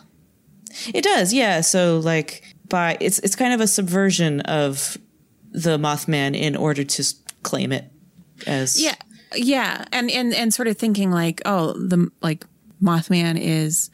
It 0.93 1.03
does, 1.03 1.33
yeah. 1.33 1.61
So 1.61 1.99
like 1.99 2.43
by 2.69 2.97
it's 3.01 3.19
it's 3.21 3.37
kind 3.37 3.55
of 3.55 3.61
a 3.61 3.67
subversion 3.67 4.41
of 4.43 4.99
the 5.51 5.79
Mothman 5.79 6.37
in 6.37 6.57
order 6.57 6.85
to 6.85 7.15
claim 7.43 7.73
it 7.73 7.91
as 8.47 8.81
Yeah. 8.81 8.97
Yeah. 9.35 9.85
And 9.93 10.11
and 10.11 10.35
and 10.35 10.53
sort 10.53 10.69
of 10.69 10.77
thinking 10.77 11.11
like, 11.11 11.41
oh, 11.45 11.73
the 11.73 12.11
like 12.23 12.45
Mothman 12.83 13.39
is 13.41 13.91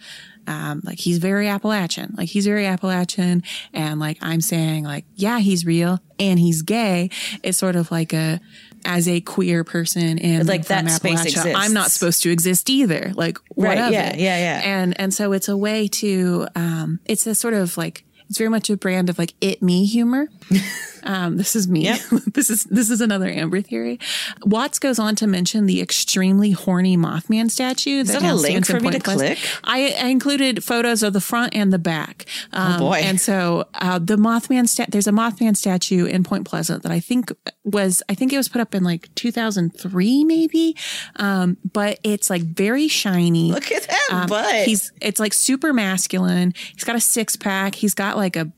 um 0.46 0.80
like 0.84 0.98
he's 0.98 1.18
very 1.18 1.48
Appalachian. 1.48 2.14
Like 2.16 2.28
he's 2.28 2.46
very 2.46 2.66
Appalachian 2.66 3.42
and 3.72 4.00
like 4.00 4.18
I'm 4.20 4.40
saying 4.40 4.84
like, 4.84 5.04
yeah, 5.14 5.38
he's 5.38 5.64
real 5.64 6.00
and 6.18 6.38
he's 6.38 6.62
gay. 6.62 7.10
It's 7.42 7.58
sort 7.58 7.76
of 7.76 7.90
like 7.90 8.12
a 8.12 8.40
as 8.84 9.06
a 9.06 9.20
queer 9.20 9.62
person 9.62 10.18
in 10.18 10.44
Like 10.46 10.66
that 10.66 10.90
space 10.90 11.22
exists. 11.24 11.54
I'm 11.54 11.72
not 11.72 11.92
supposed 11.92 12.22
to 12.24 12.30
exist 12.30 12.68
either. 12.68 13.12
Like 13.14 13.38
what 13.54 13.66
Right, 13.68 13.78
of 13.78 13.92
yeah, 13.92 14.12
it? 14.12 14.18
yeah, 14.18 14.36
yeah. 14.38 14.60
And 14.64 14.98
and 15.00 15.14
so 15.14 15.32
it's 15.32 15.48
a 15.48 15.56
way 15.56 15.86
to 15.88 16.48
um 16.56 16.98
it's 17.04 17.24
a 17.28 17.34
sort 17.36 17.54
of 17.54 17.76
like 17.76 18.04
it's 18.28 18.38
very 18.38 18.50
much 18.50 18.68
a 18.70 18.76
brand 18.76 19.08
of 19.10 19.18
like 19.18 19.34
it 19.40 19.62
me 19.62 19.84
humor. 19.84 20.26
Um, 21.04 21.36
this 21.36 21.56
is 21.56 21.68
me. 21.68 21.84
Yep. 21.84 22.00
this 22.34 22.50
is 22.50 22.64
this 22.64 22.90
is 22.90 23.00
another 23.00 23.28
Amber 23.28 23.60
theory. 23.60 23.98
Watts 24.44 24.78
goes 24.78 24.98
on 24.98 25.16
to 25.16 25.26
mention 25.26 25.66
the 25.66 25.80
extremely 25.80 26.52
horny 26.52 26.96
Mothman 26.96 27.50
statue. 27.50 28.00
Is 28.00 28.12
that 28.12 28.22
a 28.22 28.34
link 28.34 28.66
for 28.66 28.74
me 28.74 28.90
Point 28.90 28.94
to 28.94 29.00
click? 29.00 29.38
I, 29.64 29.94
I 30.00 30.06
included 30.06 30.62
photos 30.64 31.02
of 31.02 31.12
the 31.12 31.20
front 31.20 31.54
and 31.54 31.72
the 31.72 31.78
back. 31.78 32.26
Um, 32.52 32.80
boy. 32.80 33.00
And 33.02 33.20
so 33.20 33.68
uh, 33.74 33.98
the 33.98 34.16
Mothman 34.16 34.68
stat 34.68 34.90
there's 34.90 35.06
a 35.06 35.12
Mothman 35.12 35.56
statue 35.56 36.04
in 36.06 36.24
Point 36.24 36.46
Pleasant 36.46 36.82
that 36.82 36.92
I 36.92 37.00
think 37.00 37.32
was 37.64 38.02
I 38.08 38.14
think 38.14 38.32
it 38.32 38.36
was 38.36 38.48
put 38.48 38.60
up 38.60 38.74
in 38.74 38.82
like 38.84 39.12
2003 39.14 40.24
maybe, 40.24 40.76
um, 41.16 41.56
but 41.72 41.98
it's 42.02 42.30
like 42.30 42.42
very 42.42 42.88
shiny. 42.88 43.52
Look 43.52 43.70
at 43.72 43.82
that 43.84 44.08
Um, 44.10 44.26
butt. 44.28 44.64
He's 44.66 44.92
it's 45.00 45.20
like 45.20 45.32
super 45.32 45.72
masculine. 45.72 46.52
He's 46.74 46.84
got 46.84 46.96
a 46.96 47.00
six 47.00 47.36
pack. 47.36 47.74
He's 47.74 47.94
got 47.94 48.16
like 48.16 48.36
a 48.36 48.50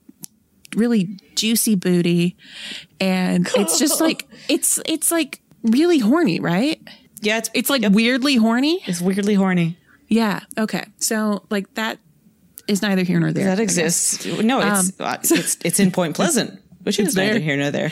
really 0.74 1.18
juicy 1.34 1.74
booty, 1.74 2.36
and 3.00 3.48
it's 3.56 3.78
just 3.78 4.00
like 4.00 4.26
it's 4.48 4.80
it's 4.86 5.10
like 5.10 5.40
really 5.62 5.98
horny, 5.98 6.40
right? 6.40 6.80
yeah, 7.20 7.38
it's 7.38 7.50
It's 7.54 7.70
like 7.70 7.82
weirdly 7.90 8.36
horny. 8.36 8.82
it's 8.86 9.00
weirdly 9.00 9.34
horny. 9.34 9.78
Yeah. 10.08 10.40
Okay. 10.58 10.84
So 10.98 11.44
like 11.50 11.72
that. 11.74 11.98
is 12.68 12.82
neither 12.82 13.02
here 13.02 13.18
nor 13.20 13.32
there. 13.32 13.46
that 13.46 13.60
exists. 13.60 14.24
No, 14.26 14.60
it's, 14.60 15.00
uh, 15.00 15.18
it's 15.22 15.56
it's 15.64 15.80
in 15.80 15.90
Point 15.90 16.14
Pleasant, 16.20 16.60
which 16.84 16.98
is 16.98 17.16
neither 17.16 17.38
here 17.40 17.56
nor 17.56 17.70
there. 17.70 17.90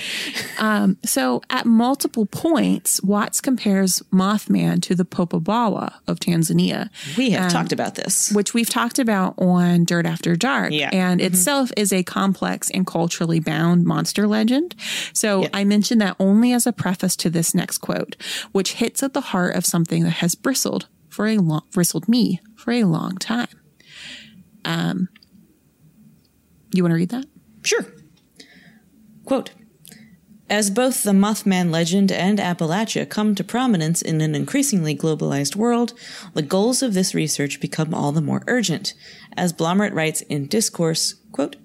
So 1.05 1.43
at 1.51 1.67
multiple 1.67 2.27
points, 2.27 3.03
Watts 3.03 3.41
compares 3.41 4.01
Mothman 4.13 4.81
to 4.83 4.95
the 4.95 5.05
Popobawa 5.05 5.95
of 6.07 6.21
Tanzania. 6.21 6.89
We 7.17 7.31
have 7.31 7.51
talked 7.53 7.73
about 7.73 7.95
this. 7.97 8.31
which 8.33 8.55
we've 8.55 8.69
talked 8.71 8.99
about 8.99 9.35
on 9.39 9.85
Dirt 9.85 10.07
After 10.07 10.37
Dark. 10.37 10.73
Yeah. 10.73 10.91
And 10.93 11.21
itself 11.21 11.73
is 11.77 11.93
a 11.93 12.03
complex 12.03 12.71
and 12.71 12.87
culturally 12.87 13.41
bound 13.41 13.85
monster 13.85 14.27
legend. 14.27 14.75
So 15.13 15.43
Yeah. 15.43 15.49
I 15.55 15.65
mention 15.65 15.99
that 15.99 16.17
only 16.19 16.53
as 16.53 16.67
a 16.67 16.73
preface 16.73 17.17
to 17.17 17.31
this 17.31 17.55
next 17.55 17.79
quote, 17.79 18.17
which 18.53 18.75
hits 18.75 19.03
at 19.03 19.13
the 19.15 19.21
heart 19.21 19.57
of 19.57 19.65
something 19.67 20.05
that 20.05 20.11
has 20.23 20.35
bristled 20.35 20.87
for 21.09 21.27
a 21.27 21.39
long, 21.39 21.63
bristled 21.73 22.09
me 22.09 22.41
for 22.55 22.73
a 22.73 22.85
long 22.85 23.17
time. 23.19 23.49
Um, 24.65 25.09
you 26.75 26.83
want 26.83 26.93
to 26.93 26.97
read 26.97 27.11
that? 27.11 27.27
Sure. 27.65 27.85
Quote 29.25 29.51
As 30.51 30.71
both 30.71 31.03
the 31.03 31.13
Mothman 31.13 31.71
legend 31.71 32.11
and 32.11 32.39
Appalachia 32.39 33.09
come 33.09 33.35
to 33.35 33.45
prominence 33.45 34.03
in 34.03 34.21
an 34.21 34.35
increasingly 34.35 34.97
globalized 34.97 35.57
world, 35.57 35.95
the 36.35 36.43
goals 36.43 36.83
of 36.83 36.95
this 36.95 37.15
research 37.15 37.61
become 37.61 37.95
all 37.95 38.13
the 38.13 38.21
more 38.21 38.43
urgent. 38.47 38.95
As 39.37 39.53
Blommaert 39.53 39.95
writes 39.95 40.23
in 40.23 40.47
Discourse, 40.47 41.15
quote, 41.31 41.57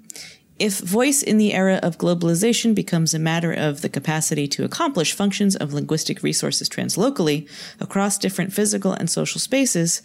if 0.59 0.79
voice 0.79 1.21
in 1.21 1.37
the 1.37 1.53
era 1.53 1.79
of 1.83 1.99
globalization 1.99 2.73
becomes 2.73 3.13
a 3.13 3.19
matter 3.19 3.53
of 3.53 3.81
the 3.81 3.89
capacity 3.89 4.47
to 4.47 4.63
accomplish 4.63 5.13
functions 5.13 5.55
of 5.55 5.71
linguistic 5.71 6.23
resources 6.23 6.67
translocally 6.67 7.47
across 7.79 8.17
different 8.17 8.53
physical 8.53 8.91
and 8.91 9.07
social 9.07 9.39
spaces, 9.39 10.01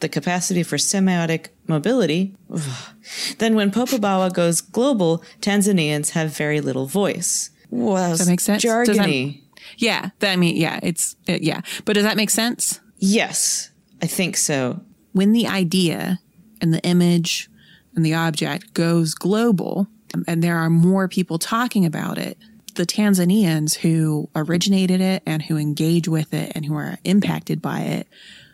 the 0.00 0.08
capacity 0.08 0.62
for 0.62 0.76
semiotic 0.76 1.48
mobility, 1.66 2.34
then 3.38 3.54
when 3.54 3.70
Popobawa 3.70 4.32
goes 4.32 4.60
global, 4.60 5.22
Tanzanians 5.40 6.10
have 6.10 6.36
very 6.36 6.60
little 6.60 6.86
voice. 6.86 7.50
Does 7.70 8.18
that 8.26 8.30
make 8.30 8.40
sense? 8.40 8.62
Does 8.86 8.96
that- 8.98 9.06
Yeah. 9.78 10.10
That, 10.20 10.32
I 10.32 10.36
mean, 10.36 10.56
yeah, 10.56 10.78
it's, 10.82 11.16
it, 11.26 11.42
yeah. 11.42 11.60
But 11.84 11.94
does 11.94 12.04
that 12.04 12.16
make 12.16 12.30
sense? 12.30 12.80
Yes, 12.98 13.70
I 14.02 14.06
think 14.06 14.36
so. 14.36 14.80
when 15.12 15.32
the 15.32 15.46
idea 15.46 16.20
and 16.60 16.74
the 16.74 16.82
image 16.82 17.48
and 17.94 18.04
the 18.04 18.12
object 18.14 18.74
goes 18.74 19.14
global 19.14 19.88
um, 20.14 20.24
and 20.28 20.42
there 20.42 20.56
are 20.58 20.68
more 20.70 21.08
people 21.08 21.38
talking 21.38 21.86
about 21.86 22.18
it, 22.18 22.36
the 22.74 22.84
Tanzanians 22.84 23.76
who 23.76 24.28
originated 24.36 25.00
it 25.00 25.22
and 25.24 25.40
who 25.42 25.56
engage 25.56 26.06
with 26.06 26.34
it 26.34 26.52
and 26.54 26.66
who 26.66 26.74
are 26.74 26.98
impacted 27.04 27.62
by 27.62 27.80
it 27.80 28.06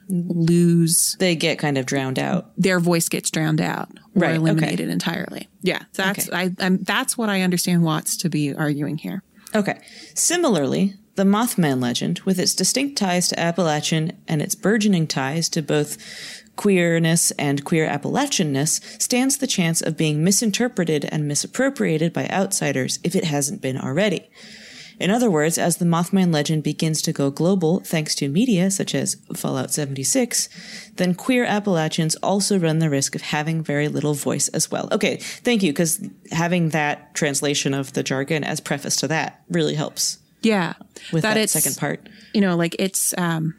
lose 0.09 1.17
They 1.19 1.35
get 1.37 1.59
kind 1.59 1.79
of 1.79 1.87
drowned 1.87 2.19
out. 2.19 2.53
their 2.57 2.81
voice 2.81 3.09
gets 3.09 3.31
drowned 3.31 3.61
out 3.61 3.89
or 4.15 4.23
Right, 4.23 4.29
okay. 4.31 4.37
eliminated 4.37 4.89
entirely. 4.89 5.49
Yeah, 5.63 5.83
that's 5.95 6.29
Okay. 6.29 6.37
I, 6.37 6.51
I'm, 6.65 6.79
that's 6.83 7.17
what 7.17 7.29
I 7.29 7.43
understand 7.43 7.83
Watts 7.83 8.17
to 8.19 8.29
be 8.29 8.55
arguing 8.55 8.99
here. 8.99 9.23
Okay. 9.55 9.81
Similarly, 10.15 10.95
the 11.15 11.25
Mothman 11.25 11.81
legend, 11.83 12.21
with 12.21 12.39
its 12.39 12.55
distinct 12.55 12.97
ties 12.97 13.29
to 13.29 13.39
Appalachian 13.39 14.13
and 14.27 14.41
its 14.41 14.55
burgeoning 14.55 15.07
ties 15.07 15.49
to 15.51 15.63
both 15.63 15.99
queerness 16.57 17.31
and 17.33 17.65
queer 17.65 17.87
Appalachianness, 17.89 19.01
stands 19.01 19.39
the 19.39 19.47
chance 19.47 19.81
of 19.83 19.97
being 19.97 20.25
misinterpreted 20.25 21.07
and 21.11 21.29
misappropriated 21.29 22.13
by 22.13 22.29
outsiders 22.29 22.99
if 23.05 23.15
it 23.15 23.25
hasn't 23.25 23.61
been 23.61 23.79
already. 23.79 24.29
In 24.99 25.11
other 25.11 25.31
words, 25.31 25.59
as 25.59 25.77
the 25.77 25.85
Mothman 25.85 26.33
legend 26.33 26.63
begins 26.63 27.03
to 27.03 27.13
go 27.13 27.31
global 27.31 27.81
thanks 27.81 28.15
to 28.17 28.29
media 28.29 28.71
such 28.71 28.95
as 28.95 29.17
Fallout 29.35 29.71
76, 29.71 30.49
then 30.97 31.15
queer 31.15 31.45
Appalachians 31.45 32.15
also 32.17 32.59
run 32.59 32.79
the 32.79 32.91
risk 32.91 33.15
of 33.15 33.23
having 33.23 33.63
very 33.63 33.89
little 33.89 34.15
voice 34.15 34.49
as 34.49 34.71
well. 34.71 34.89
Okay, 34.93 35.17
thank 35.17 35.63
you, 35.63 35.73
because 35.73 36.07
having 36.31 36.71
that 36.71 37.15
translation 37.15 37.75
of 37.75 37.93
the 37.93 38.03
jargon 38.03 38.45
as 38.45 38.61
preface 38.61 38.97
to 38.97 39.09
that 39.09 39.43
really 39.49 39.75
helps 39.75 40.19
Yeah, 40.43 40.75
with 41.13 41.23
that, 41.23 41.37
it's, 41.37 41.53
second 41.53 41.77
part. 41.77 42.09
You 42.35 42.41
know, 42.41 42.57
like 42.57 42.77
it's 42.79 43.15
um, 43.19 43.55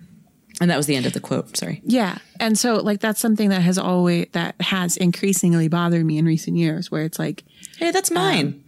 And 0.61 0.69
that 0.69 0.77
was 0.77 0.85
the 0.85 0.95
end 0.95 1.05
of 1.05 1.13
the 1.13 1.19
quote. 1.19 1.57
Sorry. 1.57 1.81
Yeah. 1.85 2.17
And 2.39 2.57
so 2.57 2.75
like 2.75 2.99
that's 2.99 3.19
something 3.19 3.49
that 3.49 3.61
has 3.61 3.77
always 3.77 4.27
that 4.33 4.55
has 4.61 4.97
increasingly 4.97 5.67
bothered 5.67 6.05
me 6.05 6.17
in 6.17 6.25
recent 6.25 6.57
years 6.57 6.91
where 6.91 7.03
it's 7.03 7.17
like 7.19 7.43
Hey, 7.77 7.91
that's 7.91 8.11
mine. 8.11 8.62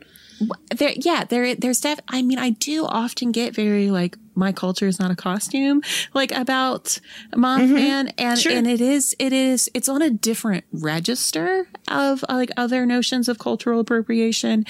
There 0.76 0.92
yeah, 0.96 1.24
there 1.24 1.56
there's 1.56 1.80
def 1.80 2.00
I 2.08 2.22
mean 2.22 2.40
I 2.40 2.52
do 2.52 2.86
often 2.86 3.32
get 3.32 3.56
very 3.56 3.90
like 3.92 4.18
my 4.38 4.52
culture 4.52 4.86
is 4.88 5.00
not 5.00 5.12
a 5.12 5.16
costume 5.16 5.82
like 6.14 6.32
about 6.34 7.00
Mothman 7.34 7.70
mm-hmm. 8.10 8.10
and 8.18 8.38
Sure. 8.40 8.52
and 8.52 8.68
it 8.68 8.82
is 8.82 9.16
it 9.18 9.32
is 9.32 9.70
it's 9.74 9.88
on 9.88 10.02
a 10.02 10.10
different 10.10 10.66
register 10.74 11.68
of 11.90 12.24
like 12.28 12.52
other 12.58 12.86
notions 12.86 13.30
of 13.30 13.40
cultural 13.40 13.80
appropriation 13.80 14.66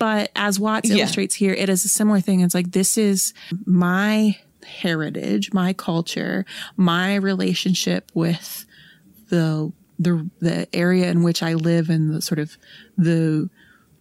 but 0.00 0.32
as 0.34 0.58
Watts 0.58 0.90
Yeah. 0.90 0.96
illustrates 0.96 1.36
here 1.36 1.52
it 1.54 1.68
is 1.68 1.84
a 1.84 1.88
similar 1.88 2.20
thing 2.20 2.40
it's 2.40 2.54
like 2.54 2.72
this 2.72 2.98
is 2.98 3.32
my 3.66 4.36
heritage 4.66 5.52
my 5.52 5.72
culture 5.74 6.44
my 6.76 7.14
relationship 7.14 8.10
with 8.14 8.64
the 9.28 9.72
the 9.98 10.28
the 10.40 10.66
area 10.74 11.08
in 11.08 11.22
which 11.22 11.40
I 11.42 11.54
live 11.54 11.88
and 11.88 12.12
the 12.12 12.20
sort 12.20 12.40
of 12.40 12.56
the 12.98 13.48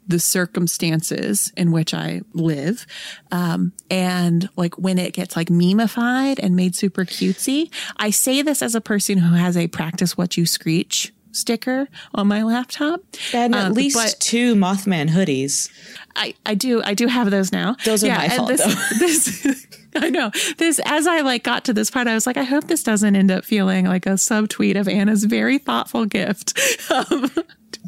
the 0.07 0.19
circumstances 0.19 1.51
in 1.55 1.71
which 1.71 1.93
I 1.93 2.21
live. 2.33 2.85
Um, 3.31 3.71
and 3.89 4.49
like 4.55 4.75
when 4.77 4.97
it 4.97 5.13
gets 5.13 5.35
like 5.35 5.47
memeified 5.49 6.39
and 6.39 6.55
made 6.55 6.75
super 6.75 7.05
cutesy, 7.05 7.71
I 7.97 8.09
say 8.09 8.41
this 8.41 8.61
as 8.61 8.75
a 8.75 8.81
person 8.81 9.17
who 9.17 9.35
has 9.35 9.55
a 9.57 9.67
practice 9.67 10.17
what 10.17 10.35
you 10.37 10.45
screech 10.45 11.13
sticker 11.31 11.87
on 12.13 12.27
my 12.27 12.43
laptop. 12.43 13.01
And 13.33 13.55
at 13.55 13.65
Um, 13.67 13.73
least 13.73 13.95
but- 13.95 14.15
two 14.19 14.55
Mothman 14.55 15.09
hoodies. 15.09 15.69
I, 16.15 16.35
I 16.45 16.53
do 16.53 16.83
I 16.83 16.93
do 16.93 17.07
have 17.07 17.31
those 17.31 17.51
now. 17.51 17.75
Those 17.85 18.03
are 18.03 18.09
my 18.09 18.29
fault, 18.29 18.49
this, 18.49 18.63
though. 18.63 18.97
This 18.99 19.67
I 19.95 20.09
know 20.09 20.31
this 20.57 20.79
as 20.85 21.05
I 21.07 21.21
like 21.21 21.43
got 21.43 21.65
to 21.65 21.73
this 21.73 21.89
part. 21.91 22.07
I 22.07 22.13
was 22.13 22.25
like, 22.27 22.37
I 22.37 22.43
hope 22.43 22.65
this 22.67 22.83
doesn't 22.83 23.15
end 23.15 23.31
up 23.31 23.45
feeling 23.45 23.85
like 23.85 24.05
a 24.05 24.11
subtweet 24.11 24.79
of 24.79 24.87
Anna's 24.87 25.23
very 25.23 25.57
thoughtful 25.59 26.05
gift. 26.05 26.59
Um, 26.91 27.31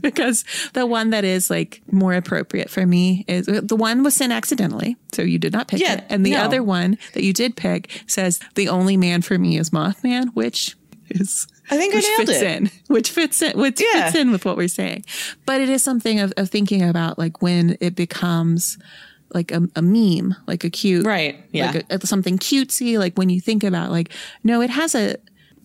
because 0.10 0.44
the 0.74 0.86
one 0.86 1.10
that 1.10 1.24
is 1.24 1.50
like 1.50 1.82
more 1.92 2.14
appropriate 2.14 2.70
for 2.70 2.86
me 2.86 3.26
is 3.28 3.46
the 3.48 3.76
one 3.76 4.04
was 4.04 4.14
sent 4.16 4.32
accidentally, 4.32 4.96
so 5.14 5.22
you 5.22 5.38
did 5.40 5.54
not 5.54 5.68
pick 5.68 5.80
Yeah, 5.82 5.96
it, 6.00 6.06
and 6.10 6.26
the 6.26 6.32
no. 6.32 6.42
other 6.44 6.62
one 6.64 6.98
that 7.14 7.24
you 7.24 7.34
did 7.34 7.56
pick 7.56 8.04
says 8.08 8.40
the 8.56 8.70
only 8.70 8.98
man 8.98 9.22
for 9.22 9.38
me 9.38 9.58
is 9.58 9.70
Mothman, 9.72 10.30
which 10.34 10.76
is 11.10 11.48
I 11.70 11.78
think 11.78 11.94
I 11.94 11.98
which 11.98 12.06
nailed 12.18 12.28
fits 12.30 12.42
it. 12.42 12.48
in, 12.48 12.72
which 12.88 13.10
fits 13.12 13.42
in, 13.42 13.60
which 13.60 13.82
Yeah. 13.82 14.06
fits 14.06 14.16
in 14.18 14.32
with 14.32 14.46
what 14.46 14.58
we're 14.58 14.68
saying. 14.68 15.04
But 15.46 15.62
it 15.62 15.70
is 15.70 15.84
something 15.84 16.20
of, 16.20 16.34
of 16.38 16.50
thinking 16.50 16.82
about 16.82 17.18
like 17.20 17.42
when 17.42 17.78
it 17.82 17.96
becomes 17.96 18.78
like 19.34 19.52
a, 19.52 19.68
a 19.76 19.82
meme, 19.82 20.36
like 20.48 20.64
a 20.64 20.70
cute, 20.70 21.06
Right, 21.06 21.44
yeah. 21.52 21.72
like 21.72 21.86
a, 22.04 22.08
something 22.08 22.38
cutesy. 22.38 22.98
Like 23.00 23.16
when 23.18 23.30
you 23.30 23.42
think 23.42 23.64
about 23.64 23.92
like, 23.92 24.10
no, 24.44 24.62
it 24.62 24.70
has 24.70 24.96
a 24.96 25.18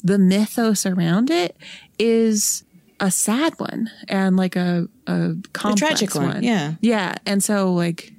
the 0.03 0.19
mythos 0.19 0.87
around 0.87 1.31
it 1.31 1.55
is 1.99 2.65
a 3.01 3.11
sad 3.11 3.59
one 3.59 3.91
and 4.09 4.37
like 4.37 4.55
a 4.57 4.87
a 5.07 5.35
complex 5.53 5.81
tragic 6.01 6.15
one, 6.15 6.43
yeah. 6.43 6.75
yeah. 6.81 7.15
And 7.27 7.43
so 7.43 7.73
like 7.73 8.13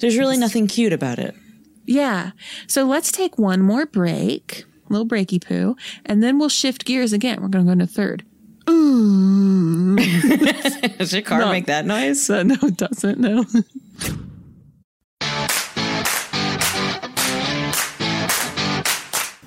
There's 0.00 0.16
really 0.16 0.36
nothing 0.38 0.66
cute 0.68 0.92
about 0.92 1.18
it. 1.18 1.34
yeah. 1.86 2.30
So 2.68 2.84
let's 2.84 3.10
take 3.12 3.36
one 3.38 3.60
more 3.60 3.84
break, 3.86 4.64
a 4.88 4.92
little 4.92 5.06
breaky 5.06 5.44
poo, 5.44 5.76
and 6.06 6.22
then 6.22 6.38
we'll 6.38 6.48
shift 6.48 6.84
gears 6.84 7.12
again. 7.12 7.42
We're 7.42 7.48
going 7.48 7.64
to 7.64 7.68
go 7.68 7.72
into 7.72 7.86
third. 7.86 8.24
Does 10.98 11.12
your 11.12 11.22
car 11.22 11.40
No. 11.40 11.50
make 11.50 11.66
that 11.66 11.84
noise? 11.84 12.24
So 12.24 12.42
no, 12.42 12.56
it 12.62 12.76
doesn't. 12.76 13.18
No. 13.18 13.44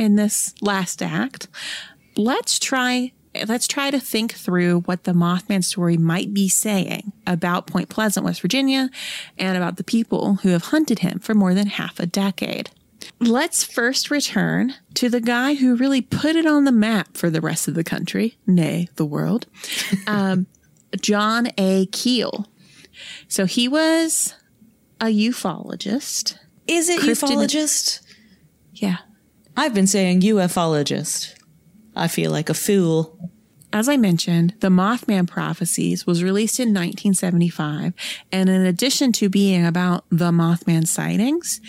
in 0.00 0.16
this 0.16 0.54
last 0.62 1.02
act, 1.02 1.46
let's 2.16 2.58
try 2.58 3.12
let's 3.46 3.68
try 3.68 3.92
to 3.92 4.00
think 4.00 4.32
through 4.32 4.80
what 4.80 5.04
the 5.04 5.12
Mothman 5.12 5.62
story 5.62 5.96
might 5.96 6.34
be 6.34 6.48
saying 6.48 7.12
about 7.28 7.68
Point 7.68 7.88
Pleasant, 7.88 8.24
West 8.24 8.40
Virginia, 8.40 8.90
and 9.38 9.56
about 9.56 9.76
the 9.76 9.84
people 9.84 10.36
who 10.36 10.48
have 10.48 10.64
hunted 10.64 11.00
him 11.00 11.20
for 11.20 11.32
more 11.34 11.54
than 11.54 11.68
half 11.68 12.00
a 12.00 12.06
decade. 12.06 12.70
Let's 13.20 13.62
first 13.62 14.10
return 14.10 14.74
to 14.94 15.08
the 15.08 15.20
guy 15.20 15.54
who 15.54 15.76
really 15.76 16.00
put 16.00 16.34
it 16.34 16.44
on 16.46 16.64
the 16.64 16.72
map 16.72 17.16
for 17.16 17.30
the 17.30 17.40
rest 17.40 17.68
of 17.68 17.74
the 17.74 17.84
country, 17.84 18.36
nay, 18.46 18.88
the 18.96 19.04
world, 19.04 19.46
um, 20.08 20.46
John 21.00 21.48
A. 21.56 21.86
Keel. 21.86 22.48
So 23.28 23.44
he 23.44 23.68
was 23.68 24.34
a 25.00 25.06
ufologist. 25.06 26.36
Is 26.66 26.88
it 26.88 27.00
Kristen- 27.00 27.28
ufologist? 27.28 28.00
Yeah. 28.74 28.96
I've 29.60 29.74
been 29.74 29.86
saying 29.86 30.22
ufologist. 30.22 31.34
I 31.94 32.08
feel 32.08 32.30
like 32.30 32.48
a 32.48 32.54
fool. 32.54 33.30
As 33.74 33.90
I 33.90 33.98
mentioned, 33.98 34.54
the 34.60 34.70
Mothman 34.70 35.28
Prophecies 35.28 36.06
was 36.06 36.24
released 36.24 36.58
in 36.58 36.68
1975. 36.68 37.92
And 38.32 38.48
in 38.48 38.64
addition 38.64 39.12
to 39.12 39.28
being 39.28 39.66
about 39.66 40.06
the 40.08 40.30
Mothman 40.30 40.88
sightings, 40.88 41.60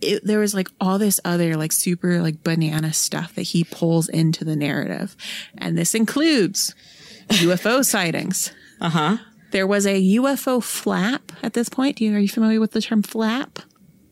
it, 0.00 0.24
there 0.24 0.38
was 0.38 0.54
like 0.54 0.68
all 0.80 1.00
this 1.00 1.18
other 1.24 1.56
like 1.56 1.72
super 1.72 2.22
like 2.22 2.44
banana 2.44 2.92
stuff 2.92 3.34
that 3.34 3.42
he 3.42 3.64
pulls 3.64 4.08
into 4.08 4.44
the 4.44 4.54
narrative. 4.54 5.16
And 5.58 5.76
this 5.76 5.96
includes 5.96 6.76
UFO 7.26 7.84
sightings. 7.84 8.52
Uh 8.80 8.90
huh. 8.90 9.16
There 9.50 9.66
was 9.66 9.84
a 9.84 10.00
UFO 10.00 10.62
flap 10.62 11.32
at 11.42 11.54
this 11.54 11.68
point. 11.68 11.96
Do 11.96 12.04
you, 12.04 12.14
are 12.14 12.20
you 12.20 12.28
familiar 12.28 12.60
with 12.60 12.70
the 12.70 12.80
term 12.80 13.02
flap? 13.02 13.58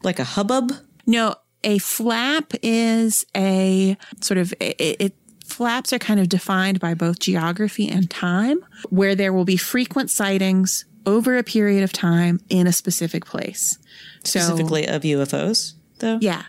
Like 0.02 0.18
a 0.18 0.24
hubbub? 0.24 0.72
No, 1.06 1.36
a 1.64 1.78
flap 1.78 2.52
is 2.62 3.24
a 3.36 3.96
sort 4.20 4.38
of 4.38 4.52
it, 4.60 4.76
it 5.00 5.14
flaps 5.44 5.92
are 5.92 5.98
kind 5.98 6.20
of 6.20 6.28
defined 6.28 6.80
by 6.80 6.94
both 6.94 7.18
geography 7.18 7.88
and 7.88 8.08
time, 8.10 8.58
where 8.88 9.14
there 9.14 9.32
will 9.32 9.44
be 9.44 9.56
frequent 9.56 10.10
sightings 10.10 10.84
over 11.06 11.36
a 11.38 11.42
period 11.42 11.82
of 11.82 11.92
time 11.92 12.40
in 12.48 12.66
a 12.66 12.72
specific 12.72 13.24
place. 13.24 13.78
So, 14.24 14.38
Specifically 14.40 14.86
of 14.86 15.02
UFOs, 15.02 15.74
though? 15.98 16.18
yeah. 16.20 16.42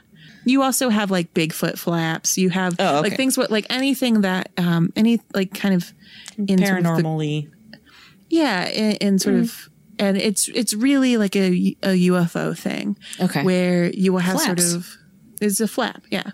You 0.43 0.63
also 0.63 0.89
have 0.89 1.11
like 1.11 1.33
Bigfoot 1.35 1.77
flaps. 1.77 2.37
You 2.37 2.49
have 2.49 2.75
Oh, 2.79 2.97
okay. 2.99 3.09
like 3.09 3.15
things 3.17 3.37
what 3.37 3.51
like 3.51 3.67
anything 3.69 4.21
that 4.21 4.49
um 4.57 4.91
any 4.95 5.19
like 5.35 5.53
kind 5.53 5.75
of 5.75 5.93
in 6.37 6.57
sort 6.65 6.79
of 6.79 6.83
the- 6.83 6.89
Paranormally. 7.03 7.49
yeah, 8.29 8.67
in, 8.67 8.95
in 8.97 9.19
sort 9.19 9.35
of, 9.35 9.69
and 9.99 10.17
it's 10.17 10.47
it's 10.49 10.73
really 10.73 11.17
like 11.17 11.35
a, 11.35 11.75
a 11.83 12.07
UFO 12.09 12.57
thing. 12.57 12.97
Okay. 13.19 13.43
Where 13.43 13.91
you 13.91 14.11
will 14.13 14.19
have 14.19 14.41
Flaps. 14.41 14.71
sort 14.71 14.77
of 14.81 14.97
it's 15.41 15.59
a 15.59 15.67
flap, 15.67 16.03
yeah. 16.09 16.31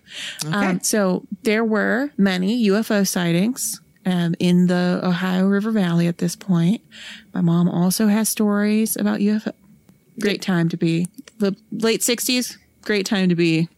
Um, 0.52 0.82
so 0.82 1.24
there 1.44 1.64
were 1.64 2.12
many 2.18 2.68
UFO 2.68 3.08
sightings 3.08 3.80
um, 4.06 4.36
in 4.40 4.68
the 4.68 5.00
Ohio 5.04 5.48
River 5.48 5.72
Valley 5.72 6.08
at 6.08 6.18
this 6.18 6.36
point. 6.36 6.82
My 7.34 7.42
mom 7.42 7.70
also 7.70 8.08
has 8.08 8.30
stories 8.30 8.98
about 8.98 9.20
UFO. 9.20 9.54
Great 10.20 10.42
time 10.42 10.70
to 10.70 10.78
be 10.78 11.08
the 11.40 11.56
late 11.72 12.02
'60s. 12.02 12.58
Great 12.82 13.06
time 13.06 13.30
to 13.30 13.36
be 13.36 13.70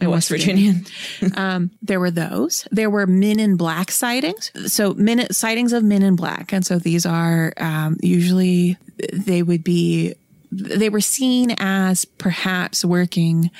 a 0.00 0.08
West 0.08 0.28
Virginia. 0.28 0.74
there 1.82 2.00
were 2.00 2.10
those. 2.10 2.66
There 2.70 2.90
were 2.90 3.06
Men 3.06 3.38
in 3.38 3.56
Black 3.56 3.90
sightings. 3.90 4.50
So 4.72 4.94
men 4.94 5.32
sightings 5.32 5.72
of 5.72 5.84
Men 5.84 6.02
in 6.02 6.16
Black, 6.16 6.52
and 6.52 6.64
so 6.64 6.78
these 6.78 7.06
are 7.06 7.52
um, 7.56 7.96
usually 8.02 8.76
they 9.12 9.42
would 9.42 9.64
be 9.64 10.14
they 10.52 10.88
were 10.88 11.00
seen 11.00 11.54
as 11.58 12.04
perhaps 12.04 12.84
working 12.84 13.50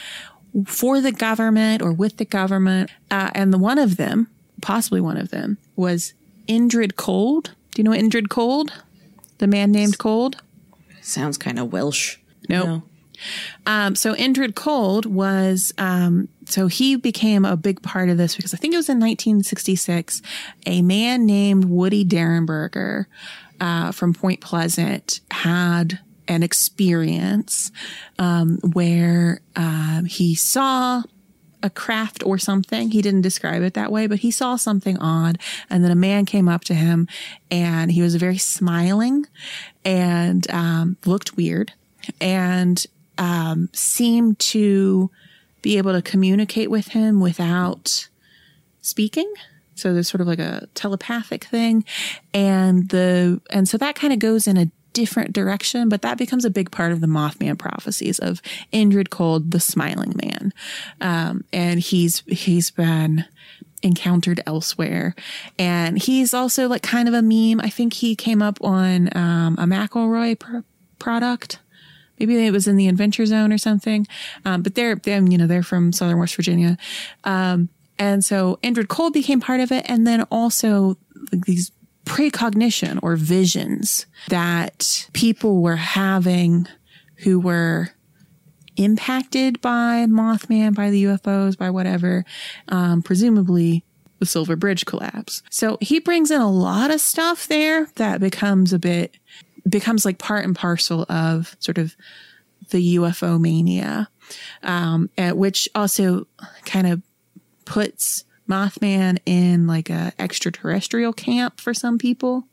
for 0.67 1.01
the 1.01 1.13
government 1.13 1.83
or 1.83 1.93
with 1.93 2.17
the 2.17 2.25
government, 2.25 2.91
uh, 3.11 3.31
and 3.35 3.53
the 3.53 3.59
one 3.59 3.79
of 3.79 3.97
them, 3.97 4.29
possibly 4.61 5.01
one 5.01 5.17
of 5.17 5.31
them, 5.31 5.59
was 5.77 6.15
Indrid 6.49 6.97
Cold. 6.97 7.55
Do 7.75 7.83
you 7.83 7.85
know 7.85 7.97
Indrid 7.97 8.29
Cold? 8.29 8.73
The 9.39 9.47
man 9.47 9.73
named 9.73 9.99
Cold. 9.99 10.43
Sounds 11.01 11.39
kind 11.39 11.59
of 11.59 11.73
Welsh. 11.73 12.19
Nope. 12.49 12.67
No. 12.67 12.83
Um, 13.67 13.95
so 13.95 14.15
Indrid 14.15 14.55
Cold 14.55 15.07
was, 15.07 15.73
um, 15.79 16.29
so 16.47 16.67
he 16.67 16.97
became 16.97 17.45
a 17.45 17.57
big 17.57 17.83
part 17.83 18.09
of 18.09 18.17
this 18.17 18.35
because 18.35 18.55
I 18.55 18.57
think 18.57 18.75
it 18.75 18.79
was 18.79 18.89
in 18.89 18.99
1966. 18.99 20.23
A 20.67 20.83
man 20.83 21.27
named 21.27 21.67
Woody 21.67 22.05
Derenberger 22.05 23.07
uh, 23.61 23.93
from 23.93 24.15
Point 24.15 24.41
Pleasant 24.41 25.21
had 25.31 26.01
an 26.31 26.45
experience 26.45 27.73
um, 28.19 28.59
where 28.73 29.41
um, 29.57 30.05
he 30.09 30.37
saw 30.37 31.03
a 31.63 31.69
craft 31.69 32.23
or 32.25 32.39
something. 32.39 32.93
He 32.93 33.03
didn't 33.03 33.23
describe 33.23 33.63
it 33.63 33.75
that 33.75 33.91
way, 33.91 34.07
but 34.07 34.21
he 34.21 34.31
saw 34.31 34.55
something 34.55 34.97
odd. 34.99 35.39
And 35.69 35.83
then 35.85 35.91
a 35.91 35.97
man 35.97 36.25
came 36.25 36.49
up 36.49 36.63
to 36.65 36.75
him 36.75 37.09
and 37.51 37.91
he 37.91 38.01
was 38.01 38.15
very 38.15 38.39
smiling 38.39 39.27
and 39.85 40.49
um, 40.51 40.97
looked 41.05 41.37
weird 41.37 41.73
and 42.21 42.87
um, 43.19 43.69
seemed 43.73 44.39
to 44.39 45.11
be 45.63 45.79
able 45.79 45.93
to 45.93 46.01
communicate 46.01 46.71
with 46.71 46.89
him 46.89 47.21
without 47.21 48.09
speaking. 48.81 49.31
So 49.75 49.93
there's 49.93 50.09
sort 50.09 50.21
of 50.21 50.29
like 50.29 50.39
a 50.39 50.69
telepathic 50.75 51.45
thing. 51.45 51.85
And 52.33 52.89
the, 52.89 53.41
and 53.51 53.69
so 53.69 53.77
that 53.79 53.97
kind 53.97 54.13
of 54.13 54.21
goes 54.21 54.47
in 54.47 54.57
a 54.57 54.71
different 54.93 55.33
direction, 55.33 55.89
but 55.89 56.03
that 56.03 56.19
becomes 56.19 56.45
a 56.45 56.51
big 56.51 56.71
part 56.71 56.93
of 56.93 57.01
the 57.01 57.07
Mothman 57.07 57.59
prophecies 57.59 58.19
of 58.19 58.43
Indrid 58.73 59.11
Cold, 59.11 59.51
the 59.51 59.61
smiling 59.61 60.15
man. 60.23 60.53
Um, 61.01 61.45
and 61.53 61.81
he's, 61.81 62.21
he's 62.27 62.71
been 62.71 63.25
encountered 63.83 64.43
elsewhere. 64.47 65.15
And 65.59 66.01
he's 66.03 66.35
also 66.35 66.69
like 66.69 66.83
kind 66.83 67.09
of 67.09 67.15
a 67.15 67.23
meme. 67.23 67.61
I 67.61 67.71
think 67.71 67.95
he 67.95 68.15
came 68.15 68.43
up 68.43 68.59
on, 68.63 69.09
um, 69.17 69.57
a 69.59 69.65
McElroy 69.65 70.39
pr- 70.39 70.59
product. 70.99 71.61
Maybe 72.19 72.45
it 72.47 72.53
was 72.53 72.69
in 72.69 72.77
the 72.77 72.89
Adventure 72.89 73.25
Zone 73.25 73.53
or 73.53 73.59
something. 73.59 74.07
Um, 74.45 74.63
but 74.63 74.75
they're, 74.75 74.97
they're, 74.97 75.23
you 75.23 75.39
know, 75.39 75.47
they're 75.47 75.63
from 75.63 75.93
Southern 75.93 76.19
West 76.19 76.37
Virginia. 76.37 76.77
Um, 77.25 77.71
and 77.99 78.25
so 78.25 78.59
Indrid 78.63 78.89
Cold 78.89 79.13
became 79.15 79.41
part 79.41 79.61
of 79.61 79.73
it. 79.73 79.87
And 79.89 80.07
then 80.07 80.23
also 80.25 80.99
like, 81.33 81.47
these 81.47 81.73
precognition 82.11 82.99
or 83.05 83.15
visions 83.15 84.05
that 84.31 85.09
people 85.13 85.63
were 85.63 85.77
having 85.77 86.67
who 87.19 87.39
were 87.39 87.91
impacted 88.77 89.61
by 89.61 90.07
Mothman, 90.09 90.75
by 90.75 90.91
the 90.91 91.05
UFOs, 91.05 91.57
by 91.57 91.71
whatever, 91.71 92.25
um, 92.67 93.01
presumably 93.01 93.85
the 94.19 94.27
Silver 94.27 94.57
Bridge 94.57 94.87
collapse. 94.87 95.45
So 95.51 95.79
he 95.81 96.01
brings 96.01 96.33
in 96.33 96.41
a 96.41 96.51
lot 96.51 96.91
of 96.91 97.01
stuff 97.01 97.47
there 97.47 97.87
that 97.95 98.21
becomes 98.21 98.73
a 98.73 98.81
bit, 98.81 99.17
becomes 99.69 100.05
like 100.05 100.19
part 100.19 100.45
and 100.45 100.57
parcel 100.57 101.07
of 101.09 101.57
sort 101.61 101.79
of 101.79 101.95
the 102.71 102.97
UFO 102.97 103.41
mania, 103.41 104.09
um, 104.65 105.11
which 105.17 105.69
also 105.77 106.27
kind 106.65 106.89
of 106.89 107.03
puts 107.67 108.25
Mothman 108.51 109.19
in 109.25 109.67
like 109.67 109.89
a 109.91 110.13
extraterrestrial 110.19 111.13
camp 111.13 111.61
for 111.61 111.73
some 111.73 111.99
people. 111.99 112.45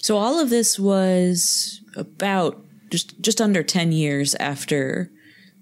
So 0.00 0.16
all 0.16 0.38
of 0.38 0.50
this 0.50 0.78
was 0.78 1.80
about 1.96 2.62
just 2.90 3.20
just 3.20 3.40
under 3.40 3.62
10 3.62 3.92
years 3.92 4.34
after 4.36 5.10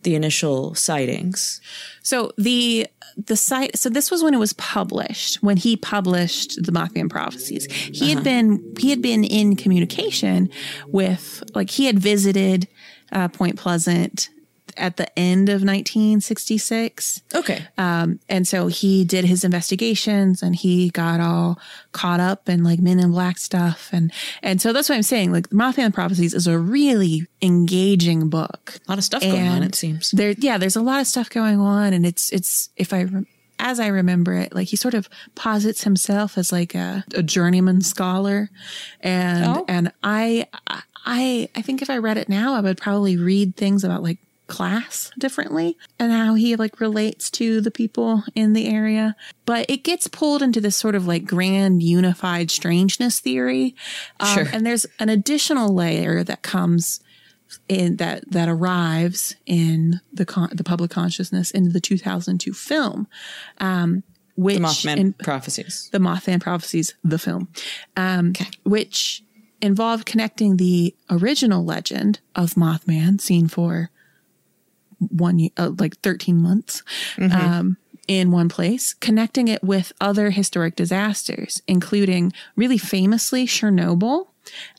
the 0.03 0.15
initial 0.15 0.75
sightings. 0.75 1.61
So 2.03 2.33
the 2.37 2.87
the 3.17 3.37
site 3.37 3.79
so 3.79 3.89
this 3.89 4.11
was 4.11 4.23
when 4.23 4.35
it 4.35 4.39
was 4.39 4.53
published 4.55 5.43
when 5.43 5.57
he 5.57 5.77
published 5.77 6.63
the 6.65 6.73
Mothman 6.73 7.09
prophecies. 7.09 7.71
He 7.73 8.11
had 8.13 8.23
been 8.23 8.75
he 8.79 8.91
had 8.91 9.01
been 9.01 9.25
in 9.25 9.57
communication 9.57 10.51
with 10.87 11.43
like 11.55 11.71
he 11.71 11.87
had 11.87 11.99
visited 11.99 12.69
uh, 13.13 13.29
Point 13.29 13.57
Pleasant 13.57 14.31
at 14.77 14.97
the 14.97 15.07
end 15.19 15.49
of 15.49 15.63
1966. 15.63 17.23
Okay. 17.35 17.67
Um, 17.79 18.21
and 18.29 18.47
so 18.47 18.67
he 18.69 19.05
did 19.05 19.25
his 19.25 19.45
investigations 19.45 20.43
and 20.43 20.55
he 20.57 20.91
got 20.91 21.21
all 21.21 21.59
caught 21.93 22.21
up 22.21 22.49
in 22.49 22.63
like 22.65 22.81
Men 22.81 22.99
in 23.01 23.11
Black 23.13 23.39
stuff. 23.39 23.91
And, 23.93 24.13
and 24.43 24.61
so 24.61 24.73
that's 24.73 24.89
what 24.89 24.97
I'm 24.97 25.03
saying. 25.03 25.33
Like 25.33 25.49
Mothman 25.51 25.95
Prophecies 25.95 26.35
is 26.35 26.47
a 26.47 26.59
really 26.59 27.27
engaging 27.43 28.29
book. 28.29 28.79
a 28.87 28.91
lot 28.91 28.99
of 28.99 29.05
stuff 29.05 29.23
going 29.23 29.47
on 29.49 29.63
it 29.63 29.75
seems. 29.75 30.11
There, 30.11 30.33
yeah, 30.39 30.59
there's 30.59 30.77
a 30.77 30.83
lot 30.83 31.01
of 31.01 31.07
stuff 31.07 31.31
going 31.31 31.59
on, 31.61 31.93
and 31.93 32.05
it's 32.07 32.31
it's 32.33 32.71
if 32.77 32.93
I 32.93 33.07
as 33.59 33.81
I 33.81 33.87
remember 33.87 34.35
it, 34.35 34.55
like 34.55 34.69
he 34.69 34.77
sort 34.77 34.95
of 34.95 35.09
posits 35.35 35.85
himself 35.85 36.37
as 36.37 36.53
like 36.53 36.75
a, 36.75 37.05
a 37.15 37.23
journeyman 37.23 37.81
scholar, 37.81 38.51
and 39.01 39.45
Oh. 39.59 39.65
and 39.69 39.93
I. 40.03 40.47
I 40.67 40.83
I 41.09 41.49
I 41.55 41.63
think 41.63 41.83
if 41.83 41.89
I 41.89 41.99
read 41.99 42.19
it 42.19 42.29
now, 42.29 42.55
I 42.55 42.61
would 42.61 42.79
probably 42.79 43.17
read 43.17 43.55
things 43.57 43.85
about 43.85 44.03
like 44.03 44.19
class 44.47 45.11
differently 45.19 45.77
and 45.99 46.13
how 46.13 46.35
he 46.35 46.55
like 46.57 46.81
relates 46.81 47.31
to 47.33 47.61
the 47.61 47.71
people 47.71 48.23
in 48.35 48.53
the 48.53 48.69
area. 48.69 49.17
But 49.45 49.69
it 49.69 49.83
gets 49.83 50.07
pulled 50.09 50.43
into 50.43 50.61
this 50.61 50.77
sort 50.77 50.95
of 50.95 51.07
like 51.07 51.25
grand 51.25 51.83
unified 51.83 52.51
strangeness 52.51 53.19
theory. 53.21 53.75
Um, 54.21 54.35
Sure. 54.35 54.47
And 54.53 54.65
there's 54.65 54.87
an 54.99 55.09
additional 55.09 55.75
layer 55.75 56.23
that 56.25 56.43
comes 56.43 57.01
in 57.69 57.97
that 57.97 58.31
that 58.31 58.49
arrives 58.49 59.37
in 59.47 60.01
the 60.13 60.27
con- 60.27 60.51
the 60.53 60.65
public 60.65 60.91
consciousness 60.91 61.51
in 61.53 61.73
the 61.73 61.81
2002 61.81 62.53
film, 62.53 63.07
um, 63.59 64.03
which 64.37 64.57
The 64.57 64.63
Mothman 64.63 64.97
in- 64.97 65.13
prophecies. 65.15 65.89
the 65.93 65.99
Mothman 65.99 66.41
Prophecies, 66.41 66.95
the 67.05 67.19
film, 67.19 67.49
um, 67.97 68.33
which 68.65 69.23
involved 69.63 70.05
connecting 70.07 70.57
the 70.57 70.95
original 71.09 71.65
legend 71.65 72.21
of 72.35 72.55
Mothman, 72.55 73.21
seen 73.21 73.49
for 73.49 73.91
one 74.99 75.39
year, 75.39 75.51
uh, 75.57 75.71
like 75.79 75.99
13 76.01 76.41
months, 76.41 76.83
um, 77.19 77.77
in 78.09 78.31
one 78.31 78.49
place, 78.49 78.95
connecting 78.95 79.49
it 79.49 79.63
with 79.65 79.93
other 80.01 80.31
historic 80.31 80.77
disasters, 80.77 81.61
including 81.67 82.33
really 82.55 82.79
famously 82.79 83.47
Chernobyl. 83.47 84.29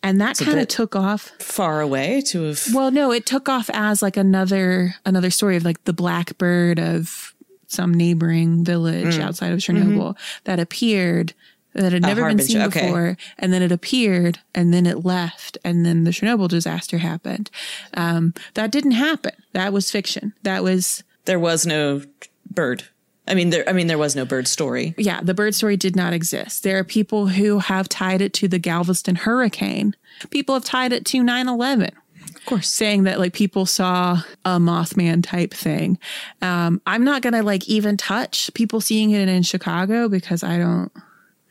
And 0.02 0.22
that 0.22 0.38
kind 0.38 0.60
of 0.60 0.70
took 0.70 0.96
off 0.96 1.32
Far 1.40 1.82
away 1.82 2.22
to 2.28 2.44
have. 2.44 2.64
well, 2.74 2.90
no, 2.90 3.12
it 3.12 3.26
took 3.26 3.50
off 3.50 3.70
as 3.74 4.02
like 4.02 4.16
another 4.16 4.96
another 5.06 5.30
story 5.30 5.58
of 5.58 5.66
like 5.66 5.84
the 5.84 5.92
blackbird 5.92 6.80
of 6.80 7.34
some 7.68 7.94
neighboring 7.94 8.64
village 8.64 9.20
outside 9.20 9.52
of 9.52 9.60
Chernobyl 9.60 10.16
that 10.46 10.58
appeared 10.58 11.34
that 11.74 11.94
had 11.94 12.02
never 12.02 12.26
been 12.28 12.40
seen 12.40 12.62
okay. 12.64 12.88
before, 12.88 13.18
and 13.38 13.54
then 13.54 13.62
it 13.62 13.72
appeared, 13.72 14.40
and 14.56 14.74
then 14.74 14.86
it 14.86 15.06
left, 15.06 15.58
and 15.64 15.86
then 15.86 16.04
the 16.04 16.12
Chernobyl 16.12 16.50
disaster 16.50 16.98
happened. 16.98 17.50
Um, 17.94 18.34
that 18.56 18.72
didn't 18.72 18.92
happen. 18.92 19.34
That 19.54 19.74
was 19.74 19.92
fiction. 19.92 20.34
That 20.44 20.64
was 20.64 21.04
There 21.26 21.40
was 21.40 21.66
no 21.66 22.02
bird. 22.50 22.84
I 23.28 23.34
mean, 23.34 23.50
there. 23.50 23.68
I 23.68 23.74
mean, 23.74 23.88
there 23.88 23.98
was 23.98 24.16
no 24.16 24.26
bird 24.26 24.48
story. 24.48 24.96
yeah, 24.98 25.20
the 25.22 25.34
bird 25.34 25.54
story 25.54 25.76
did 25.78 25.96
not 25.96 26.14
exist. 26.14 26.64
There 26.64 26.78
are 26.80 26.84
people 26.84 27.28
who 27.28 27.60
have 27.60 27.90
tied 27.90 28.22
it 28.22 28.34
to 28.34 28.48
the 28.48 28.60
Galveston 28.60 29.16
hurricane. 29.16 29.96
People 30.30 30.56
have 30.56 30.64
tied 30.64 30.94
it 30.94 31.06
to 31.08 31.22
9 31.22 31.48
11. 31.48 31.90
Of 32.36 32.46
course. 32.46 32.70
Saying 32.70 33.04
that 33.04 33.20
like 33.20 33.34
people 33.34 33.66
saw 33.66 34.22
a 34.46 34.58
Mothman 34.58 35.24
type 35.24 35.54
thing. 35.54 36.00
Um, 36.42 36.82
I'm 36.88 37.04
not 37.04 37.22
going 37.22 37.34
to 37.34 37.44
like 37.44 37.68
even 37.68 37.98
touch 37.98 38.54
people 38.54 38.80
seeing 38.80 39.12
it 39.12 39.28
in 39.28 39.44
Chicago 39.44 40.08
because 40.08 40.44
I 40.44 40.58
don't. 40.58 40.92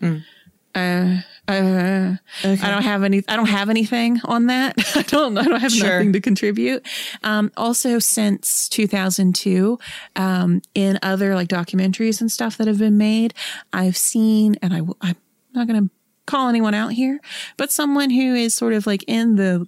Uh, 0.02 1.20
uh, 1.48 2.16
I 2.44 2.56
don't 2.70 2.82
have 2.82 3.02
any. 3.02 3.22
I 3.28 3.36
don't 3.36 3.48
have 3.48 3.70
anything 3.70 4.20
on 4.24 4.46
that. 4.46 4.74
I 4.96 5.02
don't. 5.02 5.38
I 5.38 5.44
don't 5.44 5.60
have 5.60 5.72
Sure. 5.72 5.88
nothing 5.98 6.12
to 6.12 6.20
contribute. 6.20 6.86
Um, 7.22 7.50
also, 7.56 7.98
since 7.98 8.68
2002, 8.68 9.78
um, 10.16 10.60
in 10.74 10.98
other 11.02 11.34
like 11.34 11.48
documentaries 11.48 12.20
and 12.20 12.30
stuff 12.30 12.58
that 12.58 12.66
have 12.66 12.78
been 12.78 12.98
made, 12.98 13.32
I've 13.72 13.96
seen, 13.96 14.56
and 14.60 14.74
I, 14.74 14.80
I'm 15.00 15.16
not 15.54 15.66
going 15.66 15.88
to 15.88 15.90
call 16.26 16.48
anyone 16.48 16.74
out 16.74 16.92
here, 16.92 17.20
but 17.56 17.70
someone 17.72 18.10
who 18.10 18.34
is 18.34 18.52
sort 18.54 18.74
of 18.74 18.86
like 18.86 19.02
in 19.06 19.36
the 19.36 19.66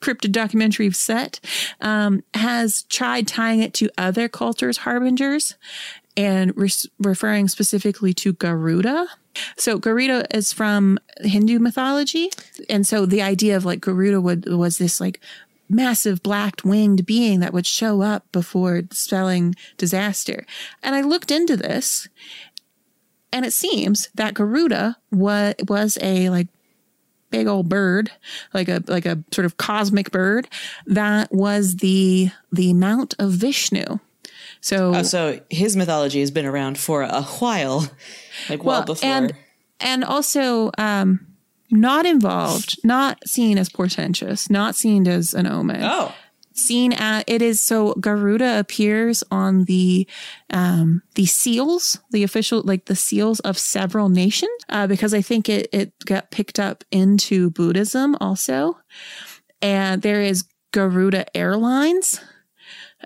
cryptid 0.00 0.32
documentary 0.32 0.90
set 0.92 1.40
um, 1.80 2.22
has 2.34 2.82
tried 2.84 3.26
tying 3.26 3.60
it 3.60 3.72
to 3.74 3.88
other 3.96 4.28
cultures' 4.28 4.76
harbingers 4.78 5.54
and 6.16 6.56
re- 6.56 6.70
referring 6.98 7.48
specifically 7.48 8.12
to 8.14 8.32
Garuda. 8.32 9.06
So 9.56 9.78
Garuda 9.78 10.26
is 10.36 10.52
from 10.52 10.98
Hindu 11.20 11.58
mythology, 11.58 12.30
and 12.68 12.86
so 12.86 13.04
the 13.04 13.22
idea 13.22 13.56
of 13.56 13.64
like 13.64 13.80
Garuda 13.80 14.20
would, 14.20 14.46
was 14.46 14.78
this 14.78 15.00
like 15.00 15.20
massive 15.68 16.22
black 16.22 16.60
winged 16.64 17.06
being 17.06 17.40
that 17.40 17.52
would 17.52 17.66
show 17.66 18.02
up 18.02 18.30
before 18.32 18.82
spelling 18.92 19.54
disaster. 19.76 20.46
And 20.82 20.94
I 20.94 21.00
looked 21.00 21.30
into 21.30 21.56
this, 21.56 22.08
and 23.32 23.44
it 23.44 23.52
seems 23.52 24.08
that 24.14 24.34
Garuda 24.34 24.96
was 25.10 25.54
was 25.66 25.98
a 26.00 26.30
like 26.30 26.48
big 27.30 27.48
old 27.48 27.68
bird, 27.68 28.12
like 28.52 28.68
a 28.68 28.82
like 28.86 29.06
a 29.06 29.22
sort 29.32 29.44
of 29.44 29.56
cosmic 29.56 30.12
bird 30.12 30.46
that 30.86 31.32
was 31.32 31.76
the 31.76 32.30
the 32.52 32.72
mount 32.74 33.14
of 33.18 33.32
Vishnu. 33.32 33.98
So 34.64 34.94
Oh, 34.94 35.02
so 35.02 35.40
his 35.50 35.76
mythology 35.76 36.20
has 36.20 36.30
been 36.30 36.46
around 36.46 36.78
for 36.78 37.02
a 37.02 37.20
while, 37.22 37.86
like 38.48 38.64
well, 38.64 38.82
before. 38.82 39.06
and 39.06 39.34
and 39.78 40.02
also 40.02 40.70
um 40.78 41.26
not 41.70 42.06
involved, 42.06 42.78
not 42.82 43.18
seen 43.28 43.58
as 43.58 43.68
portentous, 43.68 44.48
not 44.48 44.74
seen 44.74 45.06
as 45.06 45.34
an 45.34 45.46
omen. 45.46 45.82
oh, 45.82 46.14
Seen 46.54 46.94
at 46.94 47.24
it 47.28 47.42
is 47.42 47.60
so 47.60 47.92
Garuda 48.00 48.58
appears 48.58 49.22
on 49.30 49.64
the 49.64 50.06
um 50.48 51.02
the 51.14 51.26
seals, 51.26 51.98
the 52.10 52.22
official 52.22 52.62
like 52.62 52.86
the 52.86 52.96
seals 52.96 53.40
of 53.40 53.58
several 53.58 54.08
nations, 54.08 54.52
uh, 54.70 54.86
because 54.86 55.12
I 55.12 55.20
think 55.20 55.50
it 55.50 55.68
it 55.72 55.92
got 56.06 56.30
picked 56.30 56.58
up 56.58 56.84
into 56.90 57.50
Buddhism 57.50 58.16
also. 58.18 58.78
And 59.60 60.00
there 60.00 60.22
is 60.22 60.44
Garuda 60.72 61.26
Airlines 61.36 62.18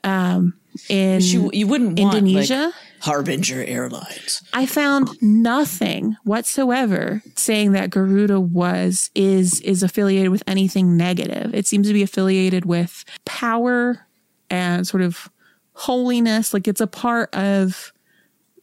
um 0.04 0.54
in 0.89 1.20
you, 1.20 1.51
you 1.53 1.66
wouldn't 1.66 1.99
want 1.99 2.16
Indonesia. 2.16 2.66
like, 2.66 2.74
Harbinger 3.01 3.62
Airlines. 3.64 4.43
I 4.53 4.66
found 4.66 5.11
nothing 5.22 6.16
whatsoever 6.24 7.22
saying 7.37 7.72
that 7.72 7.91
Garuda 7.91 8.41
was 8.41 9.11
is 9.14 9.61
is 9.61 9.83
affiliated 9.83 10.31
with 10.31 10.43
anything 10.47 10.97
negative. 10.97 11.55
It 11.55 11.66
seems 11.66 11.87
to 11.87 11.93
be 11.93 12.03
affiliated 12.03 12.64
with 12.64 13.05
power 13.24 14.07
and 14.51 14.87
sort 14.87 15.03
of 15.03 15.31
holiness, 15.74 16.53
like 16.53 16.66
it's 16.66 16.81
a 16.81 16.87
part 16.87 17.35
of 17.35 17.93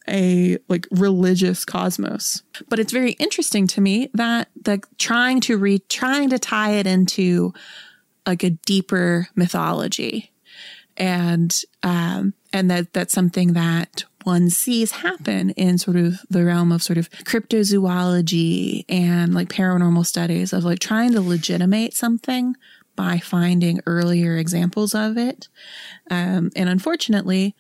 a 0.08 0.58
like 0.68 0.88
religious 0.92 1.66
cosmos. 1.66 2.44
But 2.70 2.80
it's 2.80 2.94
very 2.94 3.12
interesting 3.14 3.68
to 3.68 3.82
me 3.82 4.10
that 4.14 4.50
the 4.62 4.82
trying 4.98 5.42
to 5.42 5.58
re 5.58 5.80
trying 5.80 6.30
to 6.30 6.40
tie 6.40 6.72
it 6.72 6.88
into 6.88 7.54
like 8.28 8.44
a 8.44 8.50
deeper 8.50 9.30
mythology 9.36 10.32
and 10.98 11.64
um, 11.84 12.34
and 12.54 12.70
that 12.72 12.94
that's 12.94 13.14
something 13.14 13.54
that 13.54 14.06
one 14.24 14.50
sees 14.50 14.92
happen 14.92 15.52
in 15.52 15.78
sort 15.78 15.98
of 15.98 16.20
the 16.30 16.44
realm 16.44 16.72
of 16.72 16.82
sort 16.82 16.98
of 16.98 17.12
cryptozoology 17.12 18.84
and 18.90 19.36
like 19.36 19.50
paranormal 19.50 20.06
studies 20.06 20.52
of 20.52 20.64
like 20.64 20.80
trying 20.80 21.12
to 21.12 21.22
legitimate 21.22 21.94
something 21.94 22.56
by 22.96 23.20
finding 23.20 23.82
earlier 23.86 24.38
examples 24.38 24.96
of 24.96 25.18
it. 25.18 25.48
Um, 26.10 26.50
and 26.56 26.70
unfortunately, 26.70 27.56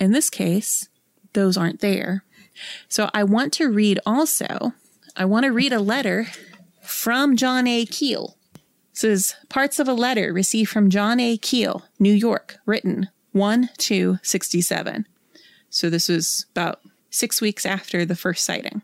in 0.00 0.12
this 0.12 0.30
case, 0.30 0.88
those 1.34 1.58
aren't 1.58 1.80
there. 1.80 2.24
So 2.88 3.10
I 3.12 3.24
want 3.24 3.52
to 3.54 3.68
read 3.68 4.00
also, 4.06 4.72
I 5.14 5.26
want 5.26 5.44
to 5.44 5.52
read 5.52 5.72
a 5.72 5.80
letter 5.80 6.28
from 6.82 7.36
John 7.36 7.66
A. 7.66 7.84
Keel. 7.84 8.37
This 8.98 9.04
is 9.04 9.36
parts 9.48 9.78
of 9.78 9.86
a 9.86 9.92
letter 9.92 10.32
received 10.32 10.70
from 10.70 10.90
John 10.90 11.20
A. 11.20 11.36
Keel, 11.36 11.84
New 12.00 12.12
York, 12.12 12.56
written 12.66 13.08
1 13.30 13.70
2 13.78 14.18
67. 14.24 15.06
So 15.70 15.88
this 15.88 16.08
was 16.08 16.46
about 16.50 16.80
six 17.08 17.40
weeks 17.40 17.64
after 17.64 18.04
the 18.04 18.16
first 18.16 18.44
sighting. 18.44 18.82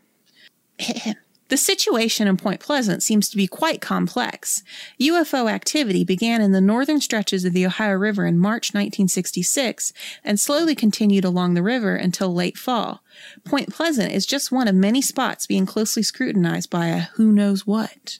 The 1.47 1.57
situation 1.57 2.27
in 2.27 2.37
Point 2.37 2.59
Pleasant 2.59 3.03
seems 3.03 3.29
to 3.29 3.37
be 3.37 3.45
quite 3.45 3.79
complex. 3.79 4.63
UFO 4.99 5.49
activity 5.49 6.03
began 6.03 6.41
in 6.41 6.53
the 6.53 6.59
northern 6.59 6.99
stretches 6.99 7.45
of 7.45 7.53
the 7.53 7.67
Ohio 7.67 7.93
River 7.93 8.25
in 8.25 8.39
March 8.39 8.73
1966 8.73 9.93
and 10.23 10.39
slowly 10.39 10.73
continued 10.73 11.23
along 11.23 11.53
the 11.53 11.61
river 11.61 11.95
until 11.95 12.33
late 12.33 12.57
fall. 12.57 13.03
Point 13.43 13.71
Pleasant 13.71 14.11
is 14.11 14.25
just 14.25 14.51
one 14.51 14.67
of 14.67 14.73
many 14.73 15.03
spots 15.03 15.45
being 15.45 15.67
closely 15.67 16.01
scrutinized 16.01 16.71
by 16.71 16.87
a 16.87 17.01
who 17.13 17.31
knows 17.31 17.67
what 17.67 18.17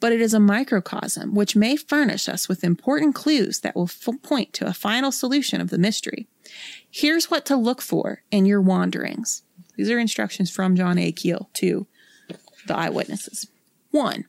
but 0.00 0.12
it 0.12 0.20
is 0.20 0.34
a 0.34 0.40
microcosm 0.40 1.34
which 1.34 1.56
may 1.56 1.76
furnish 1.76 2.28
us 2.28 2.48
with 2.48 2.64
important 2.64 3.14
clues 3.14 3.60
that 3.60 3.74
will 3.74 3.84
f- 3.84 4.08
point 4.22 4.52
to 4.54 4.66
a 4.66 4.74
final 4.74 5.10
solution 5.10 5.60
of 5.60 5.70
the 5.70 5.78
mystery. 5.78 6.28
Here's 6.90 7.30
what 7.30 7.46
to 7.46 7.56
look 7.56 7.80
for 7.80 8.22
in 8.30 8.46
your 8.46 8.60
wanderings. 8.60 9.42
These 9.76 9.90
are 9.90 9.98
instructions 9.98 10.50
from 10.50 10.76
John 10.76 10.98
A. 10.98 11.10
Keel 11.12 11.48
to 11.54 11.86
the 12.66 12.76
eyewitnesses. 12.76 13.48
One, 13.90 14.26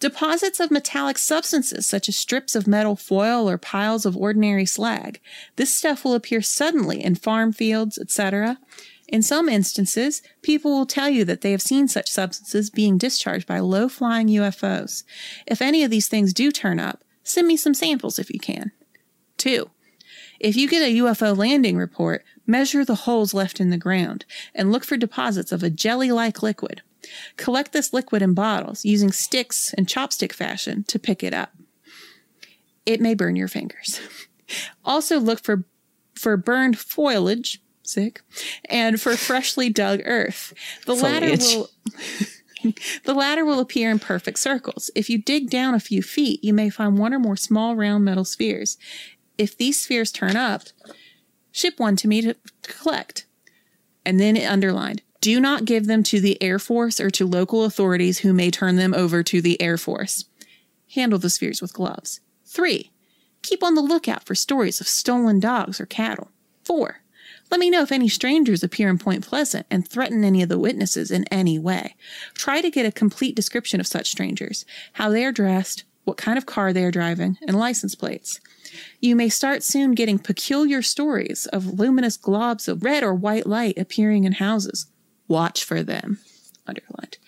deposits 0.00 0.60
of 0.60 0.70
metallic 0.70 1.18
substances 1.18 1.86
such 1.86 2.08
as 2.08 2.16
strips 2.16 2.54
of 2.54 2.66
metal 2.66 2.96
foil 2.96 3.48
or 3.48 3.58
piles 3.58 4.06
of 4.06 4.16
ordinary 4.16 4.66
slag. 4.66 5.20
This 5.56 5.74
stuff 5.74 6.04
will 6.04 6.14
appear 6.14 6.42
suddenly 6.42 7.02
in 7.02 7.14
farm 7.14 7.52
fields, 7.52 7.98
etc. 7.98 8.58
In 9.08 9.22
some 9.22 9.48
instances, 9.48 10.20
people 10.42 10.72
will 10.72 10.86
tell 10.86 11.08
you 11.08 11.24
that 11.24 11.40
they 11.40 11.52
have 11.52 11.62
seen 11.62 11.86
such 11.86 12.10
substances 12.10 12.70
being 12.70 12.98
discharged 12.98 13.46
by 13.46 13.60
low 13.60 13.88
flying 13.88 14.28
UFOs. 14.28 15.04
If 15.46 15.62
any 15.62 15.84
of 15.84 15.90
these 15.90 16.08
things 16.08 16.32
do 16.32 16.50
turn 16.50 16.80
up, 16.80 17.04
send 17.22 17.46
me 17.46 17.56
some 17.56 17.74
samples 17.74 18.18
if 18.18 18.30
you 18.30 18.40
can. 18.40 18.72
Two, 19.36 19.70
if 20.40 20.56
you 20.56 20.68
get 20.68 20.82
a 20.82 20.96
UFO 20.96 21.36
landing 21.36 21.76
report, 21.76 22.24
measure 22.46 22.84
the 22.84 22.94
holes 22.94 23.32
left 23.32 23.60
in 23.60 23.70
the 23.70 23.78
ground 23.78 24.24
and 24.54 24.72
look 24.72 24.84
for 24.84 24.96
deposits 24.96 25.52
of 25.52 25.62
a 25.62 25.70
jelly 25.70 26.10
like 26.10 26.42
liquid. 26.42 26.82
Collect 27.36 27.72
this 27.72 27.92
liquid 27.92 28.22
in 28.22 28.34
bottles 28.34 28.84
using 28.84 29.12
sticks 29.12 29.72
and 29.74 29.86
chopstick 29.86 30.32
fashion 30.32 30.84
to 30.84 30.98
pick 30.98 31.22
it 31.22 31.32
up. 31.32 31.52
it 32.84 33.00
may 33.00 33.14
burn 33.14 33.36
your 33.36 33.48
fingers. 33.48 34.00
also 34.84 35.18
look 35.18 35.42
for 35.42 35.64
for 36.14 36.36
burned 36.36 36.78
foliage, 36.78 37.60
sick, 37.88 38.22
and 38.66 39.00
for 39.00 39.16
freshly 39.16 39.70
dug 39.70 40.00
earth. 40.04 40.52
The 40.86 40.94
latter 40.94 41.30
will 41.30 41.70
the 43.04 43.14
latter 43.14 43.44
will 43.44 43.60
appear 43.60 43.90
in 43.90 43.98
perfect 43.98 44.38
circles. 44.38 44.90
If 44.94 45.08
you 45.08 45.18
dig 45.18 45.50
down 45.50 45.74
a 45.74 45.80
few 45.80 46.02
feet, 46.02 46.42
you 46.42 46.52
may 46.52 46.70
find 46.70 46.98
one 46.98 47.14
or 47.14 47.18
more 47.18 47.36
small 47.36 47.76
round 47.76 48.04
metal 48.04 48.24
spheres. 48.24 48.76
If 49.38 49.56
these 49.56 49.80
spheres 49.80 50.10
turn 50.10 50.36
up, 50.36 50.62
ship 51.52 51.78
one 51.78 51.96
to 51.96 52.08
me 52.08 52.22
to, 52.22 52.34
to 52.34 52.72
collect. 52.72 53.26
And 54.04 54.20
then 54.20 54.36
it 54.36 54.50
underlined, 54.50 55.02
do 55.20 55.40
not 55.40 55.64
give 55.64 55.86
them 55.86 56.02
to 56.04 56.20
the 56.20 56.40
Air 56.42 56.58
Force 56.58 57.00
or 57.00 57.10
to 57.10 57.26
local 57.26 57.64
authorities 57.64 58.18
who 58.20 58.32
may 58.32 58.50
turn 58.50 58.76
them 58.76 58.94
over 58.94 59.22
to 59.24 59.40
the 59.40 59.60
Air 59.60 59.76
Force. 59.76 60.26
Handle 60.94 61.18
the 61.18 61.30
spheres 61.30 61.60
with 61.60 61.72
gloves. 61.72 62.20
Three, 62.44 62.92
keep 63.42 63.62
on 63.62 63.74
the 63.74 63.82
lookout 63.82 64.24
for 64.24 64.34
stories 64.34 64.80
of 64.80 64.86
stolen 64.86 65.40
dogs 65.40 65.80
or 65.80 65.86
cattle. 65.86 66.30
Four, 66.62 67.00
let 67.50 67.60
me 67.60 67.70
know 67.70 67.82
if 67.82 67.92
any 67.92 68.08
strangers 68.08 68.62
appear 68.62 68.88
in 68.88 68.98
Point 68.98 69.26
Pleasant 69.26 69.66
and 69.70 69.86
threaten 69.86 70.24
any 70.24 70.42
of 70.42 70.48
the 70.48 70.58
witnesses 70.58 71.10
in 71.10 71.24
any 71.30 71.58
way. 71.58 71.94
Try 72.34 72.60
to 72.60 72.70
get 72.70 72.86
a 72.86 72.92
complete 72.92 73.36
description 73.36 73.80
of 73.80 73.86
such 73.86 74.10
strangers, 74.10 74.64
how 74.94 75.10
they 75.10 75.24
are 75.24 75.32
dressed, 75.32 75.84
what 76.04 76.16
kind 76.16 76.38
of 76.38 76.46
car 76.46 76.72
they 76.72 76.84
are 76.84 76.90
driving, 76.90 77.36
and 77.46 77.58
license 77.58 77.94
plates. 77.94 78.40
You 79.00 79.16
may 79.16 79.28
start 79.28 79.62
soon 79.62 79.92
getting 79.92 80.18
peculiar 80.18 80.82
stories 80.82 81.46
of 81.46 81.78
luminous 81.78 82.16
globs 82.16 82.68
of 82.68 82.84
red 82.84 83.02
or 83.02 83.14
white 83.14 83.46
light 83.46 83.78
appearing 83.78 84.24
in 84.24 84.32
houses. 84.32 84.86
Watch 85.28 85.64
for 85.64 85.82
them. 85.82 86.18
Underlined. 86.66 87.18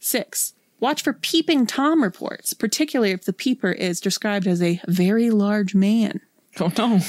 Six, 0.00 0.54
watch 0.80 1.02
for 1.02 1.12
peeping 1.12 1.66
Tom 1.66 2.02
reports, 2.02 2.52
particularly 2.54 3.12
if 3.12 3.24
the 3.24 3.32
peeper 3.32 3.72
is 3.72 4.00
described 4.00 4.46
as 4.46 4.62
a 4.62 4.80
very 4.86 5.30
large 5.30 5.74
man. 5.74 6.20
Oh 6.60 6.72
no. 6.76 7.00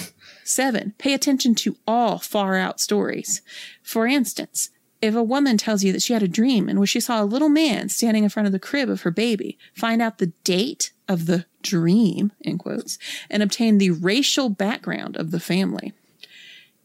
Seven, 0.43 0.93
pay 0.97 1.13
attention 1.13 1.55
to 1.55 1.77
all 1.87 2.19
far 2.19 2.55
out 2.55 2.79
stories. 2.79 3.41
For 3.81 4.05
instance, 4.05 4.69
if 5.01 5.15
a 5.15 5.23
woman 5.23 5.57
tells 5.57 5.83
you 5.83 5.91
that 5.91 6.01
she 6.01 6.13
had 6.13 6.23
a 6.23 6.27
dream 6.27 6.69
in 6.69 6.79
which 6.79 6.91
she 6.91 6.99
saw 6.99 7.21
a 7.21 7.25
little 7.25 7.49
man 7.49 7.89
standing 7.89 8.23
in 8.23 8.29
front 8.29 8.47
of 8.47 8.53
the 8.53 8.59
crib 8.59 8.89
of 8.89 9.01
her 9.01 9.11
baby, 9.11 9.57
find 9.73 10.01
out 10.01 10.17
the 10.17 10.33
date 10.43 10.91
of 11.07 11.25
the 11.25 11.45
dream, 11.61 12.31
in 12.41 12.57
quotes, 12.57 12.97
and 13.29 13.43
obtain 13.43 13.77
the 13.77 13.91
racial 13.91 14.49
background 14.49 15.15
of 15.17 15.31
the 15.31 15.39
family. 15.39 15.93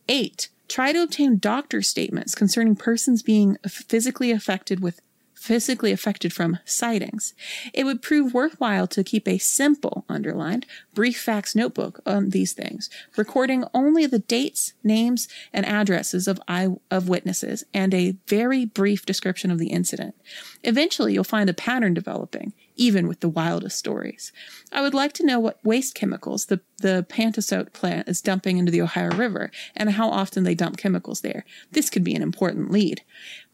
Eight, 0.08 0.48
try 0.68 0.92
to 0.92 1.02
obtain 1.02 1.38
doctor 1.38 1.82
statements 1.82 2.34
concerning 2.34 2.76
persons 2.76 3.22
being 3.22 3.56
physically 3.66 4.30
affected 4.30 4.80
with 4.80 5.00
physically 5.40 5.90
affected 5.90 6.34
from 6.34 6.58
sightings. 6.66 7.32
It 7.72 7.84
would 7.84 8.02
prove 8.02 8.34
worthwhile 8.34 8.86
to 8.88 9.02
keep 9.02 9.26
a 9.26 9.38
simple, 9.38 10.04
underlined, 10.06 10.66
brief 10.94 11.18
facts 11.18 11.56
notebook 11.56 12.00
on 12.04 12.28
these 12.28 12.52
things, 12.52 12.90
recording 13.16 13.64
only 13.72 14.04
the 14.04 14.18
dates, 14.18 14.74
names, 14.84 15.28
and 15.50 15.64
addresses 15.64 16.28
of 16.28 16.42
eye 16.46 16.68
of 16.90 17.08
witnesses 17.08 17.64
and 17.72 17.94
a 17.94 18.16
very 18.26 18.66
brief 18.66 19.06
description 19.06 19.50
of 19.50 19.58
the 19.58 19.68
incident. 19.68 20.14
Eventually, 20.62 21.14
you'll 21.14 21.24
find 21.24 21.48
a 21.48 21.54
pattern 21.54 21.94
developing, 21.94 22.52
even 22.76 23.08
with 23.08 23.20
the 23.20 23.28
wildest 23.28 23.78
stories. 23.78 24.32
I 24.70 24.82
would 24.82 24.94
like 24.94 25.14
to 25.14 25.26
know 25.26 25.40
what 25.40 25.64
waste 25.64 25.94
chemicals 25.94 26.46
the, 26.46 26.60
the 26.82 27.06
Pantasote 27.08 27.72
plant 27.72 28.08
is 28.08 28.20
dumping 28.20 28.58
into 28.58 28.70
the 28.70 28.82
Ohio 28.82 29.10
River 29.12 29.50
and 29.74 29.90
how 29.90 30.10
often 30.10 30.44
they 30.44 30.54
dump 30.54 30.76
chemicals 30.76 31.22
there. 31.22 31.46
This 31.72 31.88
could 31.88 32.04
be 32.04 32.14
an 32.14 32.22
important 32.22 32.70
lead. 32.70 33.00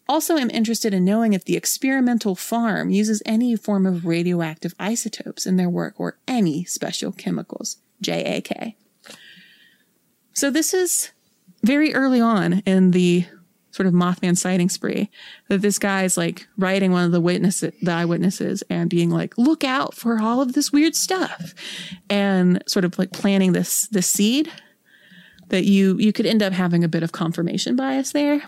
Also, 0.08 0.36
am 0.36 0.50
interested 0.50 0.94
in 0.94 1.04
knowing 1.04 1.32
if 1.32 1.44
the 1.44 1.56
experimental 1.56 2.36
farm 2.36 2.90
uses 2.90 3.22
any 3.26 3.56
form 3.56 3.86
of 3.86 4.06
radioactive 4.06 4.74
isotopes 4.78 5.46
in 5.46 5.56
their 5.56 5.68
work 5.68 5.94
or 5.98 6.18
any 6.28 6.64
special 6.64 7.10
chemicals. 7.10 7.78
JAK. 8.00 8.76
So, 10.32 10.50
this 10.50 10.72
is 10.72 11.10
very 11.62 11.94
early 11.94 12.20
on 12.20 12.60
in 12.60 12.92
the 12.92 13.26
sort 13.72 13.86
of 13.86 13.92
Mothman 13.92 14.38
sighting 14.38 14.70
spree 14.70 15.10
that 15.48 15.60
this 15.60 15.78
guy's 15.78 16.16
like 16.16 16.48
writing 16.56 16.92
one 16.92 17.04
of 17.04 17.12
the 17.12 17.20
witnesses, 17.20 17.74
the 17.82 17.92
eyewitnesses, 17.92 18.62
and 18.70 18.88
being 18.88 19.10
like, 19.10 19.36
"Look 19.36 19.64
out 19.64 19.94
for 19.94 20.20
all 20.20 20.40
of 20.40 20.54
this 20.54 20.72
weird 20.72 20.94
stuff," 20.94 21.54
and 22.08 22.62
sort 22.66 22.84
of 22.84 22.98
like 22.98 23.12
planting 23.12 23.52
this 23.52 23.86
this 23.88 24.06
seed 24.06 24.50
that 25.48 25.64
you 25.64 25.96
you 25.98 26.12
could 26.12 26.26
end 26.26 26.42
up 26.42 26.52
having 26.52 26.84
a 26.84 26.88
bit 26.88 27.02
of 27.02 27.12
confirmation 27.12 27.76
bias 27.76 28.12
there 28.12 28.42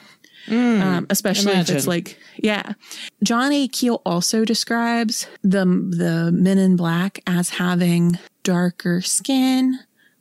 um, 0.51 1.07
especially 1.11 1.53
if 1.53 1.70
it's 1.70 1.86
like 1.86 2.18
yeah. 2.36 2.74
John 3.22 3.53
a 3.53 3.68
keel 3.68 4.03
also 4.05 4.44
describes 4.44 5.26
the 5.42 5.64
the 5.64 6.30
men 6.32 6.59
in 6.59 6.76
black 6.76 7.20
as 7.26 7.51
having 7.51 8.18
darker 8.42 9.01
skin 9.01 9.78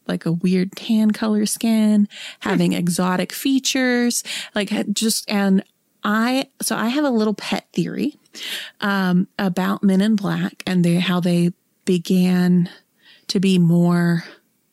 like 0.08 0.26
a 0.26 0.32
weird 0.32 0.72
tan 0.74 1.12
color 1.12 1.46
skin 1.46 2.08
having 2.40 2.74
exotic 2.74 3.32
features 3.32 4.24
like 4.56 4.72
just 4.94 5.30
and 5.30 5.64
i 6.04 6.50
so 6.62 6.76
i 6.76 6.88
have 6.88 7.06
a 7.06 7.10
little 7.10 7.34
pet 7.34 7.68
theory 7.74 8.18
um, 8.82 9.28
about 9.40 9.84
men 9.84 10.02
in 10.02 10.16
black 10.16 10.64
and 10.66 10.84
they 10.84 10.96
how 10.96 11.20
they 11.20 11.52
began 11.86 12.70
to 13.28 13.40
be 13.40 13.58
more 13.58 14.24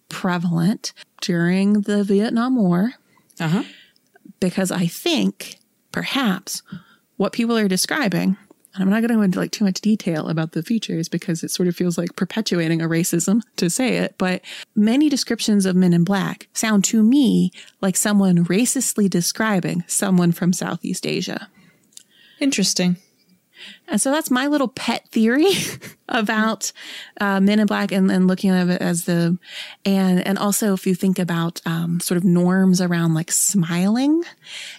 prevalent 0.08 0.92
during 1.20 1.82
the 1.82 2.04
vietnam 2.04 2.56
war. 2.56 2.94
Uh 3.40 3.48
huh. 3.48 3.62
Because 4.44 4.70
I 4.70 4.86
think 4.86 5.56
perhaps 5.90 6.62
what 7.16 7.32
people 7.32 7.56
are 7.56 7.66
describing, 7.66 8.36
and 8.74 8.82
I'm 8.82 8.90
not 8.90 9.00
going 9.00 9.08
to 9.08 9.14
go 9.14 9.22
into 9.22 9.38
like 9.38 9.52
too 9.52 9.64
much 9.64 9.80
detail 9.80 10.28
about 10.28 10.52
the 10.52 10.62
features 10.62 11.08
because 11.08 11.42
it 11.42 11.50
sort 11.50 11.66
of 11.66 11.74
feels 11.74 11.96
like 11.96 12.14
perpetuating 12.14 12.82
a 12.82 12.88
racism 12.88 13.40
to 13.56 13.70
say 13.70 13.96
it, 13.96 14.16
but 14.18 14.42
many 14.76 15.08
descriptions 15.08 15.64
of 15.64 15.76
men 15.76 15.94
in 15.94 16.04
black 16.04 16.48
sound 16.52 16.84
to 16.84 17.02
me 17.02 17.52
like 17.80 17.96
someone 17.96 18.44
racistly 18.44 19.08
describing 19.08 19.82
someone 19.86 20.30
from 20.30 20.52
Southeast 20.52 21.06
Asia. 21.06 21.48
Interesting. 22.38 22.96
And 23.88 24.00
so 24.00 24.10
that's 24.10 24.30
my 24.30 24.46
little 24.46 24.68
pet 24.68 25.06
theory 25.08 25.46
about 26.08 26.72
uh, 27.20 27.40
Men 27.40 27.60
in 27.60 27.66
Black 27.66 27.92
and, 27.92 28.10
and 28.10 28.26
looking 28.26 28.50
at 28.50 28.68
it 28.68 28.80
as 28.80 29.04
the, 29.04 29.38
and, 29.84 30.26
and 30.26 30.38
also 30.38 30.72
if 30.72 30.86
you 30.86 30.94
think 30.94 31.18
about 31.18 31.60
um, 31.66 32.00
sort 32.00 32.16
of 32.16 32.24
norms 32.24 32.80
around 32.80 33.14
like 33.14 33.30
smiling 33.30 34.22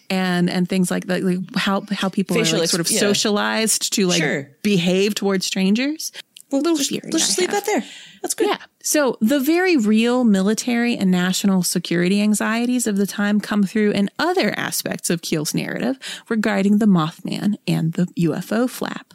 and, 0.10 0.50
and 0.50 0.68
things 0.68 0.90
like 0.90 1.08
that, 1.08 1.24
like 1.24 1.40
how, 1.56 1.84
how 1.92 2.10
people 2.10 2.36
Facial 2.36 2.58
are 2.58 2.62
like 2.62 2.70
sort 2.70 2.82
of 2.82 2.90
yeah. 2.90 3.00
socialized 3.00 3.94
to 3.94 4.08
like 4.08 4.22
Sure. 4.22 4.50
behave 4.64 5.16
towards 5.16 5.46
strangers. 5.46 6.12
Well, 6.52 6.62
Little 6.62 6.78
let's, 6.78 6.90
theory 6.90 7.10
let's 7.12 7.28
just 7.28 7.40
leave 7.40 7.52
that 7.52 7.66
there. 7.66 7.84
That's 8.22 8.34
good. 8.34 8.48
Yeah. 8.48 8.58
So 8.82 9.18
the 9.20 9.40
very 9.40 9.78
real 9.78 10.24
military 10.24 10.96
and 10.96 11.10
national 11.10 11.64
security 11.64 12.22
anxieties 12.22 12.86
of 12.86 12.98
the 12.98 13.08
time 13.08 13.40
come 13.40 13.64
through 13.64 13.92
in 13.92 14.10
other 14.20 14.54
aspects 14.58 15.10
of 15.10 15.22
Keel's 15.22 15.54
narrative 15.56 15.98
regarding 16.30 16.78
the 16.78 16.86
Mothman 16.86 17.56
and 17.68 17.94
the 17.94 18.06
UFO 18.18 18.70
flap. 18.70 19.14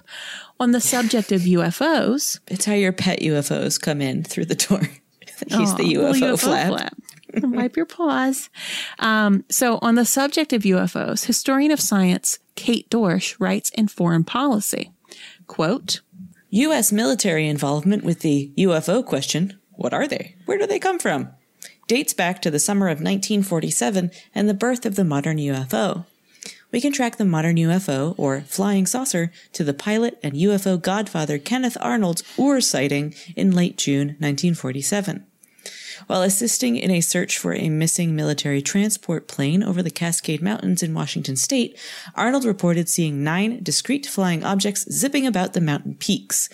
On 0.58 0.72
the 0.72 0.80
subject 0.80 1.32
of 1.32 1.42
UFOs, 1.42 2.40
It's 2.48 2.64
how 2.64 2.74
your 2.74 2.92
pet 2.92 3.20
UFOs 3.20 3.80
come 3.80 4.00
in 4.02 4.24
through 4.24 4.46
the 4.46 4.56
door. 4.56 4.80
He's 5.48 5.74
the 5.76 5.96
Aw, 5.96 6.12
UFO, 6.12 6.20
little 6.20 6.36
flap. 6.36 6.94
Wipe 7.42 7.76
your 7.76 7.86
paws. 7.86 8.50
Um, 8.98 9.44
so, 9.48 9.78
on 9.80 9.94
the 9.94 10.04
subject 10.04 10.52
of 10.52 10.62
UFOs, 10.62 11.26
historian 11.26 11.70
of 11.70 11.80
science 11.80 12.40
Kate 12.56 12.90
Dorsch 12.90 13.36
writes 13.38 13.70
in 13.70 13.88
Foreign 13.88 14.24
Policy, 14.24 14.92
quote, 15.46 16.00
U.S. 16.52 16.90
military 16.90 17.46
involvement 17.46 18.02
with 18.02 18.20
the 18.20 18.50
UFO 18.58 19.06
question 19.06 19.56
what 19.70 19.94
are 19.94 20.08
they? 20.08 20.34
Where 20.46 20.58
do 20.58 20.66
they 20.66 20.80
come 20.80 20.98
from? 20.98 21.28
Dates 21.86 22.12
back 22.12 22.42
to 22.42 22.50
the 22.50 22.58
summer 22.58 22.88
of 22.88 22.98
1947 22.98 24.10
and 24.34 24.48
the 24.48 24.54
birth 24.54 24.84
of 24.84 24.96
the 24.96 25.04
modern 25.04 25.38
UFO. 25.38 26.06
We 26.72 26.80
can 26.80 26.92
track 26.92 27.16
the 27.18 27.24
modern 27.24 27.54
UFO, 27.54 28.14
or 28.18 28.40
flying 28.42 28.84
saucer, 28.84 29.30
to 29.52 29.62
the 29.62 29.72
pilot 29.72 30.18
and 30.24 30.34
UFO 30.34 30.80
godfather 30.80 31.38
Kenneth 31.38 31.76
Arnold's 31.80 32.24
Ur 32.36 32.60
sighting 32.60 33.14
in 33.36 33.52
late 33.52 33.78
June 33.78 34.08
1947. 34.18 35.24
While 36.10 36.22
assisting 36.22 36.74
in 36.76 36.90
a 36.90 37.02
search 37.02 37.38
for 37.38 37.54
a 37.54 37.68
missing 37.68 38.16
military 38.16 38.62
transport 38.62 39.28
plane 39.28 39.62
over 39.62 39.80
the 39.80 39.92
Cascade 39.92 40.42
Mountains 40.42 40.82
in 40.82 40.92
Washington 40.92 41.36
state, 41.36 41.78
Arnold 42.16 42.44
reported 42.44 42.88
seeing 42.88 43.22
nine 43.22 43.62
discrete 43.62 44.06
flying 44.06 44.42
objects 44.42 44.90
zipping 44.90 45.24
about 45.24 45.52
the 45.52 45.60
mountain 45.60 45.94
peaks. 45.94 46.48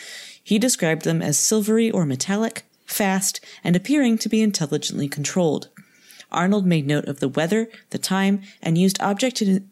He 0.44 0.58
described 0.58 1.06
them 1.06 1.22
as 1.22 1.38
silvery 1.38 1.90
or 1.90 2.04
metallic, 2.04 2.66
fast, 2.84 3.40
and 3.64 3.74
appearing 3.74 4.18
to 4.18 4.28
be 4.28 4.42
intelligently 4.42 5.08
controlled. 5.08 5.70
Arnold 6.30 6.66
made 6.66 6.86
note 6.86 7.06
of 7.06 7.20
the 7.20 7.28
weather, 7.30 7.68
the 7.88 7.98
time, 7.98 8.42
and 8.60 8.76
used 8.76 9.00
object 9.00 9.40
in, 9.40 9.66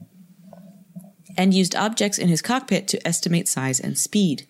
and 1.36 1.52
used 1.52 1.76
objects 1.76 2.16
in 2.16 2.28
his 2.28 2.40
cockpit 2.40 2.88
to 2.88 3.06
estimate 3.06 3.48
size 3.48 3.80
and 3.80 3.98
speed. 3.98 4.46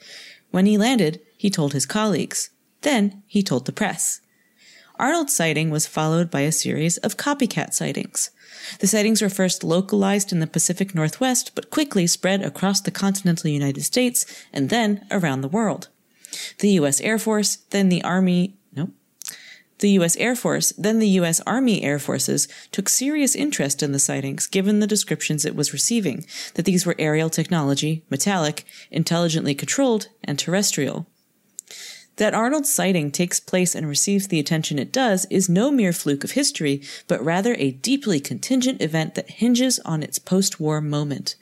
When 0.53 0.67
he 0.67 0.79
landed, 0.79 1.21
he 1.37 1.51
told 1.51 1.73
his 1.73 1.87
colleagues. 1.87 2.51
Then 2.83 3.25
he 3.27 3.43
told 3.43 3.67
the 3.67 3.73
press. 3.73 4.21
Arnold's 5.05 5.37
sighting 5.37 5.69
was 5.69 5.87
followed 5.87 6.31
by 6.31 6.41
a 6.41 6.51
series 6.51 6.97
of 6.97 7.19
copycat 7.19 7.75
sightings. 7.75 8.31
The 8.81 8.87
sightings 8.87 9.21
were 9.21 9.29
first 9.29 9.63
localized 9.63 10.33
in 10.33 10.41
the 10.41 10.47
Pacific 10.47 10.95
Northwest, 10.95 11.55
but 11.55 11.69
quickly 11.69 12.07
spread 12.07 12.41
across 12.41 12.81
the 12.81 12.91
continental 12.91 13.51
United 13.51 13.83
States 13.83 14.25
and 14.51 14.71
then 14.71 15.07
around 15.11 15.43
the 15.43 15.49
world. 15.49 15.91
The 16.61 16.71
U.S. 16.81 17.03
Air 17.03 17.19
Force, 17.19 17.57
then 17.69 17.91
the 17.91 18.03
Army, 18.03 18.57
nope, 18.75 18.93
The 19.81 19.91
U.S. 19.91 20.17
Air 20.17 20.35
Force, 20.35 20.73
then 20.79 21.01
the 21.01 21.09
U.S. 21.21 21.39
Army 21.41 21.83
Air 21.83 21.99
Forces, 21.99 22.49
took 22.73 22.89
serious 22.89 23.35
interest 23.35 23.83
in 23.83 23.93
the 23.93 23.99
sightings 23.99 24.47
given 24.47 24.81
the 24.81 24.87
descriptions 24.87 25.45
it 25.45 25.55
was 25.55 25.75
receiving 25.75 26.25
that 26.55 26.65
these 26.65 26.87
were 26.87 26.97
aerial 26.99 27.29
technology, 27.29 28.07
metallic, 28.09 28.65
intelligently 28.91 29.55
controlled, 29.55 30.09
and 30.23 30.39
terrestrial. 30.39 31.07
That 32.17 32.35
Arnold's 32.35 32.73
sighting 32.73 33.11
takes 33.11 33.41
place 33.41 33.75
and 33.75 33.89
receives 33.89 34.29
the 34.29 34.39
attention 34.39 34.79
it 34.79 34.93
does 34.93 35.27
is 35.31 35.49
no 35.49 35.73
mere 35.73 35.93
fluke 35.93 36.23
of 36.23 36.33
history, 36.33 36.81
but 37.09 37.25
rather 37.25 37.55
a 37.55 37.73
deeply 37.73 38.21
contingent 38.21 38.81
event 38.81 39.17
that 39.17 39.31
hinges 39.31 39.81
on 39.81 40.03
its 40.03 40.21
post 40.21 40.61
war 40.61 40.81
moment. 40.81 41.35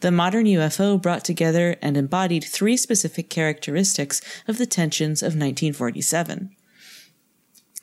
The 0.00 0.12
modern 0.12 0.46
UFO 0.46 1.00
brought 1.00 1.24
together 1.24 1.76
and 1.82 1.96
embodied 1.96 2.44
three 2.44 2.76
specific 2.76 3.30
characteristics 3.30 4.20
of 4.46 4.58
the 4.58 4.66
tensions 4.66 5.22
of 5.22 5.34
1947. 5.34 6.54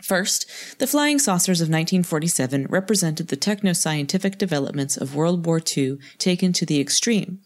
First, 0.02 0.50
the 0.80 0.88
flying 0.88 1.20
saucers 1.20 1.60
of 1.60 1.66
1947 1.66 2.68
represented 2.70 3.28
the 3.28 3.36
techno 3.36 3.74
scientific 3.74 4.38
developments 4.38 4.96
of 4.96 5.14
World 5.14 5.46
War 5.46 5.62
II 5.78 5.98
taken 6.18 6.54
to 6.54 6.66
the 6.66 6.80
extreme. 6.80 7.42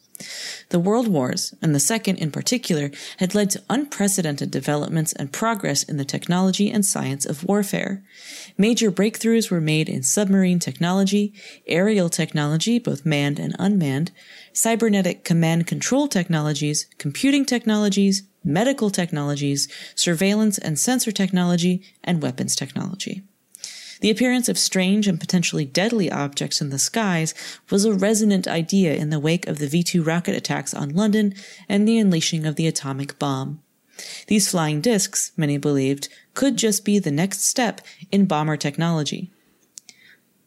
The 0.69 0.79
World 0.79 1.07
Wars, 1.07 1.53
and 1.61 1.73
the 1.73 1.79
Second 1.79 2.17
in 2.17 2.31
particular, 2.31 2.91
had 3.17 3.35
led 3.35 3.49
to 3.51 3.63
unprecedented 3.69 4.51
developments 4.51 5.13
and 5.13 5.31
progress 5.31 5.83
in 5.83 5.97
the 5.97 6.05
technology 6.05 6.71
and 6.71 6.85
science 6.85 7.25
of 7.25 7.43
warfare. 7.43 8.03
Major 8.57 8.91
breakthroughs 8.91 9.51
were 9.51 9.61
made 9.61 9.89
in 9.89 10.03
submarine 10.03 10.59
technology, 10.59 11.33
aerial 11.67 12.09
technology, 12.09 12.79
both 12.79 13.05
manned 13.05 13.39
and 13.39 13.55
unmanned, 13.59 14.11
cybernetic 14.53 15.23
command 15.23 15.67
control 15.67 16.07
technologies, 16.07 16.87
computing 16.97 17.45
technologies, 17.45 18.23
medical 18.43 18.89
technologies, 18.89 19.67
surveillance 19.95 20.57
and 20.57 20.77
sensor 20.77 21.11
technology, 21.11 21.83
and 22.03 22.21
weapons 22.21 22.55
technology. 22.55 23.23
The 24.03 24.09
appearance 24.09 24.49
of 24.49 24.57
strange 24.57 25.07
and 25.07 25.17
potentially 25.17 25.63
deadly 25.63 26.11
objects 26.11 26.59
in 26.59 26.71
the 26.71 26.77
skies 26.77 27.33
was 27.69 27.85
a 27.85 27.93
resonant 27.93 28.49
idea 28.49 28.95
in 28.95 29.11
the 29.11 29.19
wake 29.19 29.47
of 29.47 29.59
the 29.59 29.67
V 29.67 29.81
2 29.81 30.03
rocket 30.03 30.35
attacks 30.35 30.73
on 30.73 30.89
London 30.89 31.33
and 31.69 31.87
the 31.87 31.97
unleashing 31.97 32.45
of 32.45 32.57
the 32.57 32.67
atomic 32.67 33.17
bomb. 33.17 33.61
These 34.27 34.51
flying 34.51 34.81
discs, 34.81 35.31
many 35.37 35.57
believed, 35.57 36.09
could 36.33 36.57
just 36.57 36.83
be 36.83 36.99
the 36.99 37.11
next 37.11 37.45
step 37.45 37.79
in 38.11 38.25
bomber 38.25 38.57
technology. 38.57 39.31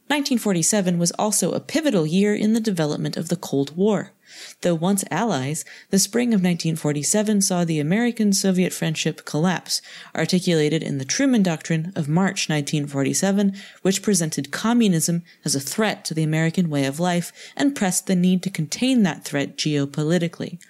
1947 0.09 0.99
was 0.99 1.11
also 1.13 1.51
a 1.51 1.59
pivotal 1.59 2.07
year 2.07 2.33
in 2.33 2.53
the 2.53 2.61
development 2.61 3.17
of 3.17 3.29
the 3.29 3.37
Cold 3.37 3.77
War. 3.77 4.13
Though 4.61 4.75
once 4.75 5.05
allies, 5.11 5.65
the 5.91 5.99
spring 5.99 6.29
of 6.29 6.41
1947 6.41 7.41
saw 7.41 7.65
the 7.65 7.81
American 7.81 8.33
Soviet 8.33 8.73
friendship 8.73 9.25
collapse, 9.25 9.83
articulated 10.15 10.81
in 10.81 10.99
the 10.99 11.05
Truman 11.05 11.43
Doctrine 11.43 11.93
of 11.97 12.09
March 12.09 12.49
1947, 12.49 13.57
which 13.83 14.03
presented 14.03 14.53
communism 14.53 15.23
as 15.45 15.57
a 15.57 15.61
threat 15.61 16.05
to 16.05 16.15
the 16.15 16.23
American 16.23 16.71
way 16.71 16.87
of 16.87 17.01
life 17.01 17.33
and 17.57 17.75
pressed 17.75 18.07
the 18.07 18.15
need 18.15 18.45
to 18.45 18.51
contain 18.51 19.03
that 19.03 19.25
threat 19.25 19.57
geopolitically. 19.57 20.61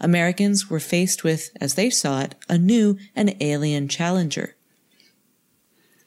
Americans 0.00 0.70
were 0.70 0.80
faced 0.80 1.24
with, 1.24 1.50
as 1.60 1.74
they 1.74 1.90
saw 1.90 2.20
it, 2.20 2.34
a 2.48 2.56
new 2.56 2.96
and 3.14 3.36
alien 3.40 3.88
challenger. 3.88 4.54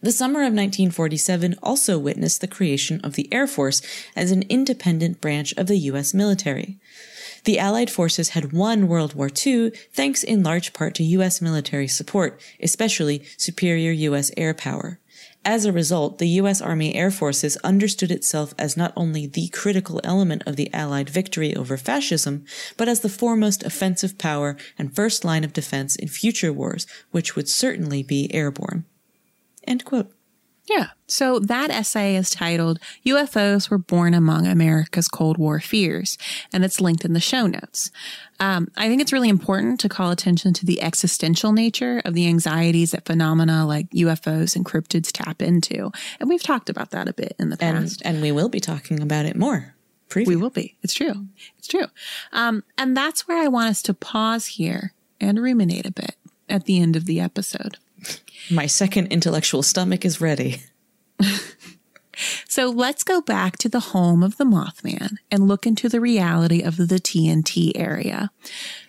The 0.04 0.12
summer 0.12 0.40
of 0.40 0.54
1947 0.54 1.56
also 1.62 2.00
witnessed 2.00 2.42
the 2.42 2.48
creation 2.48 3.00
of 3.02 3.14
the 3.14 3.32
Air 3.32 3.46
Force 3.46 3.84
as 4.16 4.32
an 4.32 4.44
independent 4.50 5.22
branch 5.22 5.54
of 5.58 5.68
the 5.68 5.78
U.S. 5.78 6.12
military. 6.12 6.80
The 7.44 7.60
Allied 7.60 7.92
forces 7.92 8.30
had 8.30 8.52
won 8.52 8.88
World 8.88 9.14
War 9.14 9.30
II 9.46 9.70
thanks 9.94 10.24
in 10.24 10.42
large 10.42 10.74
part 10.74 10.96
to 10.96 11.04
U.S. 11.04 11.40
military 11.40 11.88
support, 11.88 12.42
especially 12.60 13.24
superior 13.38 13.92
U.S. 13.92 14.32
air 14.38 14.56
power. 14.56 15.00
As 15.46 15.66
a 15.66 15.72
result, 15.72 16.18
the 16.18 16.30
U.S. 16.30 16.62
Army 16.62 16.96
Air 16.96 17.12
Forces 17.12 17.58
understood 17.58 18.12
itself 18.12 18.56
as 18.58 18.76
not 18.76 18.94
only 18.96 19.28
the 19.28 19.50
critical 19.50 20.02
element 20.04 20.42
of 20.48 20.56
the 20.56 20.74
Allied 20.74 21.12
victory 21.12 21.56
over 21.56 21.78
fascism, 21.78 22.44
but 22.76 22.88
as 22.88 23.02
the 23.02 23.10
foremost 23.10 23.62
offensive 23.64 24.18
power 24.18 24.58
and 24.80 24.96
first 24.96 25.24
line 25.24 25.44
of 25.44 25.54
defense 25.54 25.96
in 25.96 26.08
future 26.08 26.54
wars, 26.54 26.88
which 27.12 27.36
would 27.36 27.50
certainly 27.50 28.02
be 28.02 28.34
airborne. 28.34 28.86
End 29.66 29.86
quote. 29.86 30.12
Yeah. 30.66 30.88
So 31.08 31.40
that 31.40 31.70
essay 31.70 32.16
is 32.16 32.30
titled 32.30 32.80
UFOs 33.06 33.70
Were 33.70 33.78
Born 33.78 34.14
Among 34.14 34.48
America's 34.48 35.08
Cold 35.08 35.38
War 35.38 35.60
Fears, 35.60 36.18
and 36.54 36.64
it's 36.64 36.80
linked 36.80 37.04
in 37.04 37.14
the 37.14 37.20
show 37.20 37.48
notes. 37.48 37.92
Um, 38.40 38.70
I 38.78 38.88
think 38.88 39.02
it's 39.02 39.12
really 39.12 39.28
important 39.28 39.80
to 39.82 39.90
call 39.90 40.12
attention 40.12 40.54
to 40.54 40.66
the 40.66 40.82
existential 40.82 41.52
nature 41.52 42.02
of 42.06 42.14
the 42.14 42.28
anxieties 42.28 42.92
that 42.92 43.06
phenomena 43.06 43.66
like 43.66 43.90
UFOs 43.90 44.56
and 44.56 44.66
cryptids 44.66 45.12
tap 45.12 45.42
into. 45.42 45.92
And 46.20 46.30
we've 46.30 46.44
talked 46.44 46.70
about 46.70 46.92
that 46.92 47.10
a 47.10 47.14
bit 47.14 47.36
in 47.38 47.50
the 47.50 47.58
past. 47.58 48.02
And, 48.06 48.16
and 48.16 48.24
we 48.24 48.32
will 48.32 48.50
be 48.50 48.60
talking 48.60 49.02
about 49.02 49.26
it 49.26 49.36
more. 49.36 49.76
Preview. 50.10 50.28
We 50.28 50.36
will 50.36 50.50
be. 50.50 50.78
It's 50.84 50.94
true. 50.94 51.28
It's 51.58 51.68
true. 51.68 51.88
Um, 52.32 52.64
and 52.78 52.96
that's 52.96 53.28
where 53.28 53.42
I 53.42 53.48
want 53.48 53.70
us 53.70 53.82
to 53.84 53.94
pause 53.94 54.46
here 54.46 54.94
and 55.20 55.42
ruminate 55.42 55.86
a 55.86 55.92
bit 55.92 56.16
at 56.50 56.66
the 56.66 56.80
end 56.80 56.96
of 56.96 57.06
the 57.06 57.20
episode. 57.20 57.78
My 58.50 58.66
second 58.66 59.08
intellectual 59.08 59.64
stomach 59.64 60.06
is 60.06 60.20
ready. 60.20 60.62
so 62.48 62.70
let's 62.70 63.04
go 63.04 63.22
back 63.22 63.58
to 63.60 63.70
the 63.70 63.80
home 63.80 64.24
of 64.24 64.38
the 64.38 64.44
Mothman 64.44 65.16
and 65.30 65.48
look 65.48 65.66
into 65.66 65.88
the 65.88 66.02
reality 66.02 66.62
of 66.62 66.78
the 66.78 66.86
TNT 66.86 67.72
area. 67.76 68.32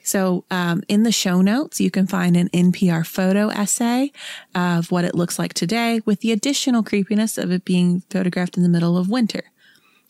So, 0.03 0.44
um, 0.50 0.82
in 0.88 1.05
the 1.05 1.12
show 1.12 1.42
notes, 1.42 1.80
you 1.80 1.90
can 1.90 2.07
find 2.07 2.36
an 2.36 2.48
NPR 2.48 3.07
photo 3.07 3.48
essay 3.48 4.11
of 4.55 4.90
what 4.90 5.05
it 5.05 5.14
looks 5.14 5.38
like 5.38 5.55
today 5.55 6.00
with 6.05 6.20
the 6.20 6.32
additional 6.32 6.82
creepiness 6.82 7.38
of 7.38 7.53
it 7.53 7.64
being 7.64 8.00
photographed 8.11 8.57
in 8.57 8.62
the 8.62 8.68
middle 8.68 8.96
of 8.96 9.09
winter. 9.09 9.44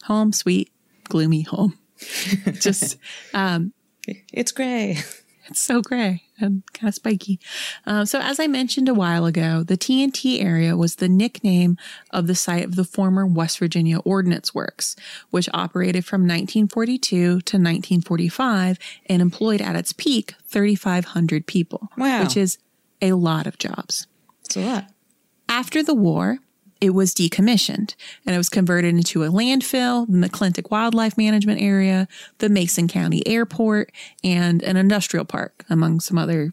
Home, 0.04 0.32
sweet, 0.32 0.70
gloomy 1.04 1.42
home. 1.42 1.78
Just, 2.52 2.96
um, 3.34 3.72
it's 4.32 4.52
gray. 4.52 4.98
It's 5.48 5.60
so 5.60 5.82
gray 5.82 6.22
and 6.42 6.62
kind 6.72 6.88
of 6.88 6.94
spiky. 6.94 7.40
Uh, 7.86 8.04
so, 8.04 8.20
as 8.20 8.38
I 8.38 8.46
mentioned 8.46 8.88
a 8.88 8.94
while 8.94 9.24
ago, 9.24 9.62
the 9.62 9.76
TNT 9.76 10.42
area 10.42 10.76
was 10.76 10.96
the 10.96 11.08
nickname 11.08 11.76
of 12.10 12.26
the 12.26 12.34
site 12.34 12.64
of 12.64 12.76
the 12.76 12.84
former 12.84 13.26
West 13.26 13.58
Virginia 13.58 13.98
Ordnance 14.00 14.54
Works, 14.54 14.96
which 15.30 15.48
operated 15.54 16.04
from 16.04 16.22
1942 16.22 17.08
to 17.08 17.36
1945 17.36 18.78
and 19.06 19.22
employed 19.22 19.60
at 19.60 19.76
its 19.76 19.92
peak 19.92 20.34
3,500 20.48 21.46
people. 21.46 21.88
Wow. 21.96 22.22
Which 22.22 22.36
is 22.36 22.58
a 23.00 23.12
lot 23.12 23.46
of 23.46 23.58
jobs. 23.58 24.06
It's 24.44 24.56
a 24.56 24.60
lot. 24.60 24.86
After 25.48 25.82
the 25.82 25.94
war, 25.94 26.38
it 26.82 26.90
was 26.90 27.14
decommissioned 27.14 27.94
and 28.26 28.34
it 28.34 28.38
was 28.38 28.48
converted 28.48 28.92
into 28.92 29.22
a 29.22 29.28
landfill, 29.28 30.04
the 30.08 30.28
McClintock 30.28 30.68
Wildlife 30.70 31.16
Management 31.16 31.62
Area, 31.62 32.08
the 32.38 32.48
Mason 32.48 32.88
County 32.88 33.26
Airport, 33.26 33.92
and 34.24 34.62
an 34.64 34.76
industrial 34.76 35.24
park, 35.24 35.64
among 35.70 36.00
some 36.00 36.18
other 36.18 36.52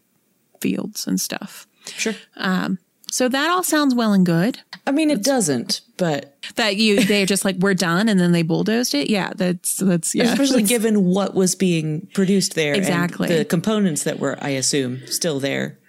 fields 0.60 1.06
and 1.08 1.20
stuff. 1.20 1.66
Sure. 1.84 2.14
Um, 2.36 2.78
so 3.10 3.28
that 3.28 3.50
all 3.50 3.64
sounds 3.64 3.92
well 3.92 4.12
and 4.12 4.24
good. 4.24 4.60
I 4.86 4.92
mean, 4.92 5.10
it 5.10 5.24
doesn't, 5.24 5.80
but 5.96 6.36
that 6.54 6.76
you 6.76 7.04
they're 7.04 7.26
just 7.26 7.44
like 7.44 7.56
we're 7.56 7.74
done, 7.74 8.08
and 8.08 8.20
then 8.20 8.30
they 8.30 8.42
bulldozed 8.42 8.94
it. 8.94 9.10
Yeah, 9.10 9.32
that's 9.34 9.78
that's 9.78 10.14
yeah. 10.14 10.30
Especially 10.30 10.62
given 10.62 11.06
what 11.06 11.34
was 11.34 11.56
being 11.56 12.06
produced 12.14 12.54
there, 12.54 12.72
exactly 12.72 13.26
the 13.26 13.44
components 13.44 14.04
that 14.04 14.20
were, 14.20 14.38
I 14.40 14.50
assume, 14.50 15.04
still 15.08 15.40
there. 15.40 15.79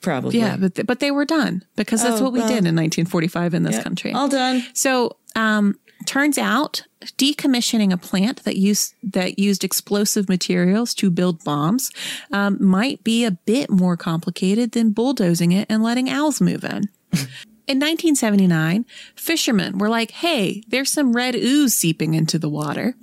Probably. 0.00 0.38
Yeah, 0.38 0.56
but 0.56 0.74
th- 0.76 0.86
but 0.86 1.00
they 1.00 1.10
were 1.10 1.24
done 1.24 1.64
because 1.76 2.02
that's 2.02 2.20
oh, 2.20 2.24
what 2.24 2.32
we 2.32 2.38
well, 2.38 2.48
did 2.48 2.58
in 2.58 2.76
1945 2.76 3.54
in 3.54 3.62
this 3.64 3.76
yeah, 3.76 3.82
country. 3.82 4.12
All 4.12 4.28
done. 4.28 4.64
So, 4.72 5.16
um, 5.34 5.78
turns 6.06 6.38
out 6.38 6.82
decommissioning 7.16 7.92
a 7.92 7.96
plant 7.96 8.44
that 8.44 8.56
used 8.56 8.94
that 9.02 9.38
used 9.38 9.64
explosive 9.64 10.28
materials 10.28 10.94
to 10.94 11.10
build 11.10 11.42
bombs 11.44 11.90
um, 12.32 12.56
might 12.64 13.02
be 13.02 13.24
a 13.24 13.32
bit 13.32 13.70
more 13.70 13.96
complicated 13.96 14.72
than 14.72 14.90
bulldozing 14.90 15.52
it 15.52 15.66
and 15.68 15.82
letting 15.82 16.08
owls 16.08 16.40
move 16.40 16.64
in. 16.64 16.88
In 17.68 17.76
1979, 17.80 18.86
fishermen 19.14 19.76
were 19.76 19.90
like, 19.90 20.10
hey, 20.12 20.62
there's 20.68 20.90
some 20.90 21.14
red 21.14 21.36
ooze 21.36 21.74
seeping 21.74 22.14
into 22.14 22.38
the 22.38 22.48
water. 22.48 22.94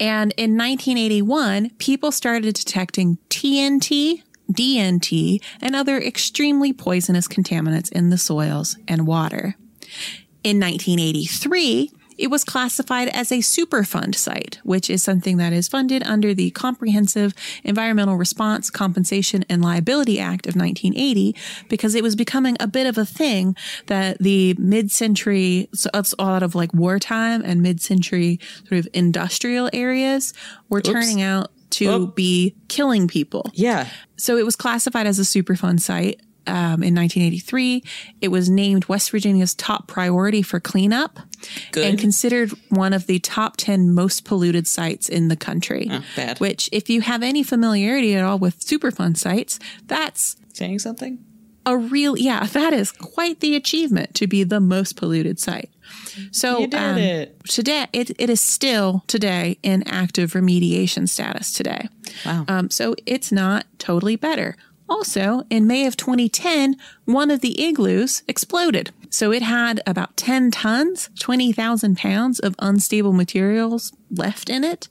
And 0.00 0.32
in 0.38 0.56
1981, 0.56 1.72
people 1.76 2.10
started 2.10 2.54
detecting 2.54 3.18
TNT 3.28 4.22
DNT, 4.50 5.42
and 5.60 5.74
other 5.74 5.98
extremely 5.98 6.72
poisonous 6.72 7.28
contaminants 7.28 7.90
in 7.92 8.10
the 8.10 8.18
soils 8.18 8.76
and 8.88 9.06
water. 9.06 9.56
In 10.42 10.58
1983, 10.58 11.90
it 12.18 12.30
was 12.30 12.44
classified 12.44 13.08
as 13.08 13.32
a 13.32 13.38
Superfund 13.38 14.14
site, 14.14 14.60
which 14.62 14.90
is 14.90 15.02
something 15.02 15.38
that 15.38 15.52
is 15.52 15.68
funded 15.68 16.02
under 16.04 16.34
the 16.34 16.50
Comprehensive 16.50 17.34
Environmental 17.64 18.16
Response, 18.16 18.70
Compensation, 18.70 19.44
and 19.48 19.62
Liability 19.62 20.20
Act 20.20 20.46
of 20.46 20.54
1980 20.54 21.34
because 21.68 21.94
it 21.94 22.02
was 22.02 22.14
becoming 22.14 22.56
a 22.60 22.66
bit 22.66 22.86
of 22.86 22.98
a 22.98 23.06
thing 23.06 23.56
that 23.86 24.18
the 24.18 24.54
mid-century, 24.58 25.68
so 25.74 25.90
it's 25.94 26.14
a 26.18 26.24
lot 26.24 26.42
of 26.42 26.54
like 26.54 26.72
wartime 26.74 27.42
and 27.44 27.62
mid-century 27.62 28.38
sort 28.68 28.78
of 28.78 28.88
industrial 28.92 29.70
areas 29.72 30.34
were 30.68 30.78
Oops. 30.78 30.88
turning 30.88 31.22
out 31.22 31.50
to 31.72 32.08
be 32.08 32.54
killing 32.68 33.08
people. 33.08 33.50
Yeah. 33.52 33.88
So 34.16 34.36
it 34.36 34.44
was 34.44 34.56
classified 34.56 35.06
as 35.06 35.18
a 35.18 35.22
Superfund 35.22 35.80
site 35.80 36.20
um, 36.46 36.82
in 36.82 36.94
1983. 36.94 37.82
It 38.20 38.28
was 38.28 38.48
named 38.50 38.86
West 38.86 39.10
Virginia's 39.10 39.54
top 39.54 39.88
priority 39.88 40.42
for 40.42 40.60
cleanup 40.60 41.18
Good. 41.72 41.86
and 41.86 41.98
considered 41.98 42.50
one 42.68 42.92
of 42.92 43.06
the 43.06 43.18
top 43.18 43.56
10 43.56 43.94
most 43.94 44.24
polluted 44.24 44.66
sites 44.66 45.08
in 45.08 45.28
the 45.28 45.36
country. 45.36 45.88
Oh, 45.90 46.04
bad. 46.16 46.38
Which, 46.38 46.68
if 46.72 46.88
you 46.88 47.00
have 47.00 47.22
any 47.22 47.42
familiarity 47.42 48.14
at 48.14 48.24
all 48.24 48.38
with 48.38 48.60
Superfund 48.60 49.16
sites, 49.16 49.58
that's 49.86 50.36
Saying 50.52 50.80
something? 50.80 51.24
A 51.64 51.76
real, 51.76 52.16
yeah, 52.16 52.44
that 52.46 52.72
is 52.72 52.90
quite 52.92 53.40
the 53.40 53.54
achievement 53.56 54.14
to 54.16 54.26
be 54.26 54.44
the 54.44 54.60
most 54.60 54.96
polluted 54.96 55.38
site. 55.38 55.70
So 56.30 56.60
You 56.60 56.66
did 56.66 56.80
um, 56.80 56.98
it. 56.98 57.44
today, 57.44 57.86
it, 57.92 58.10
it 58.18 58.28
is 58.30 58.40
still 58.40 59.04
today 59.06 59.58
in 59.62 59.82
active 59.86 60.32
remediation 60.32 61.08
status 61.08 61.52
today. 61.52 61.88
Wow. 62.26 62.44
Um, 62.48 62.70
so 62.70 62.94
it's 63.06 63.30
not 63.32 63.66
totally 63.78 64.16
better. 64.16 64.56
Also, 64.88 65.42
in 65.48 65.66
May 65.66 65.86
of 65.86 65.96
2010, 65.96 66.76
one 67.06 67.30
of 67.30 67.40
the 67.40 67.58
igloos 67.62 68.22
exploded. 68.28 68.90
So 69.08 69.32
it 69.32 69.42
had 69.42 69.80
about 69.86 70.16
10 70.16 70.50
tons, 70.50 71.08
20,000 71.18 71.96
pounds 71.96 72.38
of 72.40 72.54
unstable 72.58 73.12
materials 73.12 73.92
left 74.10 74.50
in 74.50 74.64
it. 74.64 74.88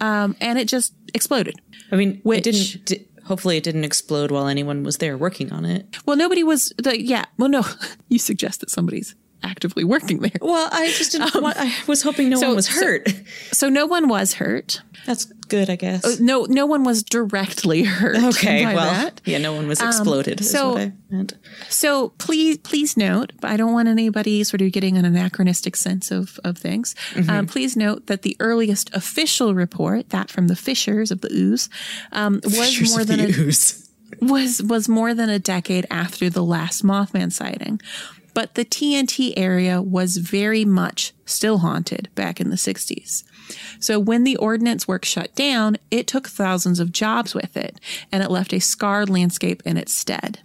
Um, 0.00 0.36
and 0.40 0.58
it 0.58 0.68
just 0.68 0.94
exploded. 1.12 1.56
I 1.90 1.96
mean, 1.96 2.20
which- 2.22 2.46
it 2.46 2.52
didn't. 2.52 2.84
Di- 2.86 3.06
hopefully, 3.32 3.56
it 3.56 3.64
didn't 3.64 3.84
explode 3.84 4.30
while 4.30 4.46
anyone 4.46 4.82
was 4.82 4.98
there 4.98 5.16
working 5.16 5.50
on 5.54 5.64
it. 5.64 5.86
Well, 6.04 6.18
nobody 6.18 6.42
was 6.44 6.70
the, 6.76 7.02
yeah. 7.02 7.24
Well, 7.38 7.48
no, 7.48 7.64
you 8.10 8.18
suggest 8.18 8.60
that 8.60 8.68
somebody's 8.68 9.14
actively 9.42 9.84
working 9.84 10.18
there. 10.20 10.30
Well, 10.40 10.68
I 10.72 10.88
just 10.88 11.12
didn't. 11.12 11.40
want, 11.42 11.56
I 11.58 11.72
was 11.86 12.02
hoping 12.02 12.28
no 12.28 12.36
so- 12.38 12.48
one 12.48 12.56
was 12.56 12.68
hurt. 12.68 13.08
So 13.52 13.68
no 13.68 13.86
one 13.86 14.08
was 14.08 14.34
hurt. 14.34 14.82
That's 15.04 15.24
good, 15.24 15.68
I 15.68 15.74
guess. 15.76 16.20
No, 16.20 16.44
no 16.48 16.64
one 16.64 16.84
was 16.84 17.02
directly 17.02 17.82
hurt. 17.82 18.16
okay, 18.22 18.64
by 18.64 18.74
well, 18.74 18.92
that. 18.92 19.20
yeah, 19.24 19.38
no 19.38 19.52
one 19.52 19.66
was 19.66 19.80
exploded. 19.80 20.40
is 20.40 20.50
so- 20.50 20.72
what 20.72 20.80
I 20.80 20.92
meant. 21.10 21.34
So 21.68 22.10
please, 22.18 22.58
please 22.58 22.96
note, 22.96 23.32
I 23.42 23.56
don't 23.56 23.72
want 23.72 23.88
anybody 23.88 24.44
sort 24.44 24.60
of 24.60 24.70
getting 24.72 24.96
an 24.96 25.04
anachronistic 25.04 25.74
sense 25.76 26.10
of, 26.10 26.38
of 26.44 26.56
things. 26.56 26.94
Um, 27.28 27.46
please 27.46 27.76
note 27.76 28.06
that 28.06 28.22
the 28.22 28.36
earliest 28.40 28.94
official 28.94 29.54
report, 29.54 30.10
that 30.10 30.30
from 30.30 30.48
the 30.48 30.56
Fishers 30.56 31.10
of 31.10 31.20
the 31.20 31.32
ooze, 31.32 31.68
um, 32.12 32.40
was 32.44 32.54
Pictures 32.58 32.94
more 32.94 33.04
than 33.04 33.20
a, 33.20 33.26
ooze. 33.28 33.90
was 34.20 34.62
was 34.62 34.88
more 34.88 35.14
than 35.14 35.28
a 35.28 35.38
decade 35.38 35.86
after 35.90 36.30
the 36.30 36.44
last 36.44 36.84
Mothman 36.84 37.32
sighting. 37.32 37.80
But 38.34 38.54
the 38.54 38.64
TNT 38.64 39.34
area 39.36 39.82
was 39.82 40.16
very 40.16 40.64
much 40.64 41.12
still 41.26 41.58
haunted 41.58 42.08
back 42.14 42.40
in 42.40 42.50
the 42.50 42.56
60s. 42.56 43.24
So 43.78 43.98
when 43.98 44.24
the 44.24 44.36
ordnance 44.36 44.88
work 44.88 45.04
shut 45.04 45.34
down, 45.34 45.76
it 45.90 46.06
took 46.06 46.28
thousands 46.28 46.80
of 46.80 46.92
jobs 46.92 47.34
with 47.34 47.56
it, 47.56 47.78
and 48.10 48.22
it 48.22 48.30
left 48.30 48.52
a 48.52 48.60
scarred 48.60 49.10
landscape 49.10 49.62
in 49.64 49.76
its 49.76 49.92
stead. 49.92 50.40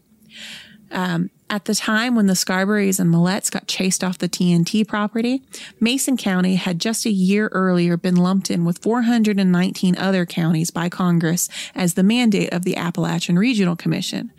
Um, 0.92 1.30
at 1.50 1.66
the 1.66 1.76
time 1.76 2.16
when 2.16 2.28
the 2.28 2.36
Scarberries 2.36 3.00
and 3.00 3.10
Mallettes 3.10 3.50
got 3.50 3.68
chased 3.68 4.04
off 4.04 4.18
the 4.18 4.28
TNT 4.28 4.86
property, 4.88 5.44
Mason 5.80 6.18
County 6.18 6.56
had 6.56 6.80
just 6.80 7.06
a 7.06 7.10
year 7.10 7.48
earlier 7.54 7.96
been 7.96 8.16
lumped 8.16 8.52
in 8.52 8.66
with 8.66 8.80
419 8.80 9.98
other 9.98 10.26
counties 10.26 10.72
by 10.72 10.90
Congress 10.90 11.48
as 11.74 11.94
the 11.94 12.04
mandate 12.04 12.52
of 12.52 12.64
the 12.64 12.76
Appalachian 12.76 13.40
Regional 13.40 13.76
Commission. 13.76 14.32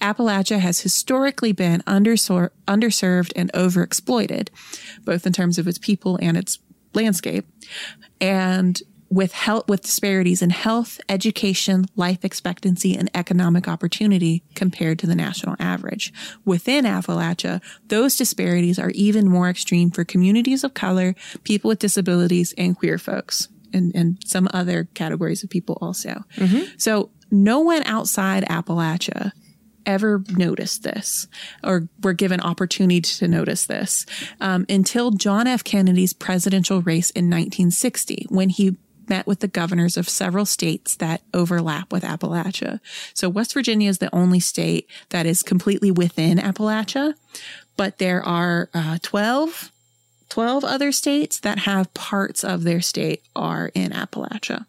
Appalachia 0.00 0.58
has 0.58 0.80
historically 0.80 1.52
been 1.52 1.80
undersor- 1.82 2.50
underserved 2.66 3.32
and 3.36 3.52
overexploited, 3.52 4.48
both 5.04 5.26
in 5.26 5.32
terms 5.32 5.58
of 5.58 5.68
its 5.68 5.78
people 5.78 6.18
and 6.20 6.36
its 6.36 6.58
landscape. 6.94 7.46
And 8.20 8.82
with 9.10 9.32
health, 9.32 9.68
with 9.68 9.82
disparities 9.82 10.42
in 10.42 10.50
health, 10.50 11.00
education, 11.08 11.86
life 11.96 12.24
expectancy, 12.24 12.96
and 12.96 13.10
economic 13.14 13.66
opportunity 13.68 14.42
compared 14.54 14.98
to 14.98 15.06
the 15.06 15.14
national 15.14 15.56
average. 15.58 16.12
Within 16.44 16.84
Appalachia, 16.84 17.62
those 17.86 18.16
disparities 18.16 18.78
are 18.78 18.90
even 18.90 19.28
more 19.28 19.48
extreme 19.48 19.90
for 19.90 20.04
communities 20.04 20.64
of 20.64 20.74
color, 20.74 21.14
people 21.44 21.68
with 21.68 21.78
disabilities, 21.78 22.54
and 22.58 22.76
queer 22.76 22.98
folks, 22.98 23.48
and, 23.72 23.94
and 23.94 24.18
some 24.24 24.48
other 24.52 24.88
categories 24.94 25.42
of 25.42 25.50
people 25.50 25.78
also. 25.80 26.24
So 26.76 27.10
no 27.30 27.60
one 27.60 27.82
outside 27.84 28.44
Appalachia 28.44 29.32
ever 29.86 30.22
noticed 30.28 30.82
this 30.82 31.26
or 31.64 31.88
were 32.02 32.12
given 32.12 32.40
opportunity 32.40 33.00
to 33.00 33.26
notice 33.26 33.64
this 33.66 34.04
um, 34.40 34.66
until 34.68 35.12
John 35.12 35.46
F. 35.46 35.64
Kennedy's 35.64 36.12
presidential 36.12 36.82
race 36.82 37.10
in 37.10 37.24
1960 37.24 38.26
when 38.28 38.50
he 38.50 38.76
met 39.08 39.26
with 39.26 39.40
the 39.40 39.48
governors 39.48 39.96
of 39.96 40.08
several 40.08 40.46
states 40.46 40.96
that 40.96 41.22
overlap 41.34 41.92
with 41.92 42.02
Appalachia. 42.02 42.80
So 43.14 43.28
West 43.28 43.54
Virginia 43.54 43.88
is 43.88 43.98
the 43.98 44.14
only 44.14 44.40
state 44.40 44.88
that 45.10 45.26
is 45.26 45.42
completely 45.42 45.90
within 45.90 46.38
Appalachia, 46.38 47.14
but 47.76 47.98
there 47.98 48.22
are 48.22 48.70
uh, 48.74 48.98
12, 49.02 49.70
12 50.28 50.64
other 50.64 50.92
states 50.92 51.40
that 51.40 51.60
have 51.60 51.92
parts 51.94 52.44
of 52.44 52.64
their 52.64 52.80
state 52.80 53.22
are 53.36 53.70
in 53.74 53.92
Appalachia. 53.92 54.66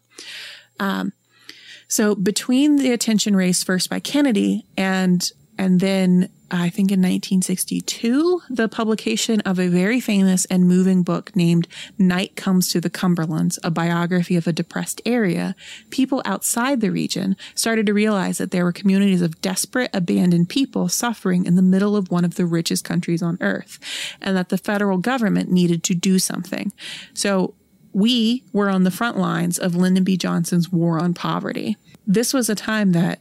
So 1.88 2.14
between 2.14 2.76
the 2.76 2.92
attention 2.92 3.34
raised 3.34 3.66
first 3.66 3.90
by 3.90 3.98
Kennedy 3.98 4.64
and 4.76 5.30
and 5.60 5.78
then 5.78 6.30
I 6.50 6.70
think 6.70 6.90
in 6.90 7.00
1962 7.00 8.40
the 8.48 8.66
publication 8.66 9.42
of 9.42 9.60
a 9.60 9.68
very 9.68 10.00
famous 10.00 10.46
and 10.46 10.66
moving 10.66 11.02
book 11.02 11.36
named 11.36 11.68
Night 11.98 12.34
Comes 12.34 12.72
to 12.72 12.80
the 12.80 12.88
Cumberlands, 12.88 13.58
a 13.62 13.70
biography 13.70 14.36
of 14.36 14.46
a 14.46 14.54
depressed 14.54 15.02
area, 15.04 15.54
people 15.90 16.22
outside 16.24 16.80
the 16.80 16.90
region 16.90 17.36
started 17.54 17.84
to 17.86 17.92
realize 17.92 18.38
that 18.38 18.52
there 18.52 18.64
were 18.64 18.72
communities 18.72 19.20
of 19.20 19.42
desperate 19.42 19.90
abandoned 19.92 20.48
people 20.48 20.88
suffering 20.88 21.44
in 21.44 21.56
the 21.56 21.62
middle 21.62 21.94
of 21.94 22.10
one 22.10 22.24
of 22.24 22.36
the 22.36 22.46
richest 22.46 22.82
countries 22.82 23.20
on 23.20 23.36
earth 23.42 23.78
and 24.22 24.34
that 24.34 24.48
the 24.48 24.56
federal 24.56 24.96
government 24.96 25.50
needed 25.50 25.84
to 25.84 25.94
do 25.94 26.18
something. 26.18 26.72
So 27.12 27.52
we 27.92 28.44
were 28.54 28.70
on 28.70 28.84
the 28.84 28.90
front 28.90 29.18
lines 29.18 29.58
of 29.58 29.76
Lyndon 29.76 30.04
B. 30.04 30.16
Johnson's 30.16 30.72
war 30.72 30.98
on 30.98 31.12
poverty. 31.12 31.76
This 32.06 32.32
was 32.32 32.48
a 32.48 32.54
time 32.54 32.92
that 32.92 33.20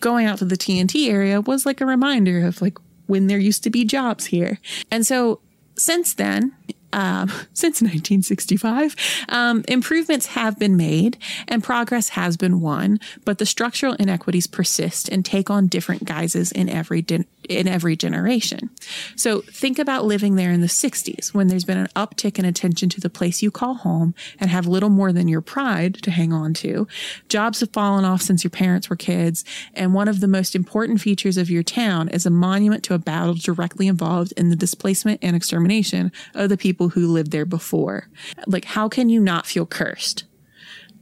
going 0.00 0.26
out 0.26 0.38
to 0.38 0.44
the 0.44 0.56
TNT 0.56 1.08
area 1.08 1.40
was 1.40 1.66
like 1.66 1.80
a 1.80 1.86
reminder 1.86 2.46
of 2.46 2.60
like 2.62 2.78
when 3.06 3.26
there 3.26 3.38
used 3.38 3.62
to 3.64 3.70
be 3.70 3.84
jobs 3.84 4.26
here. 4.26 4.58
And 4.90 5.06
so 5.06 5.40
since 5.76 6.14
then, 6.14 6.54
um, 6.92 7.28
since 7.52 7.80
1965, 7.80 8.94
um, 9.28 9.64
improvements 9.68 10.26
have 10.26 10.58
been 10.58 10.76
made 10.76 11.18
and 11.46 11.62
progress 11.62 12.10
has 12.10 12.36
been 12.36 12.60
won, 12.60 12.98
but 13.24 13.38
the 13.38 13.46
structural 13.46 13.94
inequities 13.94 14.46
persist 14.46 15.08
and 15.08 15.24
take 15.24 15.50
on 15.50 15.66
different 15.66 16.04
guises 16.04 16.52
in 16.52 16.68
every 16.68 17.02
din- 17.02 17.26
in 17.48 17.66
every 17.68 17.96
generation. 17.96 18.70
So 19.16 19.40
think 19.40 19.78
about 19.78 20.04
living 20.04 20.36
there 20.36 20.52
in 20.52 20.60
the 20.60 20.66
60s 20.66 21.34
when 21.34 21.48
there's 21.48 21.64
been 21.64 21.78
an 21.78 21.88
uptick 21.96 22.38
in 22.38 22.44
attention 22.44 22.88
to 22.90 23.00
the 23.00 23.10
place 23.10 23.42
you 23.42 23.50
call 23.50 23.74
home 23.74 24.14
and 24.38 24.50
have 24.50 24.66
little 24.66 24.90
more 24.90 25.12
than 25.12 25.28
your 25.28 25.40
pride 25.40 25.94
to 26.02 26.10
hang 26.10 26.32
on 26.32 26.54
to. 26.54 26.86
Jobs 27.28 27.60
have 27.60 27.70
fallen 27.72 28.04
off 28.04 28.22
since 28.22 28.44
your 28.44 28.50
parents 28.50 28.90
were 28.90 28.96
kids, 28.96 29.44
and 29.74 29.94
one 29.94 30.08
of 30.08 30.20
the 30.20 30.28
most 30.28 30.54
important 30.54 31.00
features 31.00 31.36
of 31.36 31.50
your 31.50 31.62
town 31.62 32.08
is 32.08 32.26
a 32.26 32.30
monument 32.30 32.84
to 32.84 32.94
a 32.94 32.98
battle 32.98 33.34
directly 33.34 33.86
involved 33.88 34.32
in 34.36 34.50
the 34.50 34.56
displacement 34.56 35.18
and 35.22 35.34
extermination 35.34 36.12
of 36.34 36.48
the 36.48 36.56
people 36.56 36.90
who 36.90 37.08
lived 37.08 37.32
there 37.32 37.46
before. 37.46 38.08
Like, 38.46 38.64
how 38.64 38.88
can 38.88 39.08
you 39.08 39.20
not 39.20 39.46
feel 39.46 39.66
cursed? 39.66 40.24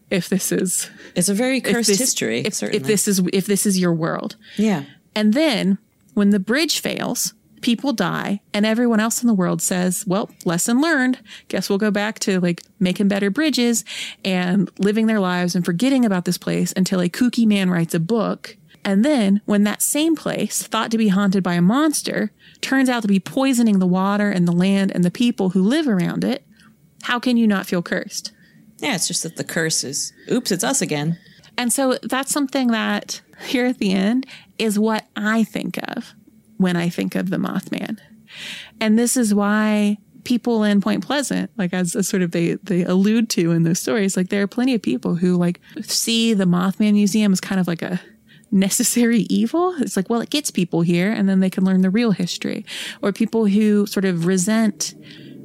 If 0.09 0.29
this 0.29 0.53
is 0.53 0.89
It's 1.17 1.29
a 1.29 1.35
very 1.35 1.59
if 1.59 1.65
cursed 1.65 1.89
this- 1.89 1.99
history. 1.99 2.41
if, 2.41 2.63
if 2.63 2.85
this 2.85 3.09
is 3.09 3.21
if 3.33 3.47
this 3.47 3.67
is 3.67 3.77
your 3.79 3.93
world, 3.93 4.37
yeah. 4.57 4.85
and 5.17 5.35
then 5.35 5.79
when 6.17 6.31
the 6.31 6.41
bridge 6.41 6.81
fails, 6.81 7.35
people 7.61 7.93
die, 7.93 8.41
and 8.55 8.65
everyone 8.65 9.01
else 9.01 9.23
in 9.23 9.27
the 9.27 9.35
world 9.35 9.61
says, 9.61 10.03
well, 10.07 10.31
lesson 10.47 10.81
learned. 10.81 11.21
Guess 11.49 11.69
we'll 11.69 11.79
go 11.79 11.91
back 11.91 12.19
to 12.21 12.41
like 12.41 12.63
making 12.81 13.09
better 13.09 13.29
bridges 13.29 13.85
and 14.25 14.71
living 14.79 15.09
their 15.09 15.21
lives 15.21 15.55
and 15.55 15.63
forgetting 15.63 16.07
about 16.07 16.25
this 16.25 16.39
place 16.39 16.73
until 16.75 17.03
a 17.03 17.11
kooky 17.11 17.47
man 17.47 17.69
writes 17.69 17.93
a 17.93 18.01
book. 18.01 18.57
And 18.83 19.05
then 19.05 19.43
when 19.45 19.65
that 19.65 19.83
same 19.83 20.17
place, 20.17 20.63
thought 20.63 20.91
to 20.91 20.97
be 20.97 21.09
haunted 21.09 21.43
by 21.43 21.53
a 21.53 21.61
monster, 21.61 22.33
turns 22.63 22.89
out 22.89 23.03
to 23.03 23.09
be 23.09 23.21
poisoning 23.21 23.79
the 23.79 23.87
water 23.87 24.31
and 24.31 24.49
the 24.49 24.53
land 24.53 24.91
and 24.95 25.05
the 25.05 25.11
people 25.11 25.51
who 25.51 25.63
live 25.63 25.87
around 25.87 26.25
it, 26.25 26.47
how 27.03 27.21
can 27.21 27.37
you 27.37 27.47
not 27.47 27.67
feel 27.67 27.83
cursed? 27.83 28.33
Yeah, 28.79 28.95
it's 28.95 29.07
just 29.07 29.23
that 29.23 29.37
the 29.37 29.45
curse 29.45 29.85
is, 29.85 30.15
oops, 30.33 30.51
it's 30.51 30.65
us 30.65 30.81
again. 30.81 31.19
And 31.59 31.71
so 31.73 31.99
that's 32.03 32.33
something 32.33 32.69
that 32.69 33.21
here 33.41 33.67
at 33.67 33.79
the 33.79 33.93
end 33.93 34.27
is 34.59 34.79
what 34.79 35.07
I 35.17 35.45
think 35.45 35.79
of 35.89 36.15
when 36.57 36.77
I 36.77 36.89
think 36.89 37.15
of 37.15 37.31
the 37.31 37.37
Mothman. 37.37 37.99
And 38.81 38.99
this 38.99 39.17
is 39.17 39.35
why 39.35 39.99
people 40.25 40.65
in 40.65 40.81
Point 40.81 41.05
Pleasant, 41.05 41.51
like 41.57 41.73
as, 41.73 41.95
as 41.95 42.09
sort 42.09 42.23
of 42.23 42.33
they, 42.33 42.55
they 42.55 42.85
allude 42.85 43.31
to 43.31 43.53
in 43.53 43.63
those 43.63 43.79
stories, 43.79 44.17
like 44.17 44.29
there 44.29 44.43
are 44.43 44.49
plenty 44.49 44.75
of 44.75 44.83
people 44.83 45.15
who 45.15 45.37
like 45.37 45.61
see 45.83 46.35
the 46.35 46.45
Mothman 46.45 46.95
Museum 46.95 47.33
as 47.33 47.41
kind 47.41 47.61
of 47.61 47.69
like 47.69 47.83
a 47.83 48.01
necessary 48.51 49.21
evil. 49.31 49.75
It's 49.79 49.97
like, 49.97 50.11
well, 50.11 50.21
it 50.21 50.31
gets 50.31 50.51
people 50.51 50.81
here 50.81 51.13
and 51.13 51.29
then 51.29 51.41
they 51.41 51.51
can 51.51 51.65
learn 51.65 51.83
the 51.83 51.91
real 51.91 52.13
history. 52.13 52.65
Or 53.03 53.13
people 53.13 53.47
who 53.47 53.87
sort 53.87 54.05
of 54.05 54.27
resent 54.27 54.95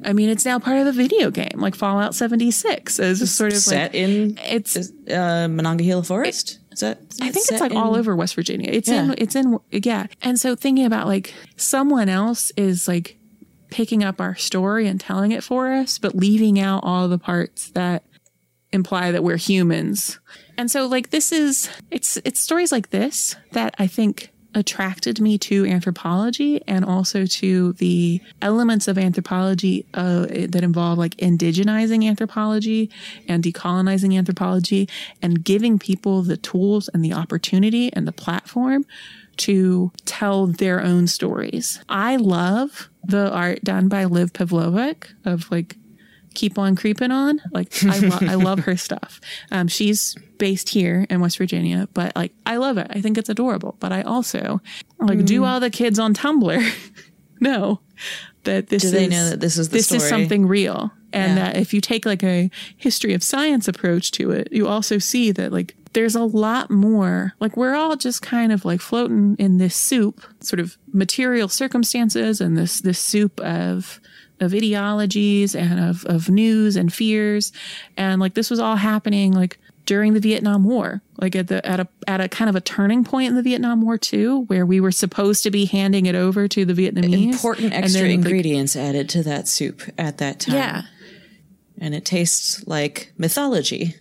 I 0.04 0.12
mean, 0.12 0.28
it's 0.28 0.44
now 0.44 0.58
part 0.58 0.78
of 0.78 0.84
the 0.84 0.92
video 0.92 1.30
game, 1.30 1.58
like 1.58 1.74
Fallout 1.74 2.14
76 2.14 2.98
is 2.98 3.34
sort 3.34 3.52
of 3.52 3.58
Set 3.58 3.92
like 3.92 3.94
in 3.94 4.38
it's 4.42 4.90
uh, 5.08 5.48
Monongahela 5.48 6.02
Forest. 6.02 6.58
Is 6.72 6.80
that? 6.80 6.98
I 7.20 7.30
think 7.30 7.46
it's 7.50 7.60
like 7.60 7.70
in- 7.72 7.76
all 7.76 7.94
over 7.96 8.16
West 8.16 8.34
Virginia. 8.34 8.70
It's 8.72 8.88
Yeah. 8.88 9.04
in 9.04 9.14
it's 9.18 9.34
in 9.36 9.58
yeah. 9.70 10.06
And 10.22 10.38
so 10.40 10.54
thinking 10.56 10.84
about 10.86 11.06
like 11.06 11.34
someone 11.56 12.08
else 12.08 12.50
is 12.56 12.88
like 12.88 13.18
picking 13.70 14.02
up 14.04 14.20
our 14.20 14.34
story 14.36 14.86
and 14.86 15.00
telling 15.00 15.32
it 15.32 15.42
for 15.44 15.72
us, 15.72 15.98
but 15.98 16.14
leaving 16.14 16.58
out 16.60 16.82
all 16.84 17.08
the 17.08 17.18
parts 17.18 17.70
that 17.70 18.04
imply 18.72 19.10
that 19.12 19.22
we're 19.22 19.36
humans. 19.36 20.18
And 20.58 20.70
so 20.70 20.86
like 20.86 21.10
this 21.10 21.30
is 21.32 21.68
it's 21.90 22.16
it's 22.24 22.40
stories 22.40 22.72
like 22.72 22.90
this 22.90 23.36
that 23.52 23.74
I 23.78 23.86
think 23.86 24.31
attracted 24.54 25.20
me 25.20 25.38
to 25.38 25.66
anthropology 25.66 26.60
and 26.66 26.84
also 26.84 27.26
to 27.26 27.72
the 27.74 28.20
elements 28.40 28.88
of 28.88 28.98
anthropology 28.98 29.86
uh, 29.94 30.26
that 30.26 30.62
involve 30.62 30.98
like 30.98 31.16
indigenizing 31.16 32.08
anthropology 32.08 32.90
and 33.28 33.42
decolonizing 33.42 34.16
anthropology 34.16 34.88
and 35.20 35.44
giving 35.44 35.78
people 35.78 36.22
the 36.22 36.36
tools 36.36 36.88
and 36.92 37.04
the 37.04 37.12
opportunity 37.12 37.92
and 37.92 38.06
the 38.06 38.12
platform 38.12 38.84
to 39.36 39.90
tell 40.04 40.46
their 40.46 40.80
own 40.80 41.06
stories. 41.06 41.82
I 41.88 42.16
love 42.16 42.90
the 43.02 43.30
art 43.30 43.64
done 43.64 43.88
by 43.88 44.04
Liv 44.04 44.32
Pavlovic 44.32 45.06
of 45.24 45.50
like 45.50 45.76
keep 46.34 46.58
on 46.58 46.76
creeping 46.76 47.10
on. 47.10 47.40
Like 47.52 47.72
I, 47.84 47.98
lo- 47.98 48.18
I 48.22 48.34
love 48.34 48.60
her 48.60 48.76
stuff. 48.88 49.20
Um, 49.50 49.68
she's 49.68 50.14
based 50.38 50.68
here 50.70 51.06
in 51.10 51.20
West 51.20 51.38
Virginia, 51.38 51.88
but 51.94 52.14
like 52.16 52.32
I 52.46 52.56
love 52.56 52.78
it. 52.78 52.86
I 52.90 53.00
think 53.00 53.18
it's 53.18 53.28
adorable. 53.28 53.76
But 53.80 53.92
I 53.92 54.02
also 54.02 54.60
like 54.98 55.24
do 55.24 55.44
all 55.44 55.60
the 55.60 55.70
kids 55.70 55.98
on 55.98 56.14
Tumblr 56.14 56.62
know 57.40 57.80
that 58.44 58.68
this 58.68 58.82
Do 58.82 58.88
is 58.88 58.92
they 58.92 59.08
know 59.08 59.30
that 59.30 59.40
this 59.40 59.56
is 59.58 59.68
the 59.68 59.78
this 59.78 59.92
is 59.92 60.08
something 60.08 60.46
real, 60.46 60.90
and 61.12 61.36
Yeah. 61.38 61.44
that 61.52 61.56
if 61.56 61.72
you 61.72 61.80
take 61.80 62.04
like 62.06 62.22
a 62.24 62.50
history 62.76 63.14
of 63.14 63.22
science 63.22 63.68
approach 63.68 64.10
to 64.12 64.30
it, 64.32 64.48
you 64.52 64.66
also 64.66 64.98
see 64.98 65.30
that 65.32 65.52
like 65.52 65.76
there's 65.92 66.16
a 66.16 66.24
lot 66.24 66.70
more. 66.70 67.34
Like 67.38 67.56
we're 67.56 67.74
all 67.74 67.96
just 67.96 68.22
kind 68.22 68.50
of 68.50 68.64
like 68.64 68.80
floating 68.80 69.36
in 69.38 69.58
this 69.58 69.76
soup, 69.76 70.22
sort 70.40 70.58
of 70.58 70.76
material 70.92 71.48
circumstances, 71.48 72.40
and 72.40 72.56
this 72.58 72.80
this 72.80 72.98
soup 72.98 73.38
of 73.40 74.00
of 74.42 74.52
ideologies 74.52 75.54
and 75.54 75.80
of, 75.80 76.04
of 76.06 76.28
news 76.28 76.76
and 76.76 76.92
fears. 76.92 77.52
And 77.96 78.20
like 78.20 78.34
this 78.34 78.50
was 78.50 78.58
all 78.58 78.76
happening 78.76 79.32
like 79.32 79.58
during 79.84 80.14
the 80.14 80.20
Vietnam 80.20 80.64
War, 80.64 81.02
like 81.18 81.34
at 81.34 81.48
the 81.48 81.64
at 81.66 81.80
a 81.80 81.88
at 82.06 82.20
a 82.20 82.28
kind 82.28 82.48
of 82.48 82.54
a 82.54 82.60
turning 82.60 83.04
point 83.04 83.30
in 83.30 83.34
the 83.34 83.42
Vietnam 83.42 83.82
War 83.82 83.98
too, 83.98 84.42
where 84.42 84.64
we 84.64 84.80
were 84.80 84.92
supposed 84.92 85.42
to 85.42 85.50
be 85.50 85.64
handing 85.64 86.06
it 86.06 86.14
over 86.14 86.46
to 86.48 86.64
the 86.64 86.72
Vietnamese. 86.72 87.32
important 87.32 87.72
extra 87.72 88.02
then, 88.02 88.10
like, 88.10 88.26
ingredients 88.26 88.76
added 88.76 89.08
to 89.10 89.22
that 89.24 89.48
soup 89.48 89.82
at 89.98 90.18
that 90.18 90.40
time. 90.40 90.54
yeah. 90.54 90.82
and 91.78 91.94
it 91.94 92.04
tastes 92.04 92.64
like 92.66 93.12
mythology. 93.18 93.96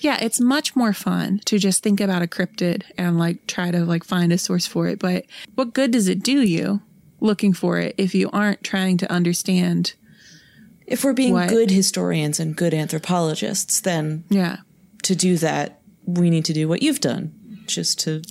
Yeah, 0.00 0.18
it's 0.20 0.38
much 0.38 0.76
more 0.76 0.92
fun 0.92 1.40
to 1.46 1.58
just 1.58 1.82
think 1.82 1.98
about 1.98 2.20
a 2.20 2.26
cryptid 2.26 2.82
and 2.98 3.18
like 3.18 3.46
try 3.46 3.70
to 3.70 3.86
like 3.86 4.04
find 4.04 4.30
a 4.34 4.36
source 4.36 4.66
for 4.66 4.86
it. 4.88 4.98
But 4.98 5.24
what 5.54 5.72
good 5.72 5.90
does 5.92 6.08
it 6.08 6.22
do 6.22 6.42
you 6.42 6.82
looking 7.24 7.52
for 7.52 7.78
it 7.80 7.94
if 7.98 8.14
you 8.14 8.30
aren't 8.32 8.62
trying 8.62 8.96
to 8.98 9.10
understand? 9.10 9.94
If 10.86 11.02
we're 11.02 11.14
being 11.14 11.32
What? 11.32 11.48
good 11.48 11.70
historians 11.70 12.38
and 12.38 12.54
good 12.54 12.74
anthropologists, 12.74 13.80
then 13.80 14.24
Yeah. 14.28 14.58
to 15.04 15.16
do 15.16 15.38
that, 15.38 15.80
we 16.06 16.28
need 16.30 16.44
to 16.44 16.52
do 16.52 16.68
what 16.68 16.82
you've 16.82 17.00
done, 17.00 17.32
just 17.66 17.98
to 18.00 18.22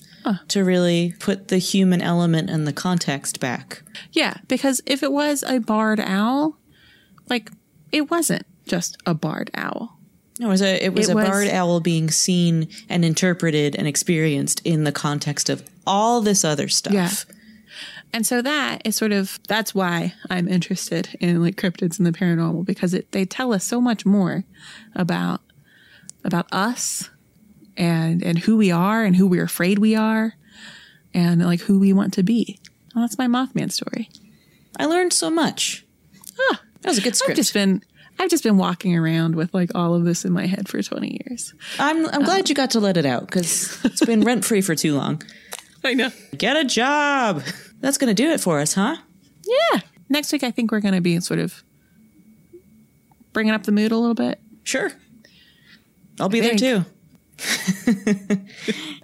to 0.48 0.64
really 0.64 1.14
put 1.20 1.50
the 1.50 1.58
human 1.58 2.02
element 2.02 2.50
and 2.50 2.66
the 2.66 2.72
context 2.72 3.42
back. 3.42 3.84
Yeah, 4.14 4.36
because 4.48 4.80
if 4.86 5.04
it 5.04 5.12
was 5.12 5.44
a 5.46 5.60
barred 5.60 6.00
owl, 6.00 6.58
like 7.30 7.52
it 7.92 8.10
wasn't 8.10 8.46
just 8.66 8.96
a 9.06 9.14
barred 9.14 9.52
owl. 9.54 10.00
No, 10.40 10.48
it 10.48 10.50
was 10.52 10.62
a 10.62 10.82
it 10.86 10.94
was 10.94 11.10
It 11.10 11.12
a 11.12 11.16
was- 11.16 11.28
barred 11.28 11.50
owl 11.50 11.82
being 11.82 12.10
seen 12.10 12.70
and 12.88 13.04
interpreted 13.04 13.76
and 13.76 13.86
experienced 13.86 14.62
in 14.64 14.86
the 14.86 14.94
context 14.94 15.50
of 15.50 15.62
all 15.86 16.22
this 16.22 16.46
other 16.46 16.70
stuff. 16.70 16.94
Yeah. 16.94 17.12
And 18.14 18.28
so 18.28 18.44
that 18.44 18.84
is 18.86 18.96
sort 18.96 19.12
of 19.12 19.40
that's 19.48 19.74
why 19.74 20.14
I'm 20.30 20.48
interested 20.48 21.18
in 21.20 21.42
like 21.42 21.56
cryptids 21.56 21.98
and 21.98 22.06
the 22.06 22.12
paranormal 22.12 22.64
because 22.64 22.94
it 22.94 23.12
they 23.12 23.26
tell 23.26 23.54
us 23.54 23.64
so 23.66 23.82
much 23.82 24.06
more 24.06 24.44
about 24.96 25.42
about 26.24 26.46
us 26.52 27.10
and 27.76 28.24
and 28.24 28.40
who 28.40 28.56
we 28.56 28.72
are 28.72 29.04
and 29.04 29.16
who 29.16 29.26
we're 29.26 29.44
afraid 29.44 29.80
we 29.80 29.96
are 29.96 30.36
and 31.14 31.44
like 31.44 31.62
who 31.62 31.80
we 31.80 31.92
want 31.92 32.14
to 32.14 32.24
be. 32.24 32.60
Well, 32.94 33.04
that's 33.04 33.18
my 33.18 33.28
Mothman 33.28 33.72
story. 33.72 34.10
I 34.78 34.86
learned 34.86 35.14
so 35.14 35.32
much. 35.32 35.86
Ah, 36.52 36.62
that 36.82 36.90
was 36.90 37.00
a 37.00 37.02
good 37.02 37.16
script. 37.16 37.32
I've 37.32 37.38
just 37.38 37.54
been 37.54 37.84
I've 38.20 38.30
just 38.30 38.44
been 38.44 38.58
walking 38.58 38.96
around 38.96 39.36
with 39.36 39.54
like 39.56 39.72
all 39.74 39.96
of 39.96 40.06
this 40.06 40.24
in 40.24 40.32
my 40.32 40.46
head 40.46 40.70
for 40.70 40.82
20 40.82 41.20
years. 41.26 41.54
I'm 41.80 42.06
I'm 42.10 42.24
glad 42.24 42.48
you 42.48 42.54
got 42.54 42.72
to 42.72 42.80
let 42.80 42.98
it 42.98 43.08
out 43.08 43.26
because 43.26 43.84
it's 43.84 44.06
been 44.06 44.22
rent 44.26 44.46
free 44.46 44.62
for 44.62 44.76
too 44.76 44.96
long. 44.96 45.24
I 45.84 45.94
know. 45.96 46.12
Get 46.38 46.56
a 46.56 46.64
job. 46.64 47.44
That's 47.84 47.98
gonna 47.98 48.14
do 48.14 48.32
it 48.32 48.40
for 48.40 48.62
us, 48.62 48.74
huh? 48.74 48.96
Yeah. 49.46 49.82
Next 50.10 50.32
week 50.32 50.44
I 50.44 50.52
think 50.52 50.72
we're 50.72 50.80
going 50.80 50.94
to 50.94 51.02
be 51.02 51.20
sort 51.20 51.40
of 51.40 51.64
bringing 53.34 53.54
up 53.54 53.64
the 53.64 53.72
mood 53.72 53.92
a 53.92 53.98
little 53.98 54.14
bit. 54.14 54.40
Sure. 54.64 54.92
I'll 56.20 56.30
be 56.30 56.40
there 56.40 56.56
too. 56.56 56.86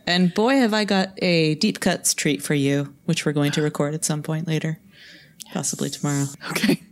and 0.08 0.34
boy, 0.34 0.58
have 0.58 0.74
I 0.74 0.86
got 0.86 1.10
a 1.22 1.56
deep 1.56 1.80
cuts 1.80 2.14
treat 2.14 2.44
for 2.44 2.54
you, 2.54 2.94
which 3.06 3.26
we're 3.26 3.32
going 3.32 3.52
to 3.54 3.62
record 3.62 3.96
at 3.96 4.06
some 4.06 4.22
point 4.22 4.48
later, 4.48 4.80
possibly 5.52 5.90
tomorrow. 5.90 6.26
Okay. 6.52 6.84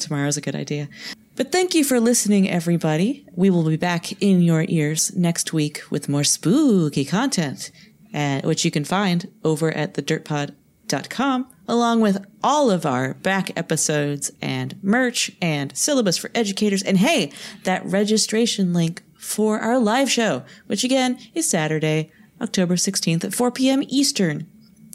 Tomorrow's 0.00 0.36
a 0.36 0.40
good 0.40 0.56
idea. 0.56 0.88
But 1.36 1.52
thank 1.52 1.76
you 1.76 1.84
for 1.84 2.00
listening, 2.00 2.50
everybody. 2.50 3.24
We 3.36 3.50
will 3.50 3.62
be 3.62 3.76
back 3.76 4.20
in 4.20 4.42
your 4.42 4.64
ears 4.68 5.14
next 5.14 5.52
week 5.52 5.82
with 5.90 6.08
more 6.08 6.24
spooky 6.24 7.04
content, 7.04 7.70
uh, 8.12 8.40
which 8.40 8.64
you 8.64 8.72
can 8.72 8.84
find 8.84 9.30
over 9.44 9.70
at 9.70 9.94
thedirtpod.com, 10.90 11.46
along 11.68 12.00
with 12.00 12.24
all 12.42 12.70
of 12.70 12.86
our 12.86 13.14
back 13.14 13.56
episodes 13.56 14.30
and 14.40 14.78
merch 14.82 15.30
and 15.40 15.76
syllabus 15.76 16.16
for 16.16 16.30
educators. 16.34 16.82
And 16.82 16.98
hey, 16.98 17.32
that 17.64 17.84
registration 17.84 18.72
link 18.72 19.02
for 19.18 19.58
our 19.60 19.78
live 19.78 20.10
show, 20.10 20.44
which 20.66 20.84
again 20.84 21.18
is 21.34 21.48
Saturday, 21.48 22.10
October 22.40 22.76
16th 22.76 23.24
at 23.24 23.34
4 23.34 23.50
p.m. 23.50 23.82
Eastern. 23.88 24.46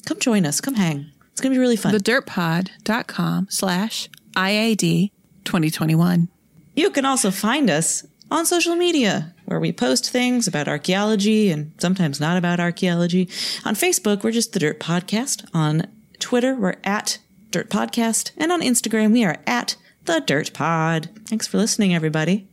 Come 0.06 0.20
join 0.20 0.46
us. 0.46 0.62
Come 0.62 0.76
hang. 0.76 1.12
It's 1.32 1.42
going 1.42 1.52
to 1.52 1.58
be 1.58 1.62
really 1.62 1.76
fun. 1.76 1.94
thedirtpod.com 1.94 3.48
slash 3.50 4.10
IAD 4.36 5.12
2021. 5.44 6.30
You 6.76 6.90
can 6.90 7.06
also 7.06 7.32
find 7.32 7.70
us 7.70 8.06
on 8.32 8.46
social 8.46 8.76
media 8.76 9.35
where 9.46 9.60
we 9.60 9.72
post 9.72 10.10
things 10.10 10.48
about 10.48 10.68
archaeology 10.68 11.52
and 11.52 11.72
sometimes 11.78 12.20
not 12.20 12.38
about 12.38 12.60
archaeology. 12.60 13.30
On 13.64 13.76
Facebook, 13.76 14.24
we're 14.24 14.32
just 14.32 14.54
the 14.54 14.60
Dirt 14.60 14.80
Podcast. 14.80 15.48
On 15.54 15.88
Twitter, 16.20 16.56
we're 16.56 16.78
at 16.84 17.20
Dirt 17.52 17.70
Podcast. 17.70 18.32
And 18.38 18.52
on 18.52 18.62
Instagram, 18.62 19.12
we 19.12 19.24
are 19.24 19.38
at 19.48 19.76
the 20.06 20.22
Dirt 20.22 20.54
Pod. 20.54 21.10
Thanks 21.26 21.48
for 21.48 21.58
listening, 21.58 21.94
everybody. 21.94 22.48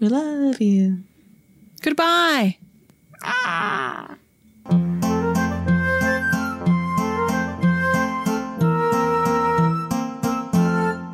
We 0.00 0.08
love 0.08 0.60
you. 0.60 1.02
Goodbye. 1.82 2.58
Ah. 3.22 4.16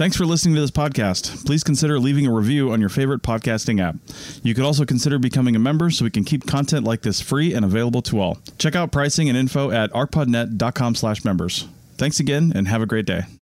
Thanks 0.00 0.16
for 0.16 0.24
listening 0.24 0.54
to 0.54 0.62
this 0.62 0.70
podcast. 0.70 1.44
Please 1.44 1.62
consider 1.62 1.98
leaving 1.98 2.26
a 2.26 2.32
review 2.32 2.72
on 2.72 2.80
your 2.80 2.88
favorite 2.88 3.20
podcasting 3.22 3.82
app. 3.82 3.96
You 4.42 4.54
could 4.54 4.64
also 4.64 4.86
consider 4.86 5.18
becoming 5.18 5.54
a 5.54 5.58
member 5.58 5.90
so 5.90 6.06
we 6.06 6.10
can 6.10 6.24
keep 6.24 6.46
content 6.46 6.86
like 6.86 7.02
this 7.02 7.20
free 7.20 7.52
and 7.52 7.66
available 7.66 8.00
to 8.04 8.18
all. 8.18 8.38
Check 8.56 8.74
out 8.74 8.92
pricing 8.92 9.28
and 9.28 9.36
info 9.36 9.70
at 9.70 9.92
archpodnet.com 9.92 10.94
slash 10.94 11.22
members. 11.22 11.68
Thanks 11.98 12.18
again 12.18 12.50
and 12.54 12.66
have 12.66 12.80
a 12.80 12.86
great 12.86 13.04
day. 13.04 13.24